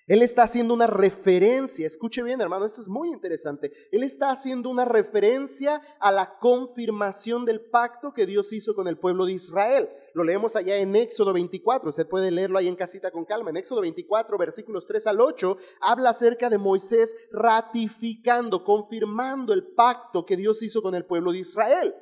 Él 0.09 0.23
está 0.23 0.45
haciendo 0.45 0.73
una 0.73 0.87
referencia, 0.87 1.87
escuche 1.87 2.23
bien 2.23 2.41
hermano, 2.41 2.65
esto 2.65 2.81
es 2.81 2.89
muy 2.89 3.11
interesante. 3.11 3.73
Él 3.93 4.03
está 4.03 4.31
haciendo 4.31 4.71
una 4.71 4.87
referencia 4.87 5.83
a 6.01 6.11
la 6.11 6.39
confirmación 6.39 7.45
del 7.45 7.61
pacto 7.61 8.15
que 8.15 8.25
Dios 8.25 8.55
hizo 8.55 8.75
con 8.75 8.89
el 8.89 8.97
pueblo 8.97 9.27
de 9.27 9.35
Israel. 9.35 9.91
Lo 10.15 10.25
leemos 10.25 10.57
allá 10.57 10.79
en 10.79 10.97
Éxodo 10.97 11.35
24, 11.35 11.91
usted 11.91 12.09
puede 12.09 12.31
leerlo 12.31 12.57
ahí 12.57 12.69
en 12.69 12.75
casita 12.75 13.11
con 13.11 13.27
calma. 13.27 13.51
En 13.51 13.59
Éxodo 13.59 13.83
24, 13.83 14.39
versículos 14.39 14.87
3 14.87 15.07
al 15.09 15.21
8, 15.21 15.59
habla 15.83 16.11
acerca 16.11 16.49
de 16.49 16.57
Moisés 16.57 17.15
ratificando, 17.31 18.65
confirmando 18.65 19.53
el 19.53 19.75
pacto 19.75 20.25
que 20.25 20.39
Dios 20.39 20.63
hizo 20.63 20.81
con 20.81 20.95
el 20.95 21.05
pueblo 21.05 21.33
de 21.33 21.41
Israel. 21.41 21.95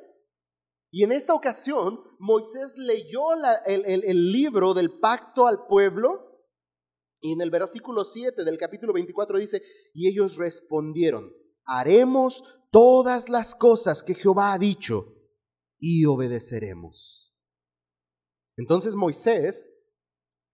Y 0.91 1.03
en 1.03 1.11
esta 1.11 1.33
ocasión, 1.33 1.99
Moisés 2.19 2.77
leyó 2.77 3.33
el, 3.65 3.83
el 3.85 4.31
libro 4.31 4.73
del 4.73 4.97
pacto 4.97 5.45
al 5.45 5.67
pueblo 5.67 6.26
y 7.19 7.33
en 7.33 7.41
el 7.41 7.49
versículo 7.49 8.03
7 8.03 8.43
del 8.43 8.57
capítulo 8.57 8.93
24 8.93 9.39
dice, 9.39 9.61
y 9.93 10.07
ellos 10.07 10.37
respondieron, 10.37 11.33
haremos 11.65 12.61
todas 12.71 13.29
las 13.29 13.55
cosas 13.55 14.03
que 14.03 14.13
Jehová 14.13 14.53
ha 14.53 14.57
dicho 14.57 15.15
y 15.79 16.05
obedeceremos. 16.05 17.35
Entonces 18.55 18.95
Moisés, 18.95 19.73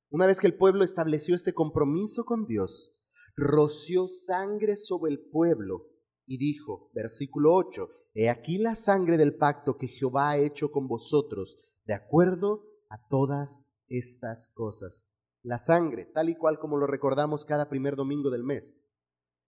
una 0.09 0.25
vez 0.25 0.39
que 0.39 0.47
el 0.47 0.57
pueblo 0.57 0.83
estableció 0.83 1.35
este 1.35 1.53
compromiso 1.53 2.23
con 2.23 2.45
Dios, 2.45 2.95
roció 3.35 4.07
sangre 4.07 4.77
sobre 4.77 5.11
el 5.11 5.19
pueblo 5.19 5.89
y 6.25 6.37
dijo, 6.37 6.91
versículo 6.93 7.53
8, 7.53 7.89
He 8.15 8.29
aquí 8.29 8.59
la 8.59 8.75
sangre 8.75 9.17
del 9.17 9.35
pacto 9.35 9.77
que 9.77 9.87
Jehová 9.87 10.31
ha 10.31 10.37
hecho 10.37 10.71
con 10.71 10.87
vosotros, 10.87 11.57
de 11.85 11.95
acuerdo 11.95 12.63
a 12.89 13.07
todas 13.09 13.65
estas 13.87 14.51
cosas 14.53 15.12
la 15.43 15.57
sangre, 15.57 16.05
tal 16.05 16.29
y 16.29 16.35
cual 16.35 16.57
como 16.57 16.77
lo 16.77 16.87
recordamos 16.87 17.45
cada 17.45 17.69
primer 17.69 17.95
domingo 17.95 18.29
del 18.29 18.43
mes. 18.43 18.77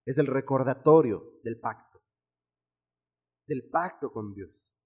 Es 0.04 0.18
el 0.18 0.26
recordatorio 0.26 1.40
del 1.42 1.58
pacto, 1.58 2.00
del 3.46 3.68
pacto 3.68 4.12
con 4.12 4.32
Dios. 4.32 4.78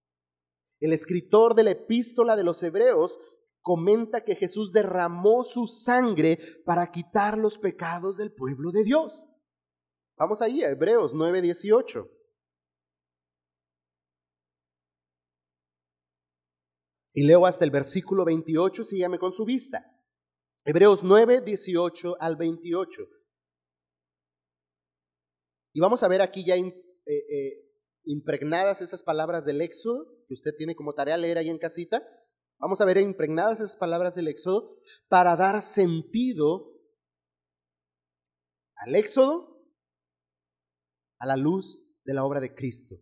El 0.79 0.93
escritor 0.93 1.55
de 1.55 1.65
la 1.65 1.73
epístola 1.73 2.37
de 2.37 2.45
los 2.45 2.63
Hebreos 2.63 3.19
comenta 3.61 4.25
que 4.25 4.37
Jesús 4.37 4.73
derramó 4.73 5.43
su 5.43 5.67
sangre 5.67 6.39
para 6.65 6.91
quitar 6.91 7.37
los 7.37 7.59
pecados 7.59 8.17
del 8.17 8.33
pueblo 8.33 8.71
de 8.71 8.85
Dios. 8.85 9.29
Vamos 10.17 10.41
ahí 10.41 10.63
a 10.63 10.71
Hebreos 10.71 11.13
9:18. 11.15 12.09
Y 17.13 17.27
leo 17.27 17.45
hasta 17.45 17.65
el 17.65 17.71
versículo 17.71 18.25
28, 18.25 18.85
sígame 18.85 19.19
con 19.19 19.33
su 19.33 19.45
vista. 19.45 20.00
Hebreos 20.71 21.03
9, 21.03 21.41
18 21.41 22.17
al 22.21 22.37
28. 22.37 23.03
Y 25.73 25.81
vamos 25.81 26.05
a 26.05 26.09
ver 26.09 26.23
aquí 26.23 26.45
ya 26.45 26.55
eh, 26.55 26.73
eh, 27.07 27.69
impregnadas 28.05 28.81
esas 28.81 29.03
palabras 29.03 29.45
del 29.45 29.63
Éxodo, 29.63 30.07
que 30.29 30.35
usted 30.35 30.55
tiene 30.57 30.77
como 30.77 30.93
tarea 30.93 31.17
leer 31.17 31.39
ahí 31.39 31.49
en 31.49 31.59
casita. 31.59 32.07
Vamos 32.61 32.81
a 32.81 32.85
ver 32.85 32.99
impregnadas 32.99 33.59
esas 33.59 33.77
palabras 33.77 34.15
del 34.15 34.29
Éxodo 34.29 34.77
para 35.09 35.35
dar 35.35 35.61
sentido 35.61 36.81
al 38.77 38.95
Éxodo 38.95 39.65
a 41.19 41.27
la 41.27 41.37
luz 41.37 41.85
de 42.05 42.15
la 42.15 42.25
obra 42.25 42.39
de 42.39 42.55
Cristo 42.55 42.95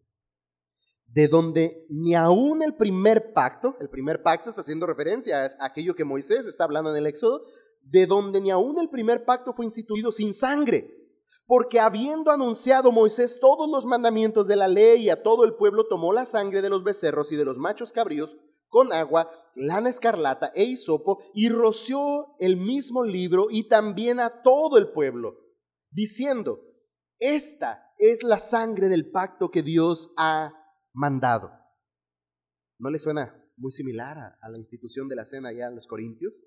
de 1.09 1.27
donde 1.27 1.87
ni 1.89 2.15
aún 2.15 2.63
el 2.63 2.75
primer 2.75 3.33
pacto, 3.33 3.77
el 3.81 3.89
primer 3.89 4.23
pacto 4.23 4.51
está 4.51 4.61
haciendo 4.61 4.87
referencia 4.87 5.45
a 5.59 5.65
aquello 5.65 5.95
que 5.95 6.05
Moisés 6.05 6.47
está 6.47 6.65
hablando 6.65 6.91
en 6.91 6.97
el 6.97 7.07
Éxodo, 7.07 7.43
de 7.91 8.07
donde 8.07 8.41
ni 8.41 8.51
aún 8.51 8.79
el 8.79 8.91
primer 8.91 9.25
pacto 9.25 9.53
fue 9.55 9.65
instituido 9.65 10.13
sin 10.13 10.35
sangre. 10.35 10.95
Porque 11.47 11.81
habiendo 11.81 12.31
anunciado 12.31 12.93
Moisés 12.93 13.39
todos 13.41 13.69
los 13.71 13.87
mandamientos 13.87 14.47
de 14.47 14.57
la 14.57 14.69
ley 14.69 15.09
a 15.09 15.23
todo 15.23 15.45
el 15.45 15.55
pueblo, 15.55 15.87
tomó 15.87 16.13
la 16.13 16.27
sangre 16.27 16.63
de 16.63 16.69
los 16.69 16.85
becerros 16.85 17.33
y 17.33 17.37
de 17.37 17.45
los 17.45 17.57
machos 17.57 17.93
cabríos 17.93 18.37
con 18.69 18.93
agua, 18.93 19.31
lana 19.55 19.89
escarlata 19.89 20.53
e 20.55 20.65
hisopo, 20.65 21.23
y 21.33 21.49
roció 21.49 22.37
el 22.39 22.59
mismo 22.59 23.03
libro 23.03 23.47
y 23.51 23.67
también 23.67 24.21
a 24.21 24.43
todo 24.43 24.77
el 24.77 24.93
pueblo, 24.93 25.39
diciendo, 25.91 26.61
esta 27.19 27.95
es 27.99 28.23
la 28.23 28.39
sangre 28.39 28.89
del 28.89 29.11
pacto 29.11 29.51
que 29.51 29.63
Dios 29.63 30.13
ha 30.17 30.53
mandado. 30.93 31.51
¿No 32.79 32.91
le 32.91 32.99
suena 32.99 33.35
muy 33.57 33.73
similar 33.73 34.19
a, 34.19 34.49
la 34.49 34.59
institución 34.59 35.09
de 35.09 35.17
la 35.17 35.25
cena 35.25 35.49
allá 35.49 35.69
en 35.69 35.75
los 35.75 35.87
Corintios? 35.87 36.45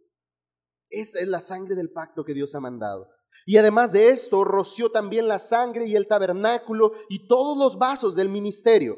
Esta 0.91 1.19
es 1.19 1.27
la 1.27 1.39
sangre 1.39 1.75
del 1.75 1.91
pacto 1.91 2.23
que 2.23 2.33
Dios 2.33 2.53
ha 2.53 2.59
mandado. 2.59 3.09
Y 3.45 3.57
además 3.57 3.91
de 3.91 4.09
esto, 4.09 4.43
roció 4.43 4.91
también 4.91 5.27
la 5.27 5.39
sangre 5.39 5.87
y 5.87 5.95
el 5.95 6.07
tabernáculo 6.07 6.91
y 7.09 7.27
todos 7.27 7.57
los 7.57 7.77
vasos 7.79 8.15
del 8.15 8.29
ministerio. 8.29 8.97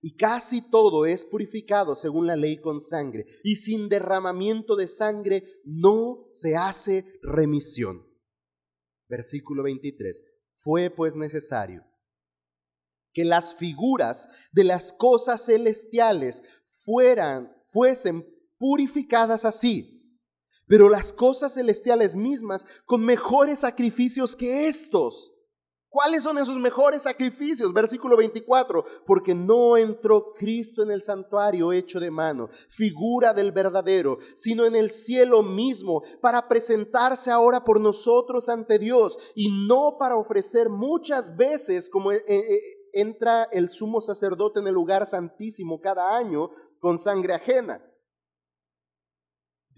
Y 0.00 0.16
casi 0.16 0.68
todo 0.70 1.06
es 1.06 1.24
purificado 1.24 1.96
según 1.96 2.26
la 2.26 2.36
ley 2.36 2.60
con 2.60 2.80
sangre. 2.80 3.26
Y 3.42 3.56
sin 3.56 3.88
derramamiento 3.88 4.76
de 4.76 4.88
sangre 4.88 5.44
no 5.64 6.28
se 6.32 6.56
hace 6.56 7.18
remisión. 7.22 8.06
Versículo 9.08 9.62
23. 9.62 10.24
Fue 10.56 10.90
pues 10.90 11.16
necesario 11.16 11.84
que 13.12 13.24
las 13.24 13.54
figuras 13.54 14.28
de 14.52 14.64
las 14.64 14.92
cosas 14.92 15.46
celestiales 15.46 16.42
fueran, 16.84 17.52
fuesen 17.66 18.26
purificadas 18.58 19.44
así, 19.44 19.97
pero 20.68 20.88
las 20.88 21.12
cosas 21.12 21.54
celestiales 21.54 22.16
mismas 22.16 22.64
con 22.84 23.04
mejores 23.04 23.60
sacrificios 23.60 24.36
que 24.36 24.68
estos. 24.68 25.32
¿Cuáles 25.90 26.22
son 26.22 26.36
esos 26.36 26.58
mejores 26.58 27.04
sacrificios? 27.04 27.72
Versículo 27.72 28.18
24, 28.18 28.84
porque 29.06 29.34
no 29.34 29.78
entró 29.78 30.34
Cristo 30.34 30.82
en 30.82 30.90
el 30.90 31.00
santuario 31.00 31.72
hecho 31.72 31.98
de 31.98 32.10
mano, 32.10 32.50
figura 32.68 33.32
del 33.32 33.52
verdadero, 33.52 34.18
sino 34.34 34.66
en 34.66 34.76
el 34.76 34.90
cielo 34.90 35.42
mismo, 35.42 36.02
para 36.20 36.46
presentarse 36.46 37.30
ahora 37.30 37.64
por 37.64 37.80
nosotros 37.80 38.50
ante 38.50 38.78
Dios 38.78 39.18
y 39.34 39.66
no 39.66 39.96
para 39.98 40.16
ofrecer 40.16 40.68
muchas 40.68 41.34
veces 41.36 41.88
como 41.88 42.12
eh, 42.12 42.22
eh, 42.28 42.60
entra 42.92 43.44
el 43.44 43.70
sumo 43.70 44.02
sacerdote 44.02 44.60
en 44.60 44.66
el 44.66 44.74
lugar 44.74 45.06
santísimo 45.06 45.80
cada 45.80 46.16
año 46.18 46.50
con 46.80 46.98
sangre 46.98 47.32
ajena. 47.32 47.82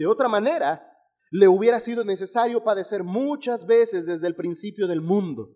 De 0.00 0.06
otra 0.06 0.30
manera, 0.30 0.82
le 1.30 1.46
hubiera 1.46 1.78
sido 1.78 2.06
necesario 2.06 2.64
padecer 2.64 3.04
muchas 3.04 3.66
veces 3.66 4.06
desde 4.06 4.28
el 4.28 4.34
principio 4.34 4.86
del 4.86 5.02
mundo. 5.02 5.54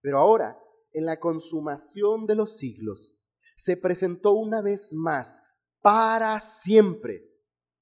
Pero 0.00 0.18
ahora, 0.18 0.56
en 0.92 1.06
la 1.06 1.18
consumación 1.18 2.26
de 2.28 2.36
los 2.36 2.56
siglos, 2.58 3.20
se 3.56 3.76
presentó 3.76 4.34
una 4.34 4.62
vez 4.62 4.94
más 4.94 5.42
para 5.80 6.38
siempre 6.38 7.28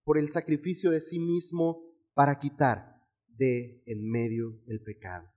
por 0.02 0.16
el 0.16 0.30
sacrificio 0.30 0.90
de 0.90 1.02
sí 1.02 1.18
mismo 1.18 1.82
para 2.14 2.38
quitar 2.38 2.96
de 3.26 3.82
en 3.84 4.10
medio 4.10 4.58
el 4.68 4.82
pecado. 4.82 5.30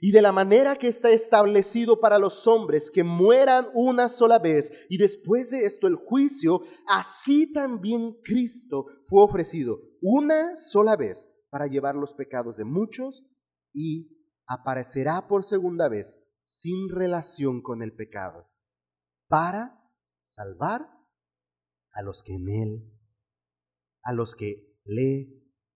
Y 0.00 0.12
de 0.12 0.22
la 0.22 0.32
manera 0.32 0.76
que 0.76 0.88
está 0.88 1.10
establecido 1.10 2.00
para 2.00 2.18
los 2.18 2.46
hombres 2.46 2.90
que 2.90 3.02
mueran 3.02 3.68
una 3.74 4.08
sola 4.08 4.38
vez 4.38 4.72
y 4.88 4.98
después 4.98 5.50
de 5.50 5.64
esto 5.64 5.86
el 5.86 5.96
juicio, 5.96 6.60
así 6.86 7.52
también 7.52 8.16
Cristo 8.22 8.86
fue 9.06 9.22
ofrecido 9.22 9.80
una 10.00 10.56
sola 10.56 10.96
vez 10.96 11.30
para 11.50 11.66
llevar 11.66 11.94
los 11.94 12.14
pecados 12.14 12.56
de 12.56 12.64
muchos 12.64 13.26
y 13.72 14.18
aparecerá 14.46 15.28
por 15.28 15.44
segunda 15.44 15.88
vez 15.88 16.20
sin 16.44 16.88
relación 16.88 17.60
con 17.60 17.82
el 17.82 17.94
pecado, 17.94 18.50
para 19.28 19.78
salvar 20.22 20.88
a 21.92 22.02
los 22.02 22.22
que 22.22 22.34
en 22.34 22.48
Él, 22.48 22.98
a 24.02 24.12
los 24.12 24.34
que 24.34 24.78
le 24.84 25.28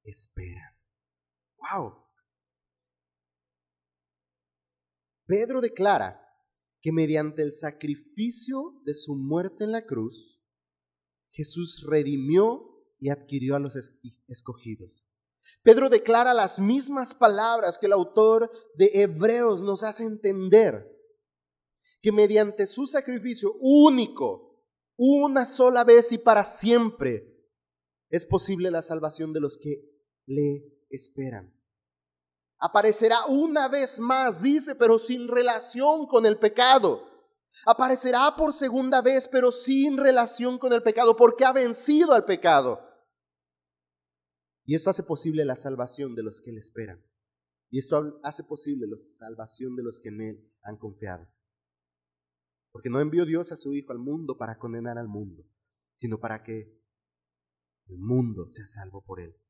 esperan. 0.04 0.74
¡Wow! 1.58 2.01
Pedro 5.32 5.62
declara 5.62 6.20
que 6.82 6.92
mediante 6.92 7.40
el 7.40 7.54
sacrificio 7.54 8.82
de 8.84 8.94
su 8.94 9.14
muerte 9.14 9.64
en 9.64 9.72
la 9.72 9.86
cruz, 9.86 10.42
Jesús 11.30 11.86
redimió 11.88 12.84
y 13.00 13.08
adquirió 13.08 13.56
a 13.56 13.58
los 13.58 13.74
escogidos. 14.28 15.08
Pedro 15.62 15.88
declara 15.88 16.34
las 16.34 16.60
mismas 16.60 17.14
palabras 17.14 17.78
que 17.78 17.86
el 17.86 17.94
autor 17.94 18.50
de 18.74 18.90
Hebreos 18.92 19.62
nos 19.62 19.84
hace 19.84 20.04
entender, 20.04 20.86
que 22.02 22.12
mediante 22.12 22.66
su 22.66 22.86
sacrificio 22.86 23.54
único, 23.58 24.62
una 24.98 25.46
sola 25.46 25.82
vez 25.82 26.12
y 26.12 26.18
para 26.18 26.44
siempre, 26.44 27.48
es 28.10 28.26
posible 28.26 28.70
la 28.70 28.82
salvación 28.82 29.32
de 29.32 29.40
los 29.40 29.56
que 29.56 29.82
le 30.26 30.78
esperan. 30.90 31.58
Aparecerá 32.64 33.26
una 33.26 33.66
vez 33.66 33.98
más, 33.98 34.40
dice, 34.40 34.76
pero 34.76 34.96
sin 35.00 35.26
relación 35.26 36.06
con 36.06 36.24
el 36.24 36.38
pecado. 36.38 37.08
Aparecerá 37.66 38.36
por 38.36 38.52
segunda 38.52 39.02
vez, 39.02 39.26
pero 39.26 39.50
sin 39.50 39.96
relación 39.96 40.58
con 40.58 40.72
el 40.72 40.80
pecado, 40.80 41.16
porque 41.16 41.44
ha 41.44 41.52
vencido 41.52 42.12
al 42.12 42.24
pecado. 42.24 42.80
Y 44.64 44.76
esto 44.76 44.90
hace 44.90 45.02
posible 45.02 45.44
la 45.44 45.56
salvación 45.56 46.14
de 46.14 46.22
los 46.22 46.40
que 46.40 46.52
le 46.52 46.60
esperan. 46.60 47.04
Y 47.68 47.80
esto 47.80 48.20
hace 48.22 48.44
posible 48.44 48.86
la 48.86 48.96
salvación 48.96 49.74
de 49.74 49.82
los 49.82 49.98
que 50.00 50.10
en 50.10 50.20
Él 50.20 50.52
han 50.62 50.76
confiado. 50.76 51.26
Porque 52.70 52.90
no 52.90 53.00
envió 53.00 53.26
Dios 53.26 53.50
a 53.50 53.56
su 53.56 53.74
Hijo 53.74 53.90
al 53.90 53.98
mundo 53.98 54.38
para 54.38 54.60
condenar 54.60 54.98
al 54.98 55.08
mundo, 55.08 55.42
sino 55.94 56.20
para 56.20 56.44
que 56.44 56.80
el 57.86 57.98
mundo 57.98 58.46
sea 58.46 58.66
salvo 58.66 59.04
por 59.04 59.18
Él. 59.18 59.41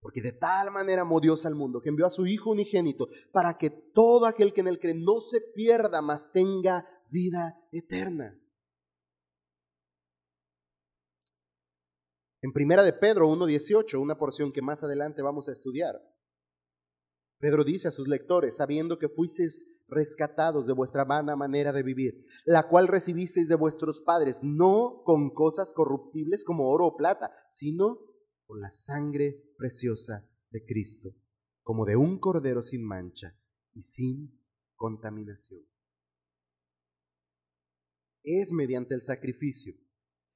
Porque 0.00 0.22
de 0.22 0.32
tal 0.32 0.70
manera 0.70 1.02
amó 1.02 1.20
Dios 1.20 1.46
al 1.46 1.54
mundo 1.54 1.80
que 1.80 1.88
envió 1.88 2.06
a 2.06 2.10
su 2.10 2.26
Hijo 2.26 2.50
unigénito 2.50 3.08
para 3.32 3.56
que 3.56 3.70
todo 3.70 4.26
aquel 4.26 4.52
que 4.52 4.60
en 4.60 4.68
Él 4.68 4.78
cree 4.78 4.94
no 4.94 5.20
se 5.20 5.40
pierda, 5.40 6.00
mas 6.02 6.32
tenga 6.32 6.86
vida 7.10 7.58
eterna. 7.72 8.38
En 12.42 12.52
primera 12.52 12.84
de 12.84 12.92
Pedro 12.92 13.28
1.18, 13.28 14.00
una 14.00 14.18
porción 14.18 14.52
que 14.52 14.62
más 14.62 14.84
adelante 14.84 15.22
vamos 15.22 15.48
a 15.48 15.52
estudiar, 15.52 16.00
Pedro 17.38 17.64
dice 17.64 17.88
a 17.88 17.90
sus 17.90 18.08
lectores, 18.08 18.56
sabiendo 18.56 18.98
que 18.98 19.08
fuisteis 19.08 19.66
rescatados 19.88 20.66
de 20.66 20.72
vuestra 20.72 21.04
vana 21.04 21.36
manera 21.36 21.72
de 21.72 21.82
vivir, 21.82 22.24
la 22.44 22.68
cual 22.68 22.88
recibisteis 22.88 23.48
de 23.48 23.56
vuestros 23.56 24.00
padres, 24.00 24.40
no 24.42 25.02
con 25.04 25.30
cosas 25.30 25.72
corruptibles 25.74 26.44
como 26.44 26.70
oro 26.70 26.86
o 26.86 26.96
plata, 26.96 27.30
sino 27.50 27.98
con 28.46 28.60
la 28.60 28.70
sangre 28.70 29.54
preciosa 29.58 30.28
de 30.50 30.64
Cristo, 30.64 31.10
como 31.62 31.84
de 31.84 31.96
un 31.96 32.18
cordero 32.18 32.62
sin 32.62 32.84
mancha 32.84 33.38
y 33.74 33.82
sin 33.82 34.40
contaminación. 34.74 35.64
Es 38.22 38.52
mediante 38.52 38.94
el 38.94 39.02
sacrificio, 39.02 39.74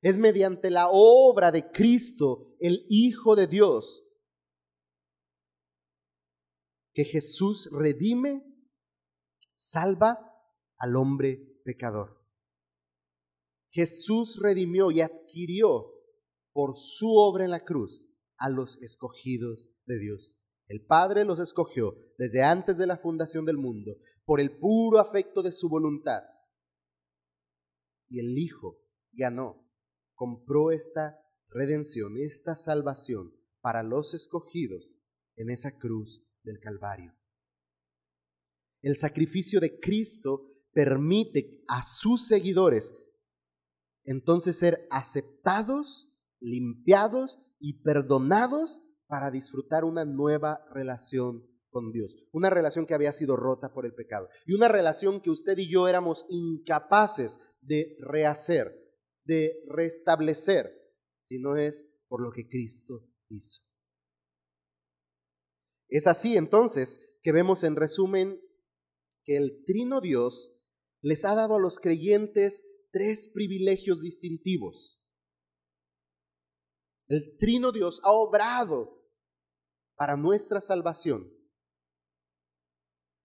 es 0.02 0.18
mediante 0.18 0.70
la 0.70 0.88
obra 0.90 1.52
de 1.52 1.70
Cristo, 1.70 2.56
el 2.60 2.84
Hijo 2.88 3.36
de 3.36 3.46
Dios, 3.46 4.04
que 6.92 7.04
Jesús 7.04 7.70
redime, 7.72 8.44
salva 9.54 10.18
al 10.76 10.96
hombre 10.96 11.60
pecador. 11.64 12.20
Jesús 13.70 14.40
redimió 14.42 14.90
y 14.90 15.00
adquirió 15.00 15.99
por 16.52 16.76
su 16.76 17.08
obra 17.10 17.44
en 17.44 17.50
la 17.50 17.64
cruz 17.64 18.08
a 18.36 18.48
los 18.48 18.80
escogidos 18.82 19.70
de 19.86 19.98
Dios. 19.98 20.36
El 20.66 20.84
Padre 20.84 21.24
los 21.24 21.38
escogió 21.40 21.96
desde 22.16 22.42
antes 22.42 22.78
de 22.78 22.86
la 22.86 22.96
fundación 22.96 23.44
del 23.44 23.56
mundo 23.56 23.96
por 24.24 24.40
el 24.40 24.58
puro 24.58 24.98
afecto 24.98 25.42
de 25.42 25.52
su 25.52 25.68
voluntad. 25.68 26.22
Y 28.08 28.20
el 28.20 28.38
Hijo 28.38 28.78
ganó, 29.12 29.68
compró 30.14 30.70
esta 30.70 31.18
redención, 31.48 32.16
esta 32.16 32.54
salvación 32.54 33.34
para 33.60 33.82
los 33.82 34.14
escogidos 34.14 35.00
en 35.36 35.50
esa 35.50 35.76
cruz 35.78 36.24
del 36.42 36.60
Calvario. 36.60 37.14
El 38.80 38.96
sacrificio 38.96 39.60
de 39.60 39.78
Cristo 39.78 40.46
permite 40.72 41.64
a 41.68 41.82
sus 41.82 42.26
seguidores 42.26 42.94
entonces 44.04 44.58
ser 44.58 44.86
aceptados, 44.90 46.09
limpiados 46.40 47.38
y 47.58 47.82
perdonados 47.82 48.82
para 49.06 49.30
disfrutar 49.30 49.84
una 49.84 50.04
nueva 50.04 50.64
relación 50.72 51.46
con 51.70 51.92
Dios. 51.92 52.16
Una 52.32 52.50
relación 52.50 52.86
que 52.86 52.94
había 52.94 53.12
sido 53.12 53.36
rota 53.36 53.72
por 53.72 53.86
el 53.86 53.94
pecado. 53.94 54.28
Y 54.46 54.54
una 54.54 54.68
relación 54.68 55.20
que 55.20 55.30
usted 55.30 55.56
y 55.58 55.70
yo 55.70 55.88
éramos 55.88 56.26
incapaces 56.28 57.38
de 57.60 57.96
rehacer, 58.00 58.74
de 59.24 59.62
restablecer, 59.68 60.72
si 61.22 61.38
no 61.38 61.56
es 61.56 61.86
por 62.08 62.22
lo 62.22 62.32
que 62.32 62.48
Cristo 62.48 63.08
hizo. 63.28 63.62
Es 65.88 66.06
así 66.06 66.36
entonces 66.36 67.00
que 67.22 67.32
vemos 67.32 67.64
en 67.64 67.76
resumen 67.76 68.40
que 69.24 69.36
el 69.36 69.64
Trino 69.66 70.00
Dios 70.00 70.56
les 71.02 71.24
ha 71.24 71.34
dado 71.34 71.56
a 71.56 71.60
los 71.60 71.78
creyentes 71.78 72.64
tres 72.90 73.30
privilegios 73.32 74.00
distintivos. 74.00 74.99
El 77.10 77.36
Trino 77.38 77.72
Dios 77.72 78.00
ha 78.04 78.12
obrado 78.12 79.06
para 79.96 80.16
nuestra 80.16 80.62
salvación. 80.62 81.30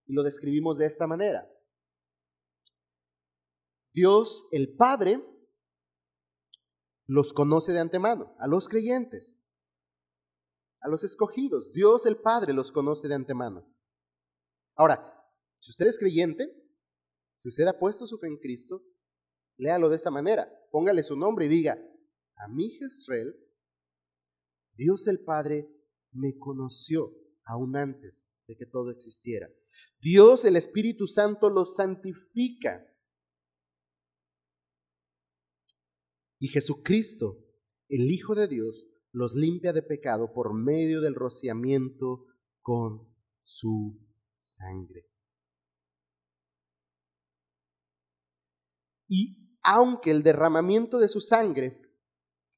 Y 0.08 0.14
lo 0.14 0.24
describimos 0.24 0.78
de 0.78 0.86
esta 0.86 1.08
manera. 1.08 1.50
Dios, 3.94 4.50
el 4.52 4.76
Padre, 4.76 5.24
los 7.08 7.32
conoce 7.32 7.72
de 7.72 7.80
antemano, 7.80 8.36
a 8.40 8.48
los 8.48 8.68
creyentes 8.68 9.42
a 10.86 10.88
los 10.88 11.04
escogidos. 11.04 11.74
Dios 11.74 12.06
el 12.06 12.18
Padre 12.18 12.54
los 12.54 12.72
conoce 12.72 13.08
de 13.08 13.16
antemano. 13.16 13.68
Ahora, 14.76 15.20
si 15.58 15.72
usted 15.72 15.88
es 15.88 15.98
creyente, 15.98 16.48
si 17.38 17.50
usted 17.50 17.66
ha 17.66 17.80
puesto 17.80 18.06
su 18.06 18.20
fe 18.20 18.28
en 18.28 18.38
Cristo, 18.38 18.84
léalo 19.58 19.90
de 19.90 19.96
esta 19.96 20.12
manera. 20.12 20.48
Póngale 20.70 21.02
su 21.02 21.18
nombre 21.18 21.46
y 21.46 21.50
diga, 21.50 21.74
a 22.36 22.48
mí 22.50 22.70
Jezreel, 22.78 23.36
Dios 24.76 25.08
el 25.08 25.24
Padre 25.24 25.70
me 26.12 26.38
conoció 26.38 27.14
aún 27.46 27.76
antes 27.76 28.28
de 28.48 28.56
que 28.56 28.66
todo 28.66 28.92
existiera. 28.92 29.50
Dios 30.00 30.46
el 30.46 30.56
Espíritu 30.56 31.08
Santo 31.08 31.50
los 31.50 31.76
santifica. 31.76 32.86
Y 36.40 36.48
Jesucristo, 36.50 37.44
el 37.88 38.12
Hijo 38.12 38.36
de 38.36 38.48
Dios, 38.48 38.88
los 39.12 39.36
limpia 39.36 39.72
de 39.72 39.82
pecado 39.82 40.34
por 40.34 40.54
medio 40.54 41.02
del 41.02 41.16
rociamiento 41.16 42.26
con 42.62 43.08
su 43.42 43.98
sangre. 44.38 45.10
Y 49.08 49.58
aunque 49.62 50.12
el 50.12 50.22
derramamiento 50.22 51.00
de 51.00 51.08
su 51.08 51.22
sangre 51.22 51.82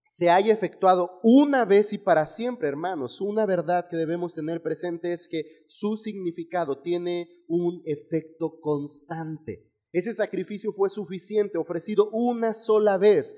se 0.07 0.29
haya 0.29 0.53
efectuado 0.53 1.19
una 1.21 1.65
vez 1.65 1.91
y 1.91 1.97
para 1.97 2.25
siempre, 2.25 2.69
hermanos, 2.69 3.19
una 3.19 3.45
verdad 3.45 3.89
que 3.89 3.97
debemos 3.97 4.33
tener 4.33 4.63
presente 4.63 5.11
es 5.11 5.27
que 5.27 5.65
su 5.67 5.97
significado 5.97 6.79
tiene 6.79 7.43
un 7.49 7.81
efecto 7.83 8.57
constante. 8.61 9.69
Ese 9.91 10.13
sacrificio 10.13 10.71
fue 10.71 10.89
suficiente, 10.89 11.57
ofrecido 11.57 12.09
una 12.11 12.53
sola 12.53 12.97
vez 12.97 13.35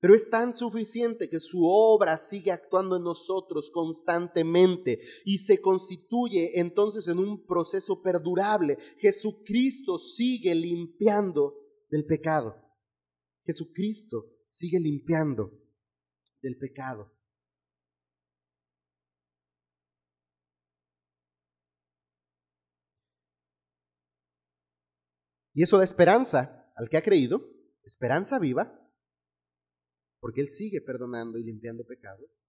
pero 0.00 0.16
es 0.16 0.30
tan 0.30 0.52
suficiente 0.52 1.28
que 1.28 1.38
su 1.38 1.60
obra 1.62 2.18
sigue 2.18 2.50
actuando 2.50 2.96
en 2.96 3.04
nosotros 3.04 3.70
constantemente 3.70 4.98
y 5.24 5.38
se 5.38 5.60
constituye 5.60 6.58
entonces 6.58 7.06
en 7.06 7.20
un 7.20 7.46
proceso 7.46 8.02
perdurable. 8.02 8.78
Jesucristo 8.98 9.98
sigue 9.98 10.56
limpiando 10.56 11.54
del 11.88 12.04
pecado. 12.04 12.56
Jesucristo 13.44 14.26
sigue 14.50 14.80
limpiando 14.80 15.61
del 16.42 16.58
pecado. 16.58 17.12
Y 25.54 25.62
eso 25.62 25.78
da 25.78 25.84
esperanza 25.84 26.72
al 26.76 26.88
que 26.88 26.96
ha 26.96 27.02
creído, 27.02 27.48
esperanza 27.84 28.38
viva 28.38 28.78
porque 30.22 30.40
Él 30.40 30.48
sigue 30.48 30.80
perdonando 30.80 31.36
y 31.36 31.42
limpiando 31.42 31.84
pecados, 31.84 32.44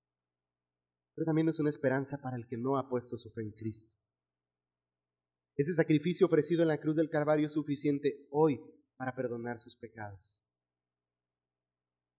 pero 1.15 1.25
también 1.25 1.49
es 1.49 1.59
una 1.59 1.71
esperanza 1.71 2.19
para 2.21 2.37
el 2.37 2.45
que 2.45 2.55
no 2.55 2.77
ha 2.77 2.87
puesto 2.87 3.17
su 3.17 3.31
fe 3.31 3.41
en 3.41 3.51
Cristo. 3.51 3.95
Ese 5.55 5.73
sacrificio 5.73 6.27
ofrecido 6.27 6.61
en 6.61 6.67
la 6.67 6.79
cruz 6.79 6.97
del 6.97 7.09
Calvario 7.09 7.47
es 7.47 7.53
suficiente 7.53 8.27
hoy 8.29 8.61
para 8.95 9.15
perdonar 9.15 9.59
sus 9.59 9.75
pecados. 9.75 10.45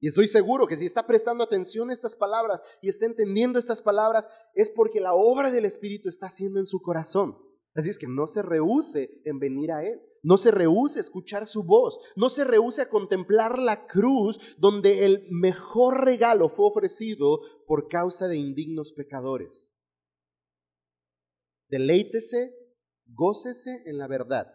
Y 0.04 0.08
estoy 0.08 0.28
seguro 0.28 0.66
que 0.66 0.76
si 0.76 0.84
está 0.84 1.06
prestando 1.06 1.42
atención 1.42 1.88
a 1.88 1.94
estas 1.94 2.14
palabras 2.14 2.60
y 2.82 2.90
está 2.90 3.06
entendiendo 3.06 3.58
estas 3.58 3.80
palabras, 3.80 4.28
es 4.52 4.68
porque 4.68 5.00
la 5.00 5.14
obra 5.14 5.50
del 5.50 5.64
Espíritu 5.64 6.10
está 6.10 6.26
haciendo 6.26 6.60
en 6.60 6.66
su 6.66 6.82
corazón. 6.82 7.38
Así 7.74 7.88
es 7.88 7.96
que 7.96 8.06
no 8.06 8.26
se 8.26 8.42
rehúse 8.42 9.22
en 9.24 9.38
venir 9.38 9.72
a 9.72 9.82
Él. 9.82 10.02
No 10.22 10.36
se 10.36 10.50
rehúse 10.50 10.98
a 10.98 11.00
escuchar 11.00 11.46
su 11.46 11.64
voz. 11.64 11.98
No 12.16 12.28
se 12.28 12.44
rehúse 12.44 12.82
a 12.82 12.90
contemplar 12.90 13.58
la 13.58 13.86
cruz 13.86 14.38
donde 14.58 15.06
el 15.06 15.26
mejor 15.30 16.04
regalo 16.04 16.50
fue 16.50 16.66
ofrecido 16.66 17.40
por 17.66 17.88
causa 17.88 18.28
de 18.28 18.36
indignos 18.36 18.92
pecadores. 18.92 19.72
Deleítese, 21.70 22.54
gócese 23.06 23.82
en 23.86 23.96
la 23.96 24.06
verdad 24.06 24.52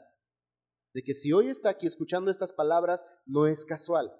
de 0.94 1.02
que 1.02 1.16
si 1.16 1.34
hoy 1.34 1.48
está 1.48 1.70
aquí 1.70 1.88
escuchando 1.88 2.30
estas 2.30 2.54
palabras 2.54 3.04
no 3.26 3.48
es 3.48 3.66
casual. 3.66 4.14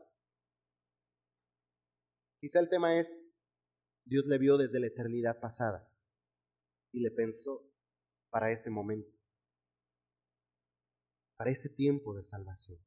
Quizá 2.40 2.60
el 2.60 2.70
tema 2.70 2.98
es, 2.98 3.20
Dios 4.06 4.26
le 4.26 4.38
vio 4.38 4.58
desde 4.58 4.80
la 4.80 4.88
eternidad 4.88 5.40
pasada 5.40 5.92
y 6.92 7.02
le 7.02 7.12
pensó 7.12 7.70
para 8.30 8.52
este 8.52 8.70
momento 8.70 9.20
para 11.40 11.52
este 11.52 11.70
tiempo 11.70 12.14
de 12.14 12.26
salvación. 12.26 12.78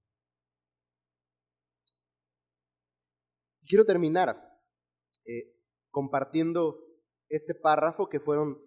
Quiero 3.66 3.86
terminar 3.86 4.60
eh, 5.24 5.56
compartiendo 5.90 6.78
este 7.30 7.54
párrafo 7.54 8.10
que 8.10 8.20
fueron 8.20 8.62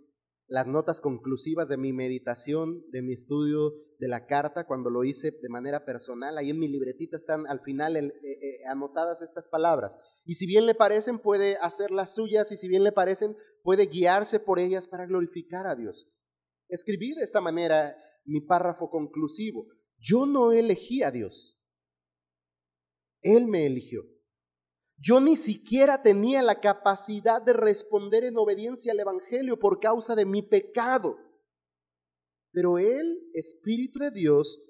las 0.47 0.67
notas 0.67 1.01
conclusivas 1.01 1.67
de 1.67 1.77
mi 1.77 1.91
meditación, 1.91 2.83
de 2.91 3.01
mi 3.01 3.13
estudio 3.13 3.73
de 3.99 4.07
la 4.07 4.27
carta, 4.27 4.67
cuando 4.67 4.89
lo 4.89 5.03
hice 5.03 5.31
de 5.31 5.49
manera 5.49 5.85
personal. 5.85 6.37
Ahí 6.37 6.51
en 6.51 6.59
mi 6.59 6.67
libretita 6.67 7.17
están 7.17 7.47
al 7.47 7.61
final 7.61 7.95
eh, 7.97 8.13
eh, 8.23 8.65
anotadas 8.69 9.21
estas 9.21 9.47
palabras. 9.47 9.97
Y 10.23 10.35
si 10.35 10.45
bien 10.45 10.65
le 10.65 10.75
parecen, 10.75 11.19
puede 11.19 11.57
hacer 11.57 11.91
las 11.91 12.13
suyas 12.13 12.51
y 12.51 12.57
si 12.57 12.67
bien 12.67 12.83
le 12.83 12.91
parecen, 12.91 13.35
puede 13.63 13.87
guiarse 13.87 14.39
por 14.39 14.59
ellas 14.59 14.87
para 14.87 15.05
glorificar 15.05 15.65
a 15.65 15.75
Dios. 15.75 16.11
Escribí 16.67 17.13
de 17.15 17.23
esta 17.23 17.41
manera 17.41 17.95
mi 18.25 18.41
párrafo 18.41 18.89
conclusivo. 18.89 19.67
Yo 19.97 20.25
no 20.25 20.51
elegí 20.51 21.03
a 21.03 21.11
Dios. 21.11 21.59
Él 23.21 23.47
me 23.47 23.65
eligió. 23.65 24.03
Yo 24.97 25.19
ni 25.19 25.35
siquiera 25.35 26.01
tenía 26.01 26.41
la 26.41 26.61
capacidad 26.61 27.41
de 27.41 27.53
responder 27.53 28.23
en 28.23 28.37
obediencia 28.37 28.91
al 28.91 28.99
Evangelio 28.99 29.59
por 29.59 29.79
causa 29.79 30.15
de 30.15 30.25
mi 30.25 30.41
pecado. 30.41 31.17
Pero 32.51 32.77
el 32.79 33.29
Espíritu 33.33 33.99
de 33.99 34.11
Dios 34.11 34.61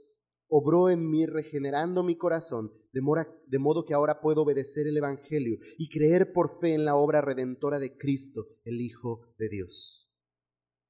obró 0.47 0.89
en 0.89 1.09
mí 1.09 1.25
regenerando 1.25 2.03
mi 2.03 2.17
corazón, 2.17 2.71
de 2.91 3.59
modo 3.59 3.85
que 3.85 3.93
ahora 3.93 4.21
puedo 4.21 4.43
obedecer 4.43 4.87
el 4.87 4.97
Evangelio 4.97 5.57
y 5.77 5.89
creer 5.89 6.33
por 6.33 6.59
fe 6.59 6.73
en 6.73 6.85
la 6.85 6.95
obra 6.95 7.21
redentora 7.21 7.77
de 7.77 7.97
Cristo, 7.97 8.47
el 8.63 8.81
Hijo 8.81 9.33
de 9.37 9.49
Dios, 9.49 10.11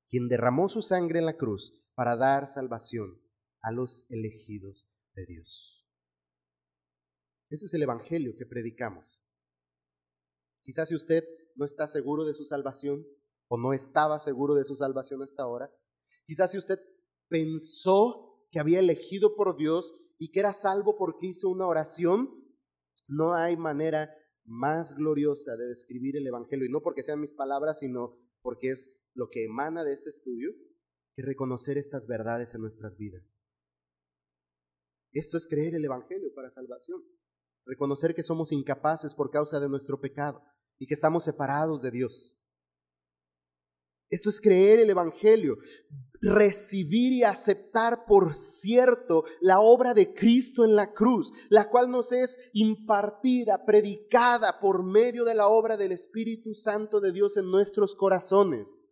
quien 0.09 0.27
derramó 0.27 0.69
su 0.69 0.81
sangre 0.81 1.19
en 1.19 1.25
la 1.25 1.36
cruz 1.36 1.83
para 1.95 2.15
dar 2.15 2.47
salvación 2.47 3.21
a 3.61 3.71
los 3.71 4.05
elegidos 4.09 4.88
de 5.15 5.25
Dios. 5.25 5.88
Ese 7.49 7.65
es 7.65 7.73
el 7.73 7.83
Evangelio 7.83 8.36
que 8.38 8.45
predicamos. 8.45 9.24
Quizás 10.66 10.89
si 10.89 10.95
usted 10.95 11.24
no 11.55 11.63
está 11.63 11.88
seguro 11.88 12.26
de 12.26 12.34
su 12.34 12.43
salvación 12.43 13.05
o 13.47 13.57
no 13.57 13.72
estaba 13.72 14.18
seguro 14.18 14.55
de 14.55 14.63
su 14.63 14.76
salvación 14.76 15.22
hasta 15.22 15.43
ahora, 15.43 15.72
quizás 16.26 16.51
si 16.51 16.57
usted 16.57 16.80
pensó 17.30 18.41
que 18.49 18.59
había 18.59 18.80
elegido 18.80 19.36
por 19.36 19.55
Dios 19.55 19.93
y 20.18 20.32
que 20.32 20.39
era 20.39 20.53
salvo 20.53 20.97
porque 20.97 21.28
hizo 21.28 21.49
una 21.49 21.68
oración, 21.68 22.30
no 23.07 23.36
hay 23.36 23.57
manera 23.57 24.11
más 24.43 24.95
gloriosa 24.95 25.55
de 25.55 25.68
describir 25.68 26.18
el 26.18 26.26
Evangelio, 26.26 26.66
y 26.66 26.72
no 26.72 26.82
porque 26.82 27.03
sean 27.03 27.20
mis 27.20 27.34
palabras, 27.34 27.80
sino 27.80 28.18
porque 28.41 28.72
es 28.72 28.95
lo 29.13 29.30
que 29.30 29.45
emana 29.45 29.84
de 29.84 29.93
este 29.93 30.09
estudio, 30.09 30.51
que 31.13 31.22
reconocer 31.22 31.78
estas 31.78 32.07
verdades 32.07 32.55
en 32.55 32.61
nuestras 32.61 32.97
vidas. 32.97 33.38
Esto 35.11 35.38
es 35.38 35.47
creer 35.47 35.76
el 35.76 35.86
Evangelio 35.86 36.34
para 36.34 36.49
salvación, 36.49 37.03
reconocer 37.66 38.16
que 38.16 38.24
somos 38.24 38.51
incapaces 38.51 39.13
por 39.13 39.32
causa 39.32 39.59
de 39.59 39.70
nuestro 39.70 39.99
pecado, 39.99 40.43
y 40.78 40.88
que 40.88 40.93
estamos 40.93 41.23
separados 41.23 41.82
de 41.82 41.91
Dios. 41.91 42.38
Esto 44.09 44.30
es 44.30 44.39
creer 44.39 44.80
el 44.80 44.89
Evangelio, 44.89 45.57
recibir 46.21 47.13
y 47.13 47.23
aceptar 47.23 48.05
por 48.05 48.34
cierto 48.34 49.26
la 49.41 49.59
obra 49.59 49.93
de 49.93 50.13
Cristo 50.13 50.63
en 50.63 50.76
la 50.76 50.93
cruz, 50.93 51.32
la 51.49 51.69
cual 51.69 51.89
nos 51.89 52.11
es 52.11 52.51
impartida, 52.53 53.65
predicada 53.65 54.59
por 54.59 54.84
medio 54.84 55.26
de 55.26 55.36
la 55.36 55.47
obra 55.47 55.76
del 55.76 55.91
Espíritu 55.91 56.53
Santo 56.53 56.99
de 56.99 57.11
Dios 57.11 57.38
en 57.38 57.49
nuestros 57.49 57.95
corazones. 57.95 58.84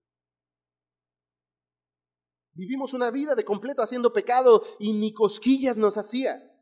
Vivimos 2.56 2.94
una 2.94 3.10
vida 3.10 3.34
de 3.34 3.46
completo 3.46 3.82
haciendo 3.82 4.14
pecado 4.14 4.64
y 4.80 4.94
ni 4.94 5.12
cosquillas 5.14 5.78
nos 5.78 5.98
hacía. 5.98 6.53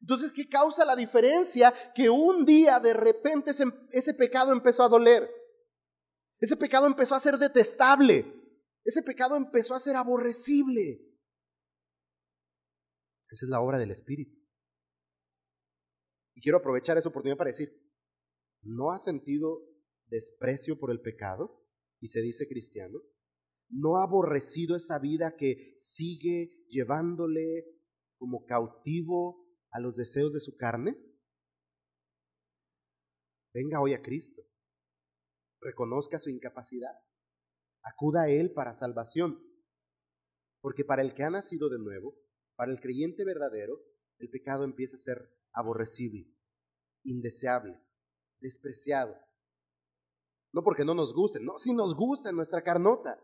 Entonces, 0.00 0.32
¿qué 0.32 0.48
causa 0.48 0.84
la 0.84 0.96
diferencia? 0.96 1.72
Que 1.94 2.08
un 2.08 2.44
día 2.44 2.80
de 2.80 2.94
repente 2.94 3.50
ese, 3.50 4.14
pecado 4.14 4.52
empezó 4.52 4.82
a 4.82 4.88
doler. 4.88 5.30
Ese 6.38 6.56
pecado 6.56 6.86
empezó 6.86 7.14
a 7.14 7.20
ser 7.20 7.36
detestable. 7.36 8.24
Ese 8.82 9.02
pecado 9.02 9.36
empezó 9.36 9.74
a 9.74 9.80
ser 9.80 9.96
aborrecible. 9.96 11.06
Esa 13.30 13.46
es 13.46 13.50
la 13.50 13.60
obra 13.60 13.78
del 13.78 13.90
Espíritu. 13.90 14.36
Y 16.34 16.40
quiero 16.40 16.58
aprovechar 16.58 16.96
esa 16.96 17.10
oportunidad 17.10 17.36
para 17.36 17.50
decir, 17.50 17.70
¿no 18.62 18.92
ha 18.92 18.98
sentido 18.98 19.62
desprecio 20.06 20.78
por 20.78 20.90
el 20.90 21.00
pecado 21.00 21.62
y 22.00 22.08
se 22.08 22.22
dice 22.22 22.48
cristiano? 22.48 23.00
¿No 23.68 23.98
ha 23.98 24.04
aborrecido 24.04 24.74
esa 24.76 24.98
vida 24.98 25.36
que 25.36 25.74
sigue 25.76 26.64
llevándole 26.68 27.66
como 28.16 28.44
cautivo 28.46 29.49
a 29.72 29.80
los 29.80 29.96
deseos 29.96 30.32
de 30.32 30.40
su 30.40 30.56
carne? 30.56 30.96
Venga 33.52 33.80
hoy 33.80 33.94
a 33.94 34.02
Cristo. 34.02 34.42
Reconozca 35.60 36.18
su 36.18 36.30
incapacidad. 36.30 36.94
Acuda 37.82 38.22
a 38.22 38.28
Él 38.28 38.52
para 38.52 38.72
salvación. 38.72 39.44
Porque 40.60 40.84
para 40.84 41.02
el 41.02 41.14
que 41.14 41.24
ha 41.24 41.30
nacido 41.30 41.68
de 41.68 41.78
nuevo, 41.78 42.16
para 42.54 42.70
el 42.70 42.80
creyente 42.80 43.24
verdadero, 43.24 43.80
el 44.18 44.28
pecado 44.28 44.64
empieza 44.64 44.96
a 44.96 44.98
ser 44.98 45.34
aborrecible, 45.52 46.30
indeseable, 47.04 47.82
despreciado. 48.40 49.16
No 50.52 50.62
porque 50.62 50.84
no 50.84 50.94
nos 50.94 51.14
guste, 51.14 51.40
no, 51.40 51.58
si 51.58 51.74
nos 51.74 51.94
gusta 51.94 52.32
nuestra 52.32 52.62
carnota. 52.62 53.18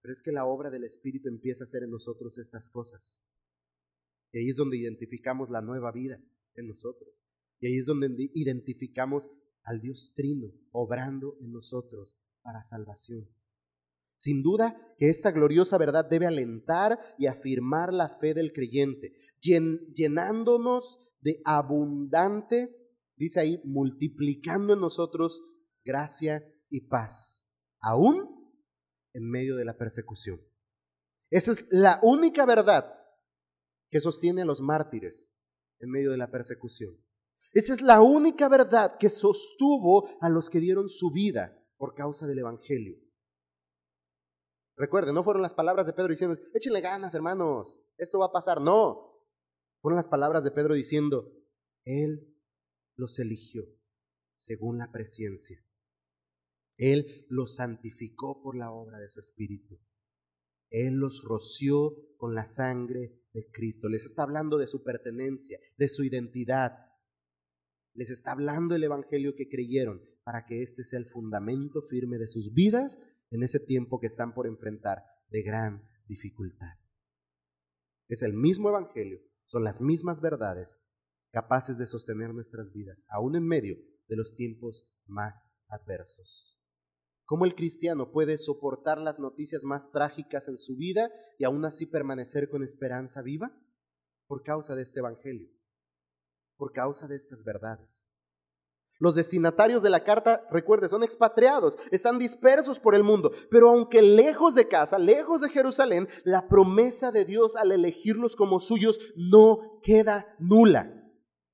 Pero 0.00 0.12
es 0.12 0.22
que 0.22 0.30
la 0.30 0.46
obra 0.46 0.70
del 0.70 0.84
Espíritu 0.84 1.28
empieza 1.28 1.64
a 1.64 1.66
hacer 1.66 1.82
en 1.82 1.90
nosotros 1.90 2.38
estas 2.38 2.70
cosas. 2.70 3.24
Y 4.32 4.38
ahí 4.38 4.48
es 4.48 4.56
donde 4.56 4.78
identificamos 4.78 5.50
la 5.50 5.62
nueva 5.62 5.92
vida 5.92 6.20
en 6.54 6.66
nosotros. 6.66 7.22
Y 7.60 7.68
ahí 7.68 7.78
es 7.78 7.86
donde 7.86 8.08
identificamos 8.34 9.30
al 9.62 9.80
Dios 9.80 10.12
Trino 10.14 10.52
obrando 10.70 11.36
en 11.40 11.52
nosotros 11.52 12.18
para 12.42 12.62
salvación. 12.62 13.28
Sin 14.14 14.42
duda 14.42 14.94
que 14.98 15.10
esta 15.10 15.30
gloriosa 15.30 15.76
verdad 15.76 16.08
debe 16.08 16.26
alentar 16.26 16.98
y 17.18 17.26
afirmar 17.26 17.92
la 17.92 18.08
fe 18.18 18.32
del 18.32 18.52
creyente, 18.52 19.14
llenándonos 19.40 21.12
de 21.20 21.42
abundante, 21.44 22.74
dice 23.16 23.40
ahí, 23.40 23.60
multiplicando 23.64 24.72
en 24.72 24.80
nosotros 24.80 25.42
gracia 25.84 26.42
y 26.70 26.88
paz, 26.88 27.46
aún 27.80 28.52
en 29.12 29.28
medio 29.28 29.56
de 29.56 29.64
la 29.64 29.76
persecución. 29.76 30.40
Esa 31.30 31.52
es 31.52 31.66
la 31.70 31.98
única 32.02 32.46
verdad 32.46 32.94
que 33.90 34.00
sostiene 34.00 34.42
a 34.42 34.44
los 34.44 34.60
mártires 34.60 35.32
en 35.78 35.90
medio 35.90 36.10
de 36.10 36.16
la 36.16 36.30
persecución. 36.30 36.96
Esa 37.52 37.72
es 37.72 37.82
la 37.82 38.02
única 38.02 38.48
verdad 38.48 38.96
que 38.98 39.08
sostuvo 39.08 40.08
a 40.20 40.28
los 40.28 40.50
que 40.50 40.60
dieron 40.60 40.88
su 40.88 41.10
vida 41.10 41.62
por 41.76 41.94
causa 41.94 42.26
del 42.26 42.40
Evangelio. 42.40 42.98
Recuerden, 44.76 45.14
no 45.14 45.24
fueron 45.24 45.42
las 45.42 45.54
palabras 45.54 45.86
de 45.86 45.94
Pedro 45.94 46.10
diciendo, 46.10 46.36
échenle 46.52 46.82
ganas, 46.82 47.14
hermanos, 47.14 47.82
esto 47.96 48.18
va 48.18 48.26
a 48.26 48.32
pasar. 48.32 48.60
No, 48.60 49.22
fueron 49.80 49.96
las 49.96 50.08
palabras 50.08 50.44
de 50.44 50.50
Pedro 50.50 50.74
diciendo, 50.74 51.32
Él 51.84 52.36
los 52.94 53.18
eligió 53.18 53.64
según 54.36 54.78
la 54.78 54.92
presencia. 54.92 55.64
Él 56.76 57.26
los 57.30 57.56
santificó 57.56 58.42
por 58.42 58.56
la 58.56 58.70
obra 58.70 58.98
de 58.98 59.08
su 59.08 59.20
Espíritu. 59.20 59.80
Él 60.68 60.94
los 60.94 61.22
roció 61.24 61.94
con 62.18 62.34
la 62.34 62.44
sangre 62.44 63.22
de 63.36 63.50
Cristo. 63.50 63.88
Les 63.88 64.06
está 64.06 64.22
hablando 64.22 64.56
de 64.56 64.66
su 64.66 64.82
pertenencia, 64.82 65.58
de 65.76 65.88
su 65.88 66.02
identidad. 66.02 66.72
Les 67.92 68.10
está 68.10 68.32
hablando 68.32 68.74
el 68.74 68.82
Evangelio 68.82 69.34
que 69.36 69.48
creyeron 69.48 70.00
para 70.24 70.46
que 70.46 70.62
este 70.62 70.84
sea 70.84 70.98
el 70.98 71.06
fundamento 71.06 71.82
firme 71.82 72.16
de 72.16 72.28
sus 72.28 72.54
vidas 72.54 72.98
en 73.30 73.42
ese 73.42 73.60
tiempo 73.60 74.00
que 74.00 74.06
están 74.06 74.32
por 74.32 74.46
enfrentar 74.46 75.04
de 75.28 75.42
gran 75.42 75.86
dificultad. 76.08 76.78
Es 78.08 78.22
el 78.22 78.32
mismo 78.32 78.70
Evangelio, 78.70 79.20
son 79.46 79.64
las 79.64 79.80
mismas 79.82 80.22
verdades 80.22 80.78
capaces 81.30 81.76
de 81.76 81.86
sostener 81.86 82.32
nuestras 82.32 82.72
vidas, 82.72 83.04
aún 83.10 83.36
en 83.36 83.46
medio 83.46 83.76
de 84.08 84.16
los 84.16 84.34
tiempos 84.34 84.88
más 85.04 85.44
adversos. 85.68 86.62
¿Cómo 87.26 87.44
el 87.44 87.56
cristiano 87.56 88.12
puede 88.12 88.38
soportar 88.38 88.98
las 88.98 89.18
noticias 89.18 89.64
más 89.64 89.90
trágicas 89.90 90.46
en 90.46 90.56
su 90.56 90.76
vida 90.76 91.10
y 91.38 91.44
aún 91.44 91.64
así 91.64 91.84
permanecer 91.84 92.48
con 92.48 92.62
esperanza 92.62 93.20
viva? 93.20 93.50
Por 94.28 94.44
causa 94.44 94.76
de 94.76 94.82
este 94.82 95.00
Evangelio, 95.00 95.50
por 96.56 96.72
causa 96.72 97.08
de 97.08 97.16
estas 97.16 97.42
verdades. 97.42 98.12
Los 98.98 99.16
destinatarios 99.16 99.82
de 99.82 99.90
la 99.90 100.04
carta, 100.04 100.46
recuerde, 100.50 100.88
son 100.88 101.02
expatriados, 101.02 101.76
están 101.90 102.18
dispersos 102.18 102.78
por 102.78 102.94
el 102.94 103.02
mundo, 103.02 103.32
pero 103.50 103.70
aunque 103.70 104.02
lejos 104.02 104.54
de 104.54 104.68
casa, 104.68 104.98
lejos 104.98 105.40
de 105.42 105.50
Jerusalén, 105.50 106.08
la 106.24 106.48
promesa 106.48 107.10
de 107.10 107.24
Dios 107.24 107.56
al 107.56 107.72
elegirlos 107.72 108.36
como 108.36 108.60
suyos 108.60 109.00
no 109.16 109.80
queda 109.82 110.34
nula. 110.38 110.92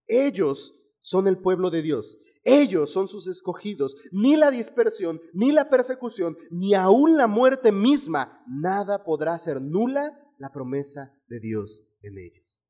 Ellos 0.07 0.75
son 1.01 1.27
el 1.27 1.39
pueblo 1.39 1.71
de 1.71 1.83
Dios 1.83 2.19
ellos 2.45 2.91
son 2.91 3.09
sus 3.09 3.27
escogidos. 3.27 3.97
Ni 4.11 4.37
la 4.37 4.51
dispersión, 4.51 5.21
ni 5.33 5.53
la 5.53 5.69
persecución, 5.69 6.37
ni 6.51 6.75
aún 6.75 7.17
la 7.17 7.29
muerte 7.29 7.73
misma, 7.73 8.45
nada 8.47 9.05
podrá 9.05 9.35
hacer 9.35 9.61
nula 9.63 10.19
la 10.39 10.51
promesa 10.53 11.15
de 11.29 11.41
Dios 11.41 11.87
en 12.03 12.19
ellos. 12.19 12.63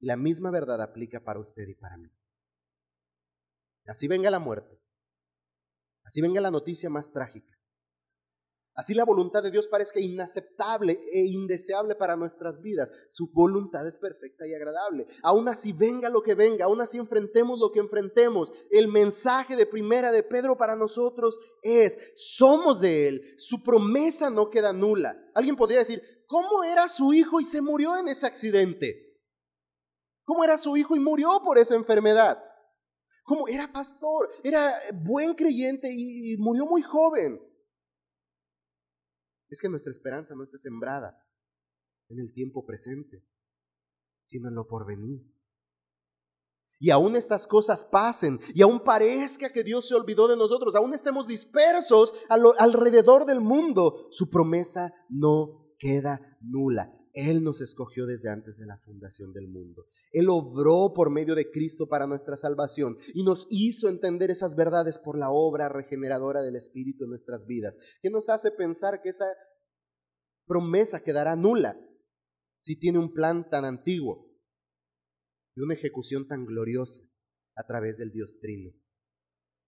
La 0.00 0.16
misma 0.16 0.50
verdad 0.50 0.80
aplica 0.82 1.20
para 1.20 1.40
usted 1.40 1.68
y 1.68 1.74
para 1.74 1.96
mí. 1.96 2.10
Así 3.86 4.06
venga 4.06 4.30
la 4.30 4.38
muerte, 4.38 4.80
así 6.04 6.20
venga 6.20 6.40
la 6.40 6.50
noticia 6.50 6.90
más 6.90 7.10
trágica, 7.10 7.58
Así 8.80 8.94
la 8.94 9.04
voluntad 9.04 9.42
de 9.42 9.50
Dios 9.50 9.68
parezca 9.68 10.00
inaceptable 10.00 11.04
e 11.12 11.26
indeseable 11.26 11.94
para 11.96 12.16
nuestras 12.16 12.62
vidas. 12.62 12.90
Su 13.10 13.30
voluntad 13.30 13.86
es 13.86 13.98
perfecta 13.98 14.46
y 14.46 14.54
agradable. 14.54 15.06
Aún 15.22 15.48
así 15.48 15.74
venga 15.74 16.08
lo 16.08 16.22
que 16.22 16.34
venga, 16.34 16.64
aún 16.64 16.80
así 16.80 16.96
enfrentemos 16.96 17.58
lo 17.60 17.72
que 17.72 17.80
enfrentemos. 17.80 18.50
El 18.70 18.88
mensaje 18.88 19.54
de 19.54 19.66
primera 19.66 20.10
de 20.10 20.22
Pedro 20.22 20.56
para 20.56 20.76
nosotros 20.76 21.38
es, 21.60 22.14
somos 22.16 22.80
de 22.80 23.08
Él. 23.08 23.34
Su 23.36 23.62
promesa 23.62 24.30
no 24.30 24.48
queda 24.48 24.72
nula. 24.72 25.14
Alguien 25.34 25.56
podría 25.56 25.80
decir, 25.80 26.02
¿cómo 26.26 26.64
era 26.64 26.88
su 26.88 27.12
hijo 27.12 27.38
y 27.38 27.44
se 27.44 27.60
murió 27.60 27.98
en 27.98 28.08
ese 28.08 28.26
accidente? 28.26 29.20
¿Cómo 30.24 30.42
era 30.42 30.56
su 30.56 30.74
hijo 30.78 30.96
y 30.96 31.00
murió 31.00 31.42
por 31.44 31.58
esa 31.58 31.74
enfermedad? 31.74 32.42
¿Cómo 33.24 33.46
era 33.46 33.70
pastor? 33.70 34.30
Era 34.42 34.72
buen 35.04 35.34
creyente 35.34 35.92
y 35.92 36.38
murió 36.38 36.64
muy 36.64 36.80
joven 36.80 37.49
es 39.50 39.60
que 39.60 39.68
nuestra 39.68 39.90
esperanza 39.90 40.34
no 40.34 40.42
está 40.42 40.58
sembrada 40.58 41.16
en 42.08 42.20
el 42.20 42.32
tiempo 42.32 42.64
presente, 42.64 43.24
sino 44.24 44.48
en 44.48 44.54
lo 44.54 44.66
porvenir. 44.66 45.22
Y 46.78 46.90
aún 46.90 47.14
estas 47.14 47.46
cosas 47.46 47.84
pasen, 47.84 48.40
y 48.54 48.62
aún 48.62 48.82
parezca 48.82 49.52
que 49.52 49.62
Dios 49.62 49.86
se 49.86 49.94
olvidó 49.94 50.28
de 50.28 50.36
nosotros, 50.36 50.74
aún 50.74 50.94
estemos 50.94 51.26
dispersos 51.26 52.14
alrededor 52.28 53.26
del 53.26 53.40
mundo, 53.40 54.08
su 54.10 54.30
promesa 54.30 54.94
no 55.10 55.74
queda 55.78 56.38
nula. 56.40 56.99
Él 57.12 57.42
nos 57.42 57.60
escogió 57.60 58.06
desde 58.06 58.30
antes 58.30 58.58
de 58.58 58.66
la 58.66 58.78
fundación 58.78 59.32
del 59.32 59.48
mundo. 59.48 59.86
Él 60.12 60.28
obró 60.28 60.92
por 60.94 61.10
medio 61.10 61.34
de 61.34 61.50
Cristo 61.50 61.88
para 61.88 62.06
nuestra 62.06 62.36
salvación 62.36 62.96
y 63.14 63.24
nos 63.24 63.46
hizo 63.50 63.88
entender 63.88 64.30
esas 64.30 64.54
verdades 64.54 64.98
por 64.98 65.18
la 65.18 65.30
obra 65.30 65.68
regeneradora 65.68 66.42
del 66.42 66.56
Espíritu 66.56 67.04
en 67.04 67.10
nuestras 67.10 67.46
vidas, 67.46 67.78
que 68.00 68.10
nos 68.10 68.28
hace 68.28 68.50
pensar 68.52 69.02
que 69.02 69.08
esa 69.08 69.26
promesa 70.46 71.02
quedará 71.02 71.36
nula 71.36 71.80
si 72.56 72.76
tiene 72.78 72.98
un 72.98 73.12
plan 73.12 73.48
tan 73.48 73.64
antiguo 73.64 74.30
y 75.56 75.62
una 75.62 75.74
ejecución 75.74 76.28
tan 76.28 76.44
gloriosa 76.46 77.02
a 77.56 77.66
través 77.66 77.98
del 77.98 78.12
Dios 78.12 78.38
Trino. 78.40 78.72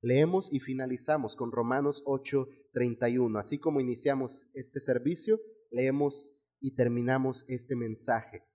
Leemos 0.00 0.52
y 0.52 0.58
finalizamos 0.58 1.36
con 1.36 1.52
Romanos 1.52 2.02
8:31. 2.06 3.38
Así 3.38 3.58
como 3.58 3.80
iniciamos 3.80 4.48
este 4.52 4.80
servicio, 4.80 5.40
leemos 5.70 6.38
y 6.62 6.74
terminamos 6.76 7.44
este 7.48 7.76
mensaje. 7.76 8.48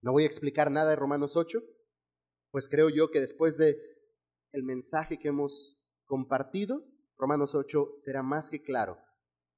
No 0.00 0.12
voy 0.12 0.22
a 0.22 0.26
explicar 0.26 0.70
nada 0.70 0.90
de 0.90 0.96
Romanos 0.96 1.36
8, 1.36 1.60
pues 2.50 2.68
creo 2.68 2.88
yo 2.88 3.10
que 3.10 3.20
después 3.20 3.58
de 3.58 3.76
el 4.52 4.62
mensaje 4.62 5.18
que 5.18 5.28
hemos 5.28 5.84
compartido, 6.06 6.84
Romanos 7.18 7.54
8 7.54 7.94
será 7.96 8.22
más 8.22 8.48
que 8.48 8.62
claro. 8.62 8.98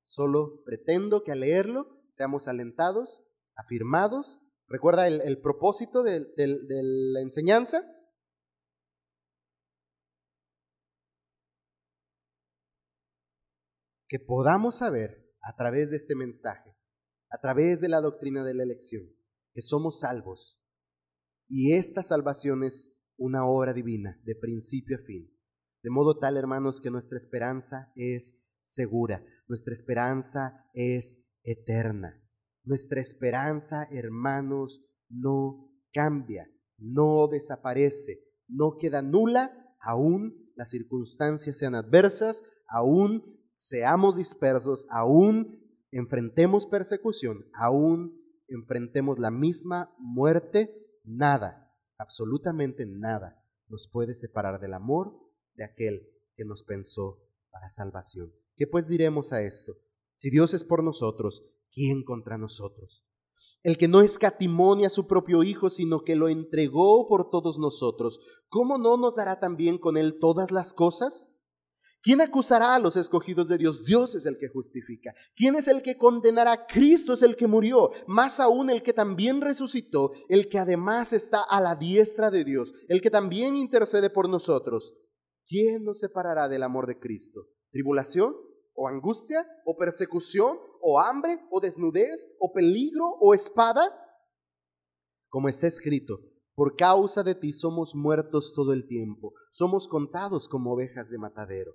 Solo 0.05 0.63
pretendo 0.65 1.23
que 1.23 1.33
al 1.33 1.41
leerlo 1.41 2.01
seamos 2.09 2.49
alentados, 2.49 3.23
afirmados. 3.55 4.41
¿Recuerda 4.67 5.07
el, 5.07 5.41
propósito 5.43 6.03
de 6.03 6.27
la 6.37 7.21
enseñanza? 7.21 7.83
Que 14.09 14.19
podamos 14.21 14.79
saber 14.79 15.35
a 15.43 15.55
través 15.57 15.91
de 15.91 15.97
este 15.97 16.15
mensaje 16.15 16.76
a 17.31 17.41
través 17.41 17.81
de 17.81 17.89
la 17.89 18.01
doctrina 18.01 18.45
de 18.45 18.55
la 18.55 18.63
elección, 18.63 19.05
que 19.53 19.63
somos 19.63 20.01
salvos. 20.01 20.61
Y 21.49 21.75
esta 21.75 22.03
salvación 22.03 22.65
es 22.65 22.97
una 23.17 23.47
obra 23.47 23.73
divina, 23.73 24.21
de 24.25 24.35
principio 24.35 24.97
a 24.97 25.01
fin. 25.01 25.31
De 25.83 25.91
modo 25.91 26.19
tal, 26.19 26.37
hermanos, 26.37 26.81
que 26.81 26.91
nuestra 26.91 27.17
esperanza 27.17 27.93
es 27.95 28.39
segura, 28.61 29.25
nuestra 29.47 29.73
esperanza 29.73 30.69
es 30.75 31.25
eterna. 31.43 32.23
Nuestra 32.65 33.01
esperanza, 33.01 33.87
hermanos, 33.93 34.85
no 35.09 35.71
cambia, 35.93 36.51
no 36.79 37.29
desaparece, 37.29 38.25
no 38.49 38.77
queda 38.79 39.03
nula, 39.03 39.77
aún 39.81 40.51
las 40.57 40.71
circunstancias 40.71 41.59
sean 41.59 41.75
adversas, 41.75 42.43
aún 42.69 43.23
seamos 43.55 44.17
dispersos, 44.17 44.87
aún 44.91 45.66
enfrentemos 45.99 46.67
persecución, 46.67 47.47
aún 47.55 48.21
enfrentemos 48.49 49.19
la 49.19 49.31
misma 49.31 49.95
muerte, 49.99 50.71
nada, 51.05 51.75
absolutamente 51.97 52.85
nada, 52.87 53.43
nos 53.69 53.89
puede 53.91 54.15
separar 54.15 54.61
del 54.61 54.75
amor 54.75 55.19
de 55.55 55.65
aquel 55.65 56.07
que 56.37 56.45
nos 56.45 56.65
pensó 56.65 57.23
para 57.51 57.71
salvación. 57.71 58.31
¿Qué 58.57 58.67
pues 58.67 58.89
diremos 58.89 59.33
a 59.33 59.43
esto? 59.43 59.73
Si 60.15 60.31
Dios 60.31 60.53
es 60.53 60.65
por 60.65 60.85
nosotros, 60.85 61.45
¿quién 61.73 62.05
contra 62.05 62.37
nosotros? 62.37 63.07
El 63.63 63.79
que 63.79 63.89
no 63.89 64.03
escatimonia 64.03 64.89
a 64.89 64.91
su 64.91 65.07
propio 65.07 65.43
Hijo, 65.43 65.71
sino 65.71 66.03
que 66.03 66.15
lo 66.15 66.29
entregó 66.29 67.09
por 67.09 67.31
todos 67.31 67.59
nosotros, 67.59 68.21
¿cómo 68.49 68.77
no 68.77 68.99
nos 68.99 69.17
dará 69.17 69.41
también 69.41 69.79
con 69.79 69.97
él 69.97 70.19
todas 70.21 70.51
las 70.51 70.75
cosas? 70.75 71.36
¿Quién 72.07 72.21
acusará 72.21 72.77
a 72.77 72.79
los 72.79 72.95
escogidos 72.95 73.49
de 73.49 73.59
Dios? 73.59 73.85
Dios 73.85 74.15
es 74.15 74.27
el 74.27 74.39
que 74.39 74.47
justifica. 74.47 75.13
¿Quién 75.35 75.57
es 75.57 75.67
el 75.67 75.83
que 75.83 75.97
condenará? 75.99 76.65
Cristo 76.69 77.15
es 77.15 77.23
el 77.23 77.35
que 77.35 77.49
murió, 77.49 77.91
más 78.07 78.39
aún 78.39 78.71
el 78.71 78.85
que 78.85 78.93
también 78.93 79.41
resucitó, 79.41 80.13
el 80.29 80.49
que 80.49 80.61
además 80.61 81.13
está 81.13 81.43
a 81.43 81.61
la 81.61 81.75
diestra 81.75 82.31
de 82.31 82.45
Dios, 82.45 82.73
el 82.87 83.03
que 83.03 83.11
también 83.11 83.57
intercede 83.57 84.09
por 84.09 84.29
nosotros. 84.29 84.97
¿Quién 85.49 85.83
nos 85.83 85.99
separará 85.99 86.49
del 86.49 86.63
amor 86.63 86.87
de 86.87 87.01
Cristo? 87.01 87.49
¿Tribulación? 87.73 88.37
¿O 88.75 88.87
angustia? 88.87 89.45
¿O 89.65 89.77
persecución? 89.77 90.59
¿O 90.81 91.01
hambre? 91.01 91.41
¿O 91.51 91.59
desnudez? 91.59 92.29
¿O 92.39 92.53
peligro? 92.53 93.17
¿O 93.21 93.35
espada? 93.35 93.83
Como 95.29 95.49
está 95.49 95.67
escrito, 95.67 96.21
por 96.55 96.77
causa 96.77 97.25
de 97.25 97.35
ti 97.35 97.53
somos 97.53 97.97
muertos 97.97 98.53
todo 98.55 98.73
el 98.73 98.87
tiempo, 98.87 99.33
somos 99.51 99.89
contados 99.89 100.47
como 100.47 100.73
ovejas 100.73 101.11
de 101.11 101.19
matadero. 101.19 101.75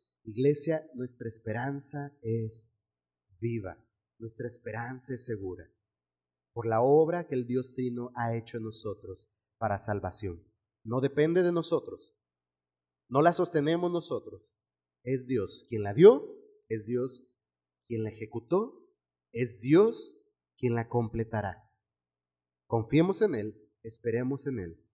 Iglesia, 0.23 0.87
nuestra 0.93 1.27
esperanza 1.27 2.15
es 2.21 2.71
viva, 3.39 3.83
nuestra 4.19 4.47
esperanza 4.47 5.13
es 5.13 5.25
segura 5.25 5.71
por 6.53 6.67
la 6.67 6.81
obra 6.81 7.27
que 7.27 7.35
el 7.35 7.47
Dios 7.47 7.73
Trino 7.73 8.11
ha 8.15 8.35
hecho 8.35 8.57
en 8.57 8.63
nosotros 8.63 9.31
para 9.57 9.79
salvación. 9.79 10.43
No 10.83 10.99
depende 10.99 11.43
de 11.43 11.51
nosotros, 11.51 12.17
no 13.07 13.21
la 13.21 13.33
sostenemos 13.33 13.91
nosotros, 13.91 14.59
es 15.03 15.27
Dios 15.27 15.65
quien 15.67 15.83
la 15.83 15.93
dio, 15.93 16.35
es 16.67 16.85
Dios 16.85 17.27
quien 17.85 18.03
la 18.03 18.09
ejecutó, 18.09 18.87
es 19.31 19.61
Dios 19.61 20.17
quien 20.57 20.75
la 20.75 20.87
completará. 20.87 21.69
Confiemos 22.67 23.21
en 23.21 23.35
Él, 23.35 23.71
esperemos 23.83 24.47
en 24.47 24.59
Él. 24.59 24.87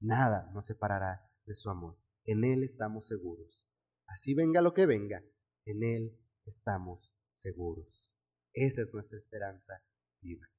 Nada 0.00 0.50
nos 0.52 0.66
separará 0.66 1.30
de 1.46 1.54
su 1.54 1.70
amor. 1.70 1.96
En 2.24 2.44
Él 2.44 2.64
estamos 2.64 3.06
seguros. 3.06 3.71
Así 4.12 4.34
venga 4.34 4.60
lo 4.60 4.74
que 4.74 4.84
venga, 4.84 5.24
en 5.64 5.82
Él 5.82 6.18
estamos 6.44 7.14
seguros. 7.32 8.14
Esa 8.52 8.82
es 8.82 8.92
nuestra 8.92 9.16
esperanza 9.16 9.82
viva. 10.20 10.51